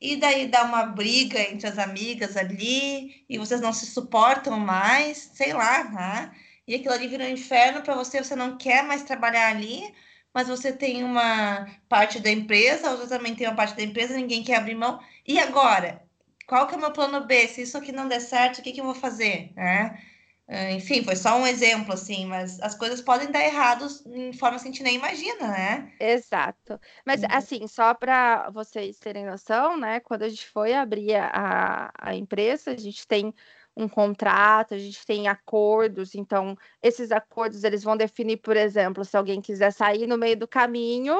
e 0.00 0.16
daí 0.16 0.46
dá 0.46 0.62
uma 0.62 0.84
briga 0.84 1.40
entre 1.40 1.66
as 1.66 1.78
amigas 1.78 2.36
ali, 2.36 3.24
e 3.28 3.36
vocês 3.36 3.60
não 3.60 3.72
se 3.72 3.86
suportam 3.86 4.58
mais, 4.60 5.30
sei 5.34 5.52
lá, 5.52 5.84
né? 5.90 6.32
E 6.66 6.76
aquilo 6.76 6.94
ali 6.94 7.08
vira 7.08 7.24
um 7.24 7.28
inferno 7.28 7.82
para 7.82 7.94
você, 7.96 8.22
você 8.22 8.36
não 8.36 8.56
quer 8.56 8.84
mais 8.84 9.02
trabalhar 9.02 9.48
ali, 9.48 9.92
mas 10.38 10.46
você 10.46 10.72
tem 10.72 11.02
uma 11.02 11.66
parte 11.88 12.20
da 12.20 12.30
empresa, 12.30 12.92
outra 12.92 13.08
também 13.08 13.34
tem 13.34 13.44
uma 13.44 13.56
parte 13.56 13.74
da 13.74 13.82
empresa, 13.82 14.14
ninguém 14.14 14.44
quer 14.44 14.54
abrir 14.54 14.76
mão. 14.76 15.00
E 15.26 15.36
agora? 15.36 16.00
Qual 16.46 16.64
que 16.68 16.74
é 16.74 16.78
o 16.78 16.80
meu 16.80 16.92
plano 16.92 17.26
B? 17.26 17.48
Se 17.48 17.62
isso 17.62 17.76
aqui 17.76 17.90
não 17.90 18.06
der 18.06 18.20
certo, 18.20 18.58
o 18.58 18.62
que, 18.62 18.70
que 18.70 18.80
eu 18.80 18.84
vou 18.84 18.94
fazer? 18.94 19.52
Né? 19.56 20.00
Ah, 20.46 20.70
enfim, 20.70 21.02
foi 21.02 21.16
só 21.16 21.36
um 21.36 21.44
exemplo, 21.44 21.92
assim, 21.92 22.24
mas 22.24 22.60
as 22.60 22.76
coisas 22.76 23.00
podem 23.00 23.32
dar 23.32 23.42
errados 23.42 24.06
em 24.06 24.32
formas 24.32 24.62
que 24.62 24.68
a 24.68 24.70
gente 24.70 24.84
nem 24.84 24.94
imagina, 24.94 25.48
né? 25.48 25.92
Exato. 25.98 26.78
Mas, 27.04 27.22
uhum. 27.22 27.28
assim, 27.32 27.66
só 27.66 27.92
para 27.92 28.48
vocês 28.50 28.96
terem 29.00 29.26
noção, 29.26 29.76
né? 29.76 29.98
Quando 29.98 30.22
a 30.22 30.28
gente 30.28 30.46
foi 30.46 30.72
abrir 30.72 31.16
a, 31.16 31.90
a 31.98 32.14
empresa, 32.14 32.70
a 32.70 32.76
gente 32.76 33.08
tem 33.08 33.34
um 33.78 33.88
contrato, 33.88 34.74
a 34.74 34.78
gente 34.78 35.06
tem 35.06 35.28
acordos, 35.28 36.16
então 36.16 36.58
esses 36.82 37.12
acordos 37.12 37.62
eles 37.62 37.84
vão 37.84 37.96
definir, 37.96 38.38
por 38.38 38.56
exemplo, 38.56 39.04
se 39.04 39.16
alguém 39.16 39.40
quiser 39.40 39.72
sair 39.72 40.04
no 40.06 40.18
meio 40.18 40.36
do 40.36 40.48
caminho, 40.48 41.16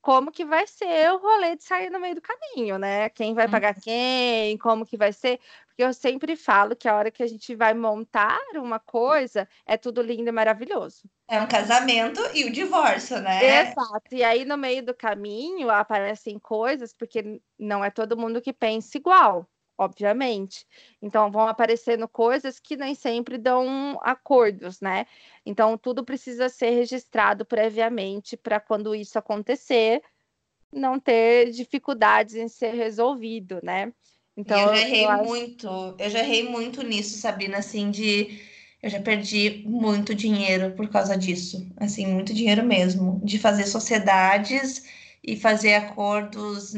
como 0.00 0.32
que 0.32 0.44
vai 0.44 0.66
ser 0.66 1.12
o 1.12 1.18
rolê 1.18 1.54
de 1.54 1.62
sair 1.62 1.88
no 1.88 2.00
meio 2.00 2.16
do 2.16 2.20
caminho, 2.20 2.76
né? 2.76 3.08
Quem 3.10 3.34
vai 3.34 3.48
pagar 3.48 3.76
uhum. 3.76 3.80
quem, 3.80 4.58
como 4.58 4.84
que 4.84 4.96
vai 4.96 5.12
ser. 5.12 5.38
Porque 5.68 5.84
eu 5.84 5.94
sempre 5.94 6.34
falo 6.34 6.74
que 6.74 6.88
a 6.88 6.96
hora 6.96 7.08
que 7.08 7.22
a 7.22 7.26
gente 7.26 7.54
vai 7.54 7.72
montar 7.72 8.40
uma 8.56 8.80
coisa, 8.80 9.48
é 9.64 9.76
tudo 9.76 10.02
lindo 10.02 10.28
e 10.28 10.32
maravilhoso. 10.32 11.08
É 11.28 11.40
um 11.40 11.46
casamento 11.46 12.20
e 12.34 12.44
o 12.44 12.52
divórcio, 12.52 13.20
né? 13.20 13.62
Exato. 13.62 14.12
E 14.12 14.24
aí, 14.24 14.44
no 14.44 14.58
meio 14.58 14.84
do 14.84 14.92
caminho, 14.92 15.70
aparecem 15.70 16.36
coisas, 16.36 16.92
porque 16.92 17.40
não 17.56 17.84
é 17.84 17.88
todo 17.88 18.18
mundo 18.18 18.42
que 18.42 18.52
pensa 18.52 18.98
igual 18.98 19.48
obviamente. 19.82 20.66
Então, 21.00 21.30
vão 21.30 21.46
aparecendo 21.48 22.08
coisas 22.08 22.58
que 22.58 22.76
nem 22.76 22.94
sempre 22.94 23.36
dão 23.36 23.98
acordos, 24.02 24.80
né? 24.80 25.06
Então, 25.44 25.76
tudo 25.76 26.04
precisa 26.04 26.48
ser 26.48 26.70
registrado 26.70 27.44
previamente 27.44 28.36
para 28.36 28.58
quando 28.60 28.94
isso 28.94 29.18
acontecer, 29.18 30.02
não 30.72 30.98
ter 30.98 31.50
dificuldades 31.50 32.34
em 32.34 32.48
ser 32.48 32.74
resolvido, 32.74 33.60
né? 33.62 33.92
Então, 34.36 34.58
eu 34.58 34.76
já 34.76 34.80
errei 34.80 35.04
eu 35.04 35.24
muito, 35.24 35.68
acho... 35.68 35.96
eu 35.98 36.10
já 36.10 36.18
errei 36.20 36.48
muito 36.48 36.82
nisso, 36.82 37.18
Sabrina, 37.18 37.58
assim, 37.58 37.90
de 37.90 38.40
eu 38.82 38.90
já 38.90 39.00
perdi 39.00 39.62
muito 39.64 40.14
dinheiro 40.14 40.72
por 40.72 40.88
causa 40.88 41.16
disso, 41.16 41.70
assim, 41.76 42.06
muito 42.06 42.34
dinheiro 42.34 42.64
mesmo, 42.64 43.20
de 43.22 43.38
fazer 43.38 43.66
sociedades 43.66 44.84
e 45.22 45.36
fazer 45.36 45.74
acordos. 45.74 46.74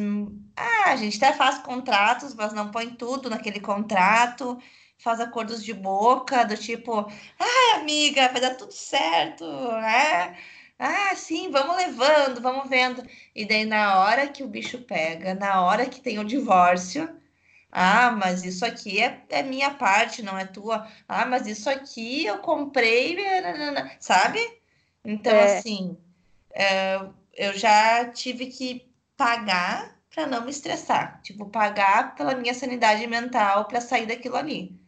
Ah, 0.56 0.90
a 0.92 0.96
gente 0.96 1.16
até 1.22 1.32
faz 1.36 1.58
contratos, 1.58 2.34
mas 2.34 2.52
não 2.52 2.70
põe 2.70 2.90
tudo 2.90 3.30
naquele 3.30 3.60
contrato, 3.60 4.58
faz 4.98 5.20
acordos 5.20 5.64
de 5.64 5.72
boca, 5.72 6.44
do 6.44 6.56
tipo, 6.56 7.06
ai, 7.38 7.80
amiga, 7.80 8.28
vai 8.28 8.40
dar 8.40 8.54
tudo 8.56 8.72
certo, 8.72 9.44
né? 9.72 10.36
Ah, 10.78 11.14
sim, 11.14 11.50
vamos 11.50 11.76
levando, 11.76 12.40
vamos 12.40 12.68
vendo. 12.68 13.02
E 13.34 13.46
daí, 13.46 13.64
na 13.64 14.00
hora 14.00 14.28
que 14.28 14.42
o 14.42 14.48
bicho 14.48 14.78
pega, 14.82 15.34
na 15.34 15.62
hora 15.62 15.86
que 15.86 16.00
tem 16.00 16.18
o 16.18 16.24
divórcio, 16.24 17.08
ah, 17.70 18.12
mas 18.12 18.44
isso 18.44 18.64
aqui 18.64 19.00
é, 19.02 19.22
é 19.30 19.42
minha 19.42 19.70
parte, 19.74 20.22
não 20.22 20.38
é 20.38 20.44
tua. 20.44 20.88
Ah, 21.08 21.26
mas 21.26 21.46
isso 21.46 21.68
aqui 21.68 22.24
eu 22.24 22.38
comprei, 22.38 23.16
sabe? 24.00 24.40
Então, 25.04 25.32
é. 25.34 25.58
assim, 25.58 25.98
é, 26.52 27.00
eu 27.36 27.52
já 27.54 28.06
tive 28.06 28.46
que 28.46 28.90
pagar 29.16 29.98
para 30.14 30.26
não 30.26 30.44
me 30.44 30.50
estressar, 30.50 31.20
tipo, 31.22 31.46
pagar 31.46 32.14
pela 32.14 32.34
minha 32.34 32.54
sanidade 32.54 33.06
mental 33.06 33.64
para 33.66 33.80
sair 33.80 34.06
daquilo 34.06 34.36
ali. 34.36 34.78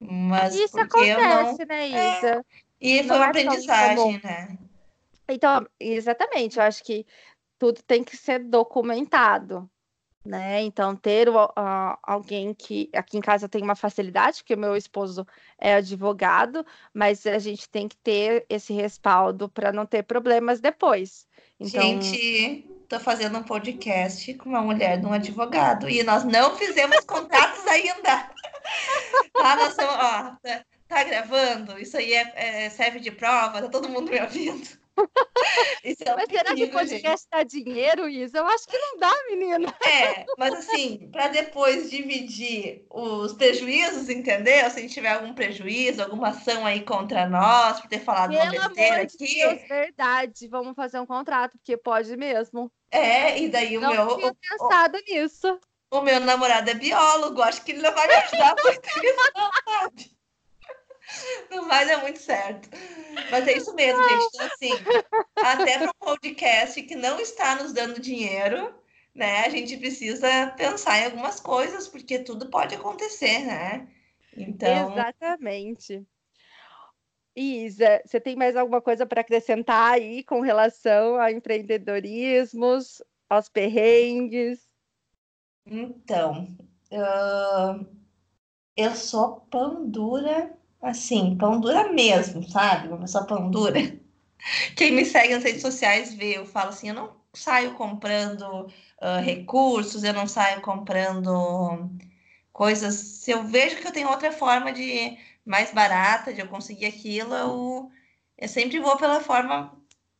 Mas 0.00 0.54
Isso 0.54 0.78
acontece, 0.78 1.58
não... 1.58 1.66
né, 1.66 1.90
é, 1.90 2.18
Isa? 2.18 2.28
É... 2.28 2.42
E 2.80 3.02
foi 3.04 3.16
uma 3.16 3.26
é 3.26 3.28
aprendizagem, 3.28 4.20
né? 4.22 4.58
Então, 5.28 5.66
exatamente, 5.80 6.58
eu 6.58 6.62
acho 6.62 6.84
que 6.84 7.06
tudo 7.58 7.82
tem 7.82 8.04
que 8.04 8.16
ser 8.16 8.44
documentado, 8.44 9.68
né? 10.26 10.60
Então, 10.62 10.96
ter 10.96 11.28
uh, 11.28 11.48
alguém 12.02 12.52
que 12.52 12.90
aqui 12.92 13.16
em 13.16 13.20
casa 13.20 13.48
tem 13.48 13.62
uma 13.62 13.76
facilidade, 13.76 14.38
porque 14.38 14.54
o 14.54 14.58
meu 14.58 14.76
esposo 14.76 15.26
é 15.58 15.74
advogado, 15.74 16.66
mas 16.92 17.26
a 17.26 17.38
gente 17.38 17.68
tem 17.68 17.88
que 17.88 17.96
ter 17.96 18.44
esse 18.48 18.72
respaldo 18.72 19.48
para 19.48 19.72
não 19.72 19.86
ter 19.86 20.02
problemas 20.02 20.60
depois. 20.60 21.26
Então... 21.58 21.80
Gente, 21.80 22.68
tô 22.88 23.00
fazendo 23.00 23.38
um 23.38 23.42
podcast 23.42 24.34
com 24.34 24.50
uma 24.50 24.62
mulher 24.62 25.00
de 25.00 25.06
um 25.06 25.12
advogado 25.12 25.88
e 25.88 26.02
nós 26.02 26.24
não 26.24 26.56
fizemos 26.56 27.00
contatos 27.04 27.66
ainda. 27.66 28.30
Tá, 29.32 29.54
nós 29.54 29.74
somos, 29.74 29.94
ó, 29.94 30.36
tá, 30.42 30.64
tá, 30.88 31.04
gravando? 31.04 31.78
Isso 31.78 31.96
aí 31.96 32.14
é, 32.14 32.32
é, 32.34 32.70
serve 32.70 32.98
de 32.98 33.10
prova, 33.10 33.62
tá 33.62 33.68
todo 33.68 33.88
mundo 33.88 34.10
me 34.10 34.20
ouvindo. 34.20 34.66
Isso 35.84 36.02
é 36.04 36.12
um 36.12 36.16
mas 36.16 36.26
será 36.28 36.54
que 36.54 36.64
o 36.64 36.70
podcast 36.70 37.26
dá 37.30 37.42
dinheiro, 37.42 38.08
Isa? 38.08 38.38
Eu 38.38 38.46
acho 38.46 38.66
que 38.66 38.78
não 38.78 38.98
dá, 38.98 39.12
menina. 39.30 39.74
É, 39.86 40.24
mas 40.36 40.54
assim, 40.54 41.08
para 41.12 41.28
depois 41.28 41.90
dividir 41.90 42.84
os 42.90 43.32
prejuízos, 43.34 44.08
entendeu? 44.08 44.70
Se 44.70 44.78
a 44.78 44.82
gente 44.82 44.94
tiver 44.94 45.12
algum 45.12 45.32
prejuízo, 45.34 46.02
alguma 46.02 46.28
ação 46.28 46.66
aí 46.66 46.80
contra 46.80 47.28
nós, 47.28 47.80
por 47.80 47.88
ter 47.88 48.00
falado 48.00 48.30
Pelo 48.30 48.42
uma 48.42 48.68
besteira 48.68 49.02
aqui. 49.02 49.34
Deus, 49.34 49.68
verdade, 49.68 50.48
vamos 50.48 50.74
fazer 50.74 50.98
um 50.98 51.06
contrato, 51.06 51.52
porque 51.52 51.76
pode 51.76 52.16
mesmo. 52.16 52.70
É, 52.90 53.38
e 53.40 53.48
daí 53.48 53.76
o 53.76 53.80
não 53.80 53.90
meu. 53.90 54.06
Não 54.06 54.16
tinha 54.16 54.34
pensado 54.34 54.98
o, 54.98 55.00
nisso. 55.02 55.60
O 55.90 56.00
meu 56.00 56.20
namorado 56.20 56.70
é 56.70 56.74
biólogo, 56.74 57.42
acho 57.42 57.62
que 57.64 57.72
ele 57.72 57.82
não 57.82 57.92
vai 57.92 58.06
me 58.06 58.14
ajudar 58.14 58.54
muito 58.62 58.80
sabe? 59.66 60.15
Não 61.50 61.68
vai 61.68 61.86
dar 61.86 62.02
muito 62.02 62.18
certo. 62.18 62.68
Mas 63.30 63.46
é 63.46 63.56
isso 63.56 63.74
mesmo, 63.74 64.02
gente. 64.02 64.26
Então, 64.34 64.46
assim, 64.46 64.70
até 65.36 65.78
para 65.78 65.90
um 65.90 66.04
podcast 66.04 66.82
que 66.82 66.96
não 66.96 67.20
está 67.20 67.54
nos 67.56 67.72
dando 67.72 68.00
dinheiro, 68.00 68.74
né? 69.14 69.44
A 69.46 69.48
gente 69.48 69.76
precisa 69.76 70.48
pensar 70.56 70.98
em 70.98 71.04
algumas 71.06 71.40
coisas, 71.40 71.88
porque 71.88 72.18
tudo 72.18 72.50
pode 72.50 72.74
acontecer, 72.74 73.40
né? 73.40 73.88
Então. 74.36 74.92
Exatamente. 74.92 76.06
Isa, 77.34 78.02
você 78.04 78.18
tem 78.18 78.34
mais 78.34 78.56
alguma 78.56 78.80
coisa 78.80 79.04
para 79.04 79.20
acrescentar 79.20 79.92
aí 79.92 80.24
com 80.24 80.40
relação 80.40 81.16
a 81.16 81.30
empreendedorismos, 81.30 83.02
aos 83.28 83.48
perrengues? 83.48 84.66
Então, 85.66 86.56
uh, 86.90 87.86
eu 88.76 88.94
sou 88.94 89.40
pão 89.50 89.86
dura 89.86 90.56
assim, 90.82 91.36
pão 91.36 91.60
dura 91.60 91.92
mesmo, 91.92 92.48
sabe? 92.48 92.88
Uma 92.88 92.98
pessoa 92.98 93.26
pão 93.26 93.50
dura. 93.50 93.80
Quem 94.76 94.92
me 94.92 95.04
segue 95.04 95.34
nas 95.34 95.44
redes 95.44 95.62
sociais 95.62 96.14
vê, 96.14 96.36
eu 96.38 96.46
falo 96.46 96.70
assim, 96.70 96.88
eu 96.88 96.94
não 96.94 97.16
saio 97.34 97.74
comprando 97.74 98.42
uh, 98.42 99.20
recursos, 99.22 100.04
eu 100.04 100.12
não 100.12 100.26
saio 100.26 100.60
comprando 100.62 101.90
coisas. 102.52 102.94
Se 102.94 103.30
eu 103.30 103.44
vejo 103.44 103.76
que 103.76 103.86
eu 103.86 103.92
tenho 103.92 104.08
outra 104.08 104.32
forma 104.32 104.72
de 104.72 105.18
mais 105.44 105.72
barata 105.72 106.32
de 106.32 106.40
eu 106.40 106.48
conseguir 106.48 106.86
aquilo, 106.86 107.34
eu, 107.34 107.90
eu 108.38 108.48
sempre 108.48 108.80
vou 108.80 108.96
pela 108.96 109.20
forma 109.20 109.72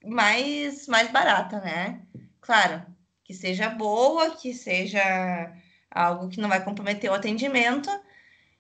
mais, 0.05 0.87
mais 0.87 1.11
barata, 1.11 1.61
né? 1.61 2.03
Claro, 2.41 2.85
que 3.25 3.35
seja 3.35 3.69
boa, 3.71 4.31
que 4.37 4.55
seja 4.55 5.53
algo 5.91 6.29
que 6.29 6.41
não 6.41 6.49
vai 6.49 6.63
comprometer 6.65 7.11
o 7.11 7.15
atendimento, 7.15 7.91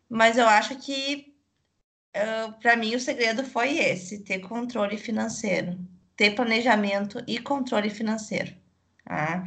mas 0.08 0.38
eu 0.38 0.48
acho 0.48 0.76
que 0.78 1.25
uh, 2.16 2.52
para 2.60 2.76
mim 2.76 2.94
o 2.94 3.00
segredo 3.00 3.44
foi 3.44 3.78
esse: 3.78 4.20
ter 4.20 4.40
controle 4.40 4.96
financeiro, 4.96 5.78
ter 6.16 6.34
planejamento 6.34 7.22
e 7.26 7.38
controle 7.38 7.90
financeiro. 7.90 8.54
Tá? 9.04 9.44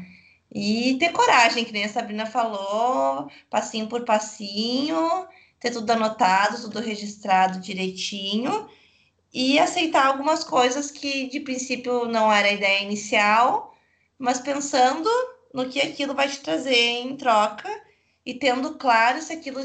E 0.51 0.97
ter 0.99 1.11
coragem, 1.11 1.65
que 1.65 1.72
nem 1.72 1.86
a 1.86 1.89
Sabrina 1.89 2.26
falou, 2.26 3.30
passinho 3.49 3.88
por 3.88 4.03
passinho, 4.03 5.28
ter 5.59 5.72
tudo 5.72 5.91
anotado, 5.91 6.61
tudo 6.61 6.80
registrado 6.80 7.59
direitinho 7.59 8.70
e 9.34 9.59
aceitar 9.59 10.07
algumas 10.07 10.43
coisas 10.43 10.89
que 10.89 11.28
de 11.28 11.39
princípio 11.41 12.05
não 12.05 12.32
era 12.32 12.47
a 12.47 12.53
ideia 12.53 12.84
inicial, 12.84 13.76
mas 14.17 14.39
pensando 14.39 15.09
no 15.53 15.70
que 15.70 15.80
aquilo 15.80 16.15
vai 16.15 16.28
te 16.28 16.39
trazer 16.39 16.76
em 16.76 17.15
troca 17.15 17.70
e 18.26 18.34
tendo 18.34 18.76
claro 18.76 19.22
se 19.22 19.34
aquilo 19.34 19.61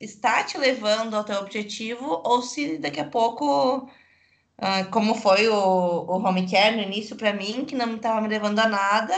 está 0.00 0.44
te 0.44 0.58
levando 0.58 1.14
ao 1.14 1.24
teu 1.24 1.38
objetivo 1.40 2.22
ou 2.24 2.42
se 2.42 2.78
daqui 2.78 3.00
a 3.00 3.08
pouco, 3.08 3.88
ah, 4.58 4.84
como 4.86 5.14
foi 5.14 5.48
o, 5.48 5.54
o 5.54 6.16
home 6.22 6.48
care 6.50 6.76
no 6.76 6.82
início 6.82 7.16
para 7.16 7.32
mim, 7.32 7.64
que 7.64 7.74
não 7.74 7.96
estava 7.96 8.20
me 8.20 8.28
levando 8.28 8.58
a 8.60 8.68
nada, 8.68 9.14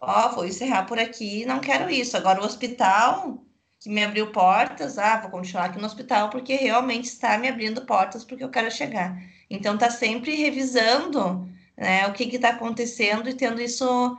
ó, 0.00 0.28
vou 0.30 0.46
encerrar 0.46 0.84
por 0.86 0.98
aqui, 0.98 1.44
não 1.46 1.60
quero 1.60 1.90
isso. 1.90 2.16
Agora 2.16 2.40
o 2.42 2.44
hospital 2.44 3.44
que 3.80 3.90
me 3.90 4.02
abriu 4.04 4.32
portas, 4.32 4.98
ah, 4.98 5.20
vou 5.20 5.30
continuar 5.30 5.66
aqui 5.66 5.78
no 5.78 5.86
hospital 5.86 6.30
porque 6.30 6.56
realmente 6.56 7.04
está 7.06 7.36
me 7.38 7.48
abrindo 7.48 7.84
portas 7.86 8.24
porque 8.24 8.44
eu 8.44 8.50
quero 8.50 8.70
chegar. 8.70 9.16
Então 9.50 9.76
tá 9.78 9.90
sempre 9.90 10.34
revisando, 10.36 11.48
né, 11.76 12.06
o 12.08 12.12
que 12.12 12.24
está 12.24 12.50
acontecendo 12.50 13.28
e 13.28 13.34
tendo 13.34 13.60
isso 13.60 14.16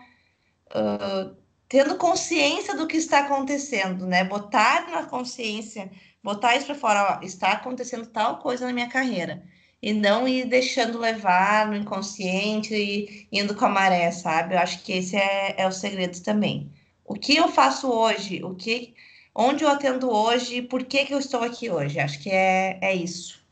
uh, 0.71 1.35
tendo 1.67 1.97
consciência 1.97 2.75
do 2.75 2.87
que 2.87 2.97
está 2.97 3.19
acontecendo, 3.19 4.05
né? 4.05 4.23
Botar 4.23 4.89
na 4.89 5.03
consciência, 5.03 5.91
botar 6.23 6.55
isso 6.55 6.67
para 6.67 6.75
fora, 6.75 7.19
ó, 7.19 7.25
está 7.25 7.51
acontecendo 7.53 8.07
tal 8.07 8.39
coisa 8.39 8.65
na 8.65 8.73
minha 8.73 8.89
carreira. 8.89 9.43
E 9.81 9.93
não 9.93 10.27
ir 10.27 10.45
deixando 10.45 10.97
levar 10.99 11.67
no 11.67 11.75
inconsciente 11.75 12.73
e 12.73 13.27
indo 13.31 13.55
com 13.55 13.65
a 13.65 13.69
maré, 13.69 14.11
sabe? 14.11 14.55
Eu 14.55 14.59
acho 14.59 14.83
que 14.83 14.93
esse 14.93 15.15
é, 15.15 15.55
é 15.57 15.67
o 15.67 15.71
segredo 15.71 16.19
também. 16.23 16.71
O 17.05 17.13
que 17.13 17.35
eu 17.35 17.47
faço 17.49 17.89
hoje, 17.91 18.43
o 18.43 18.55
que, 18.55 18.95
onde 19.33 19.63
eu 19.63 19.69
atendo 19.69 20.09
hoje, 20.09 20.61
por 20.63 20.83
que, 20.85 21.05
que 21.05 21.13
eu 21.13 21.19
estou 21.19 21.43
aqui 21.43 21.69
hoje? 21.69 21.99
Acho 21.99 22.19
que 22.19 22.31
é, 22.31 22.79
é 22.81 22.95
isso. 22.95 23.44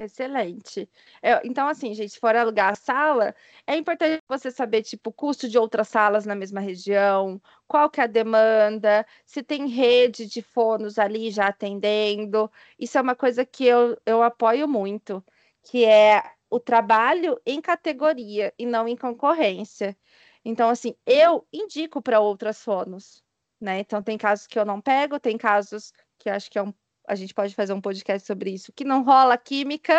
Excelente. 0.00 0.88
É, 1.20 1.44
então, 1.44 1.66
assim, 1.66 1.92
gente, 1.92 2.10
se 2.12 2.20
for 2.20 2.36
alugar 2.36 2.70
a 2.70 2.74
sala, 2.76 3.34
é 3.66 3.76
importante 3.76 4.22
você 4.28 4.48
saber, 4.48 4.82
tipo, 4.82 5.10
o 5.10 5.12
custo 5.12 5.48
de 5.48 5.58
outras 5.58 5.88
salas 5.88 6.24
na 6.24 6.36
mesma 6.36 6.60
região, 6.60 7.42
qual 7.66 7.90
que 7.90 8.00
é 8.00 8.04
a 8.04 8.06
demanda, 8.06 9.04
se 9.26 9.42
tem 9.42 9.66
rede 9.66 10.24
de 10.26 10.40
fonos 10.40 11.00
ali 11.00 11.32
já 11.32 11.48
atendendo. 11.48 12.48
Isso 12.78 12.96
é 12.96 13.00
uma 13.00 13.16
coisa 13.16 13.44
que 13.44 13.64
eu, 13.66 14.00
eu 14.06 14.22
apoio 14.22 14.68
muito, 14.68 15.24
que 15.64 15.84
é 15.84 16.22
o 16.48 16.60
trabalho 16.60 17.40
em 17.44 17.60
categoria 17.60 18.54
e 18.56 18.64
não 18.66 18.86
em 18.86 18.96
concorrência. 18.96 19.96
Então, 20.44 20.68
assim, 20.70 20.94
eu 21.04 21.44
indico 21.52 22.00
para 22.00 22.20
outras 22.20 22.62
fonos, 22.62 23.24
né? 23.60 23.80
Então, 23.80 24.00
tem 24.00 24.16
casos 24.16 24.46
que 24.46 24.58
eu 24.58 24.64
não 24.64 24.80
pego, 24.80 25.18
tem 25.18 25.36
casos 25.36 25.92
que 26.18 26.30
acho 26.30 26.48
que 26.50 26.56
é 26.58 26.62
um 26.62 26.72
a 27.08 27.14
gente 27.14 27.32
pode 27.32 27.54
fazer 27.54 27.72
um 27.72 27.80
podcast 27.80 28.26
sobre 28.26 28.50
isso, 28.50 28.72
que 28.72 28.84
não 28.84 29.02
rola 29.02 29.36
química 29.38 29.98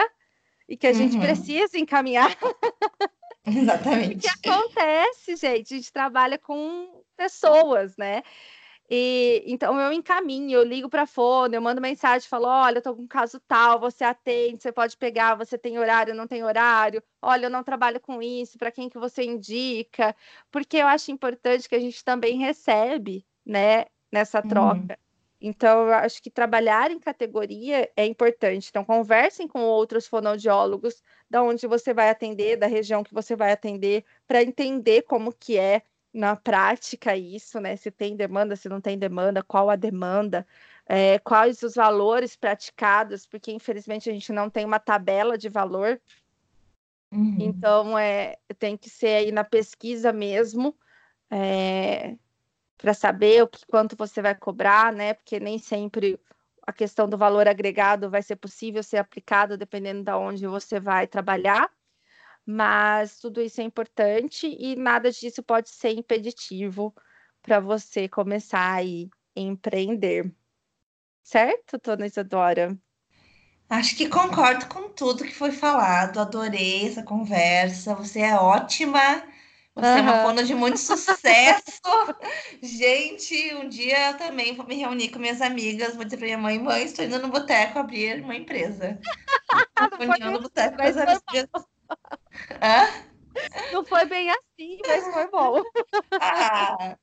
e 0.68 0.78
que 0.78 0.86
a 0.86 0.94
gente 0.94 1.16
uhum. 1.16 1.22
precisa 1.22 1.78
encaminhar. 1.78 2.30
Exatamente. 3.46 4.28
o 4.28 4.32
que 4.40 4.50
acontece, 4.50 5.36
gente? 5.36 5.74
A 5.74 5.78
gente 5.78 5.92
trabalha 5.92 6.38
com 6.38 7.04
pessoas, 7.18 7.98
né? 7.98 8.22
E 8.92 9.44
então 9.46 9.80
eu 9.80 9.94
encaminho, 9.94 10.58
eu 10.58 10.64
ligo 10.64 10.90
para 10.90 11.04
a 11.04 11.08
fone, 11.08 11.56
eu 11.56 11.62
mando 11.62 11.82
mensagem, 11.82 12.28
falo: 12.28 12.48
olha, 12.48 12.80
eu 12.80 12.82
tô 12.82 12.96
com 12.96 13.04
um 13.04 13.08
caso 13.08 13.40
tal, 13.42 13.80
você 13.80 14.04
atende, 14.04 14.64
você 14.64 14.72
pode 14.72 14.98
pegar, 14.98 15.36
você 15.36 15.58
tem 15.60 15.78
horário, 15.78 16.16
não 16.16 16.28
tem 16.28 16.44
horário, 16.44 17.02
olha, 17.22 17.46
eu 17.46 17.50
não 17.52 17.64
trabalho 17.64 18.00
com 18.00 18.22
isso, 18.22 18.58
para 18.58 18.72
quem 18.72 18.90
que 18.90 18.98
você 18.98 19.24
indica? 19.24 20.16
Porque 20.52 20.78
eu 20.78 20.88
acho 20.88 21.12
importante 21.12 21.70
que 21.70 21.76
a 21.76 21.80
gente 21.80 22.04
também 22.04 22.40
recebe, 22.40 23.26
né, 23.46 23.86
nessa 24.12 24.42
troca. 24.42 24.98
Uhum. 24.98 25.09
Então, 25.42 25.88
eu 25.88 25.94
acho 25.94 26.22
que 26.22 26.30
trabalhar 26.30 26.92
em 26.92 27.00
categoria 27.00 27.90
é 27.96 28.06
importante. 28.06 28.68
Então, 28.70 28.84
conversem 28.84 29.48
com 29.48 29.62
outros 29.62 30.06
fonoaudiólogos 30.06 31.02
da 31.30 31.42
onde 31.42 31.66
você 31.66 31.94
vai 31.94 32.10
atender, 32.10 32.58
da 32.58 32.68
região 32.68 33.04
que 33.04 33.14
você 33.14 33.36
vai 33.36 33.52
atender, 33.52 34.04
para 34.28 34.44
entender 34.44 35.04
como 35.04 35.32
que 35.32 35.58
é 35.58 35.82
na 36.14 36.36
prática 36.36 37.16
isso, 37.16 37.60
né? 37.60 37.76
Se 37.78 37.90
tem 37.90 38.16
demanda, 38.16 38.56
se 38.56 38.68
não 38.68 38.82
tem 38.82 38.98
demanda, 38.98 39.42
qual 39.42 39.70
a 39.70 39.76
demanda, 39.78 40.46
é, 40.86 41.20
quais 41.20 41.64
os 41.64 41.76
valores 41.76 42.36
praticados, 42.36 43.26
porque 43.26 43.52
infelizmente 43.52 44.10
a 44.10 44.14
gente 44.14 44.34
não 44.34 44.50
tem 44.50 44.66
uma 44.66 44.80
tabela 44.80 45.38
de 45.38 45.48
valor. 45.48 46.02
Uhum. 47.12 47.38
Então, 47.40 47.98
é, 47.98 48.38
tem 48.58 48.76
que 48.76 48.90
ser 48.90 49.16
aí 49.16 49.32
na 49.32 49.44
pesquisa 49.44 50.12
mesmo. 50.12 50.76
É, 51.32 52.16
para 52.80 52.94
saber 52.94 53.44
o 53.44 53.48
que 53.48 53.66
quanto 53.68 53.96
você 53.96 54.22
vai 54.22 54.34
cobrar, 54.34 54.92
né? 54.94 55.14
Porque 55.14 55.40
nem 55.40 55.60
sempre 55.60 56.20
a 56.66 56.72
questão 56.72 57.10
do 57.10 57.18
valor 57.18 57.48
agregado 57.48 58.10
vai 58.10 58.24
ser 58.24 58.38
possível 58.38 58.82
ser 58.82 58.98
aplicado 58.98 59.58
dependendo 59.58 60.04
de 60.04 60.12
onde 60.12 60.48
você 60.48 60.80
vai 60.80 61.06
trabalhar. 61.06 61.70
Mas 62.46 63.20
tudo 63.20 63.42
isso 63.42 63.60
é 63.60 63.66
importante 63.66 64.48
e 64.48 64.76
nada 64.78 65.12
disso 65.12 65.44
pode 65.44 65.70
ser 65.70 65.92
impeditivo 65.92 66.96
para 67.42 67.60
você 67.60 68.08
começar 68.08 68.80
a 68.80 68.84
empreender. 69.36 70.34
Certo, 71.22 71.78
Dona 71.84 72.08
Isadora? 72.08 72.78
Acho 73.70 73.96
que 73.96 74.08
concordo 74.08 74.68
com 74.68 74.90
tudo 74.90 75.26
que 75.26 75.36
foi 75.36 75.52
falado. 75.52 76.20
Adorei 76.20 76.88
essa 76.88 77.04
conversa. 77.04 77.94
Você 77.94 78.22
é 78.22 78.36
ótima 78.36 79.22
você 79.80 79.88
uhum. 79.88 79.98
é 79.98 80.02
uma 80.02 80.22
fono 80.24 80.44
de 80.44 80.54
muito 80.54 80.78
sucesso. 80.78 81.64
Gente, 82.62 83.56
um 83.56 83.70
dia 83.70 84.12
eu 84.12 84.18
também 84.18 84.56
vou 84.56 84.66
me 84.66 84.76
reunir 84.76 85.10
com 85.10 85.20
minhas 85.20 85.42
amigas, 85.42 85.96
vou 85.96 86.04
dizer 86.04 86.18
para 86.18 86.26
minha 86.26 86.38
mãe, 86.38 86.60
mãe, 86.60 86.84
estou 86.84 87.06
indo 87.06 87.20
no 87.20 87.30
boteco 87.30 87.80
abrir 87.80 88.22
uma 88.22 88.36
empresa. 88.36 89.00
Estou 90.00 90.32
no 90.32 90.42
boteco 90.42 90.78
com 90.78 90.84
as 90.84 90.98
amigas. 90.98 91.50
Hã? 92.62 93.10
Não 93.72 93.86
foi 93.86 94.06
bem 94.06 94.30
assim, 94.30 94.80
mas 94.86 95.14
foi 95.14 95.28
bom. 95.30 95.64
Ah, 96.20 96.98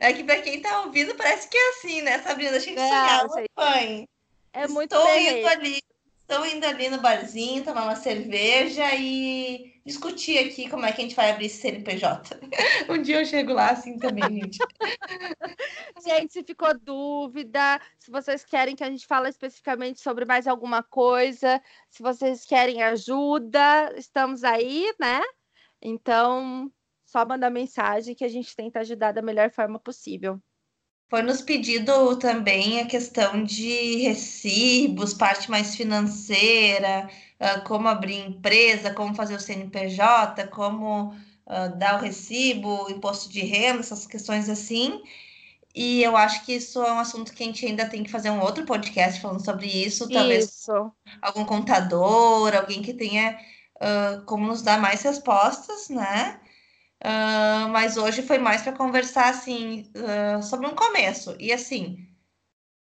é 0.00 0.12
que 0.12 0.22
para 0.22 0.40
quem 0.42 0.56
está 0.56 0.82
ouvindo, 0.82 1.14
parece 1.14 1.48
que 1.48 1.56
é 1.56 1.70
assim, 1.70 2.02
né, 2.02 2.18
Sabrina? 2.20 2.60
Chega 2.60 2.82
é, 2.82 2.88
sonhar, 2.88 3.26
mãe. 3.56 4.08
É 4.52 4.68
muito 4.68 4.94
Estou 4.94 5.16
indo 5.16 5.46
ali 5.46 5.80
Estou 6.28 6.44
indo 6.44 6.66
ali 6.66 6.90
no 6.90 7.00
barzinho, 7.00 7.64
tomar 7.64 7.84
uma 7.84 7.96
cerveja 7.96 8.94
e 8.94 9.80
discutir 9.86 10.36
aqui 10.38 10.68
como 10.68 10.84
é 10.84 10.92
que 10.92 11.00
a 11.00 11.04
gente 11.04 11.16
vai 11.16 11.30
abrir 11.30 11.46
esse 11.46 11.62
CNPJ. 11.62 12.38
um 12.90 13.00
dia 13.00 13.22
eu 13.22 13.24
chego 13.24 13.54
lá 13.54 13.70
assim 13.70 13.98
também, 13.98 14.42
gente. 14.42 14.58
gente, 16.04 16.34
se 16.34 16.44
ficou 16.44 16.78
dúvida, 16.78 17.80
se 17.98 18.10
vocês 18.10 18.44
querem 18.44 18.76
que 18.76 18.84
a 18.84 18.90
gente 18.90 19.06
fale 19.06 19.30
especificamente 19.30 20.02
sobre 20.02 20.26
mais 20.26 20.46
alguma 20.46 20.82
coisa, 20.82 21.62
se 21.88 22.02
vocês 22.02 22.44
querem 22.44 22.82
ajuda, 22.82 23.94
estamos 23.96 24.44
aí, 24.44 24.92
né? 25.00 25.22
Então, 25.80 26.70
só 27.06 27.24
mandar 27.24 27.48
mensagem 27.48 28.14
que 28.14 28.24
a 28.24 28.28
gente 28.28 28.54
tenta 28.54 28.80
ajudar 28.80 29.12
da 29.12 29.22
melhor 29.22 29.50
forma 29.50 29.80
possível. 29.80 30.38
Foi 31.08 31.22
nos 31.22 31.40
pedido 31.40 32.16
também 32.16 32.80
a 32.80 32.86
questão 32.86 33.42
de 33.42 33.96
recibos, 34.02 35.14
parte 35.14 35.50
mais 35.50 35.74
financeira, 35.74 37.08
uh, 37.40 37.64
como 37.64 37.88
abrir 37.88 38.26
empresa, 38.26 38.92
como 38.92 39.14
fazer 39.14 39.34
o 39.34 39.40
CNPJ, 39.40 40.48
como 40.48 41.10
uh, 41.10 41.76
dar 41.78 41.96
o 41.96 42.02
recibo, 42.02 42.90
imposto 42.90 43.30
de 43.30 43.40
renda, 43.40 43.80
essas 43.80 44.06
questões 44.06 44.50
assim. 44.50 45.02
E 45.74 46.02
eu 46.02 46.16
acho 46.16 46.44
que 46.44 46.52
isso 46.52 46.82
é 46.82 46.92
um 46.92 46.98
assunto 46.98 47.32
que 47.32 47.42
a 47.42 47.46
gente 47.46 47.64
ainda 47.64 47.86
tem 47.86 48.02
que 48.02 48.10
fazer 48.10 48.30
um 48.30 48.40
outro 48.40 48.66
podcast 48.66 49.20
falando 49.20 49.42
sobre 49.42 49.66
isso. 49.66 50.08
Talvez 50.10 50.44
isso. 50.44 50.92
algum 51.22 51.44
contador, 51.44 52.54
alguém 52.54 52.82
que 52.82 52.92
tenha 52.92 53.38
uh, 53.76 54.24
como 54.26 54.46
nos 54.46 54.60
dar 54.60 54.78
mais 54.78 55.02
respostas, 55.02 55.88
né? 55.88 56.38
Uh, 57.04 57.68
mas 57.70 57.96
hoje 57.96 58.22
foi 58.22 58.38
mais 58.38 58.62
para 58.62 58.72
conversar 58.72 59.28
assim 59.28 59.90
uh, 59.94 60.42
sobre 60.42 60.66
um 60.66 60.74
começo. 60.74 61.36
E 61.38 61.52
assim, 61.52 62.08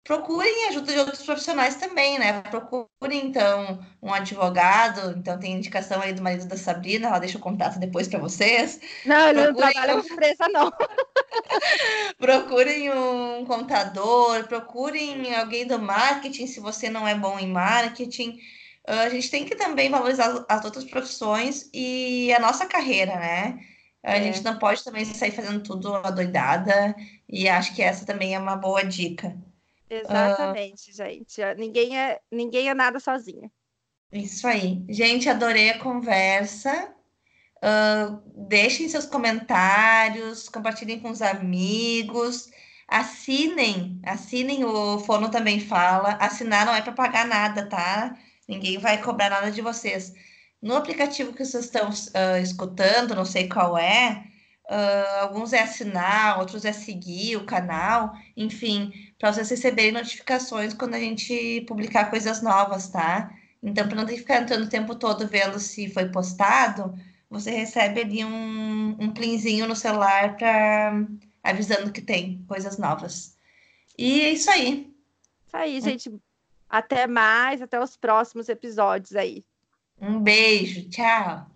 procurem 0.04 0.68
ajuda 0.68 0.92
de 0.92 0.98
outros 0.98 1.22
profissionais 1.22 1.76
também, 1.76 2.18
né? 2.18 2.40
Procurem, 2.42 3.26
então, 3.26 3.78
um 4.02 4.12
advogado. 4.12 5.16
Então, 5.18 5.38
tem 5.38 5.52
indicação 5.52 6.00
aí 6.00 6.12
do 6.12 6.22
marido 6.22 6.46
da 6.46 6.56
Sabrina, 6.56 7.08
ela 7.08 7.18
deixa 7.18 7.38
o 7.38 7.40
contato 7.40 7.78
depois 7.78 8.08
para 8.08 8.18
vocês. 8.18 8.80
Não, 9.04 9.28
ele 9.28 9.42
procurem 9.42 9.66
não 9.66 9.72
trabalha 9.72 10.02
com 10.02 10.12
empresa, 10.12 10.48
não. 10.48 10.72
procurem 12.18 12.90
um 12.90 13.44
contador, 13.44 14.46
procurem 14.48 15.34
alguém 15.34 15.66
do 15.66 15.78
marketing, 15.78 16.46
se 16.46 16.58
você 16.58 16.88
não 16.88 17.06
é 17.06 17.14
bom 17.14 17.38
em 17.38 17.46
marketing. 17.46 18.38
Ah, 18.86 19.02
a 19.02 19.08
gente 19.08 19.30
tem 19.30 19.44
que 19.44 19.54
também 19.54 19.90
valorizar 19.90 20.44
as 20.48 20.64
outras 20.64 20.84
profissões 20.84 21.68
e 21.72 22.32
a 22.32 22.40
nossa 22.40 22.66
carreira, 22.66 23.14
né? 23.16 23.58
A 24.02 24.16
é. 24.16 24.22
gente 24.22 24.42
não 24.42 24.58
pode 24.58 24.82
também 24.82 25.04
sair 25.04 25.32
fazendo 25.32 25.62
tudo 25.62 25.94
adoidada, 25.94 26.94
e 27.28 27.48
acho 27.48 27.74
que 27.74 27.82
essa 27.82 28.06
também 28.06 28.34
é 28.34 28.38
uma 28.38 28.56
boa 28.56 28.82
dica. 28.82 29.36
Exatamente, 29.88 30.90
uh, 30.90 30.94
gente. 30.94 31.40
Ninguém 31.56 31.98
é, 31.98 32.20
ninguém 32.30 32.68
é 32.68 32.74
nada 32.74 33.00
sozinha. 33.00 33.50
Isso 34.12 34.46
aí. 34.46 34.84
Gente, 34.88 35.28
adorei 35.28 35.70
a 35.70 35.78
conversa. 35.78 36.94
Uh, 37.56 38.22
deixem 38.48 38.88
seus 38.88 39.04
comentários, 39.04 40.48
compartilhem 40.48 40.98
com 40.98 41.10
os 41.10 41.20
amigos, 41.20 42.50
assinem, 42.88 44.00
assinem 44.02 44.64
o 44.64 44.98
Fono 45.00 45.30
Também 45.30 45.60
Fala. 45.60 46.14
Assinar 46.14 46.64
não 46.64 46.74
é 46.74 46.80
para 46.80 46.92
pagar 46.92 47.26
nada, 47.26 47.68
tá? 47.68 48.16
Ninguém 48.48 48.78
vai 48.78 49.00
cobrar 49.02 49.28
nada 49.28 49.50
de 49.50 49.60
vocês. 49.60 50.14
No 50.60 50.76
aplicativo 50.76 51.32
que 51.32 51.44
vocês 51.44 51.64
estão 51.64 51.88
uh, 51.88 52.42
escutando, 52.42 53.14
não 53.14 53.24
sei 53.24 53.48
qual 53.48 53.78
é, 53.78 54.24
Uh, 54.70 55.22
alguns 55.22 55.52
é 55.52 55.62
assinar, 55.62 56.38
outros 56.38 56.64
é 56.64 56.72
seguir 56.72 57.36
o 57.36 57.44
canal, 57.44 58.14
enfim, 58.36 58.92
para 59.18 59.32
vocês 59.32 59.50
receberem 59.50 59.90
notificações 59.90 60.72
quando 60.72 60.94
a 60.94 61.00
gente 61.00 61.62
publicar 61.62 62.08
coisas 62.08 62.40
novas, 62.40 62.88
tá? 62.88 63.34
Então, 63.60 63.88
para 63.88 63.96
não 63.96 64.06
ter 64.06 64.12
que 64.12 64.20
ficar 64.20 64.40
entrando 64.40 64.62
o 64.62 64.68
tempo 64.68 64.94
todo 64.94 65.26
vendo 65.26 65.58
se 65.58 65.90
foi 65.90 66.08
postado, 66.08 66.94
você 67.28 67.50
recebe 67.50 68.00
ali 68.00 68.24
um, 68.24 68.96
um 69.00 69.12
plinzinho 69.12 69.66
no 69.66 69.74
celular 69.74 70.36
para 70.36 71.04
avisando 71.42 71.90
que 71.90 72.00
tem 72.00 72.44
coisas 72.46 72.78
novas. 72.78 73.36
E 73.98 74.20
é 74.20 74.30
isso 74.30 74.48
aí. 74.52 74.94
Isso 75.48 75.56
aí, 75.56 75.80
gente. 75.80 76.14
Até 76.68 77.08
mais, 77.08 77.60
até 77.60 77.82
os 77.82 77.96
próximos 77.96 78.48
episódios 78.48 79.16
aí. 79.16 79.44
Um 80.00 80.22
beijo, 80.22 80.88
tchau. 80.90 81.49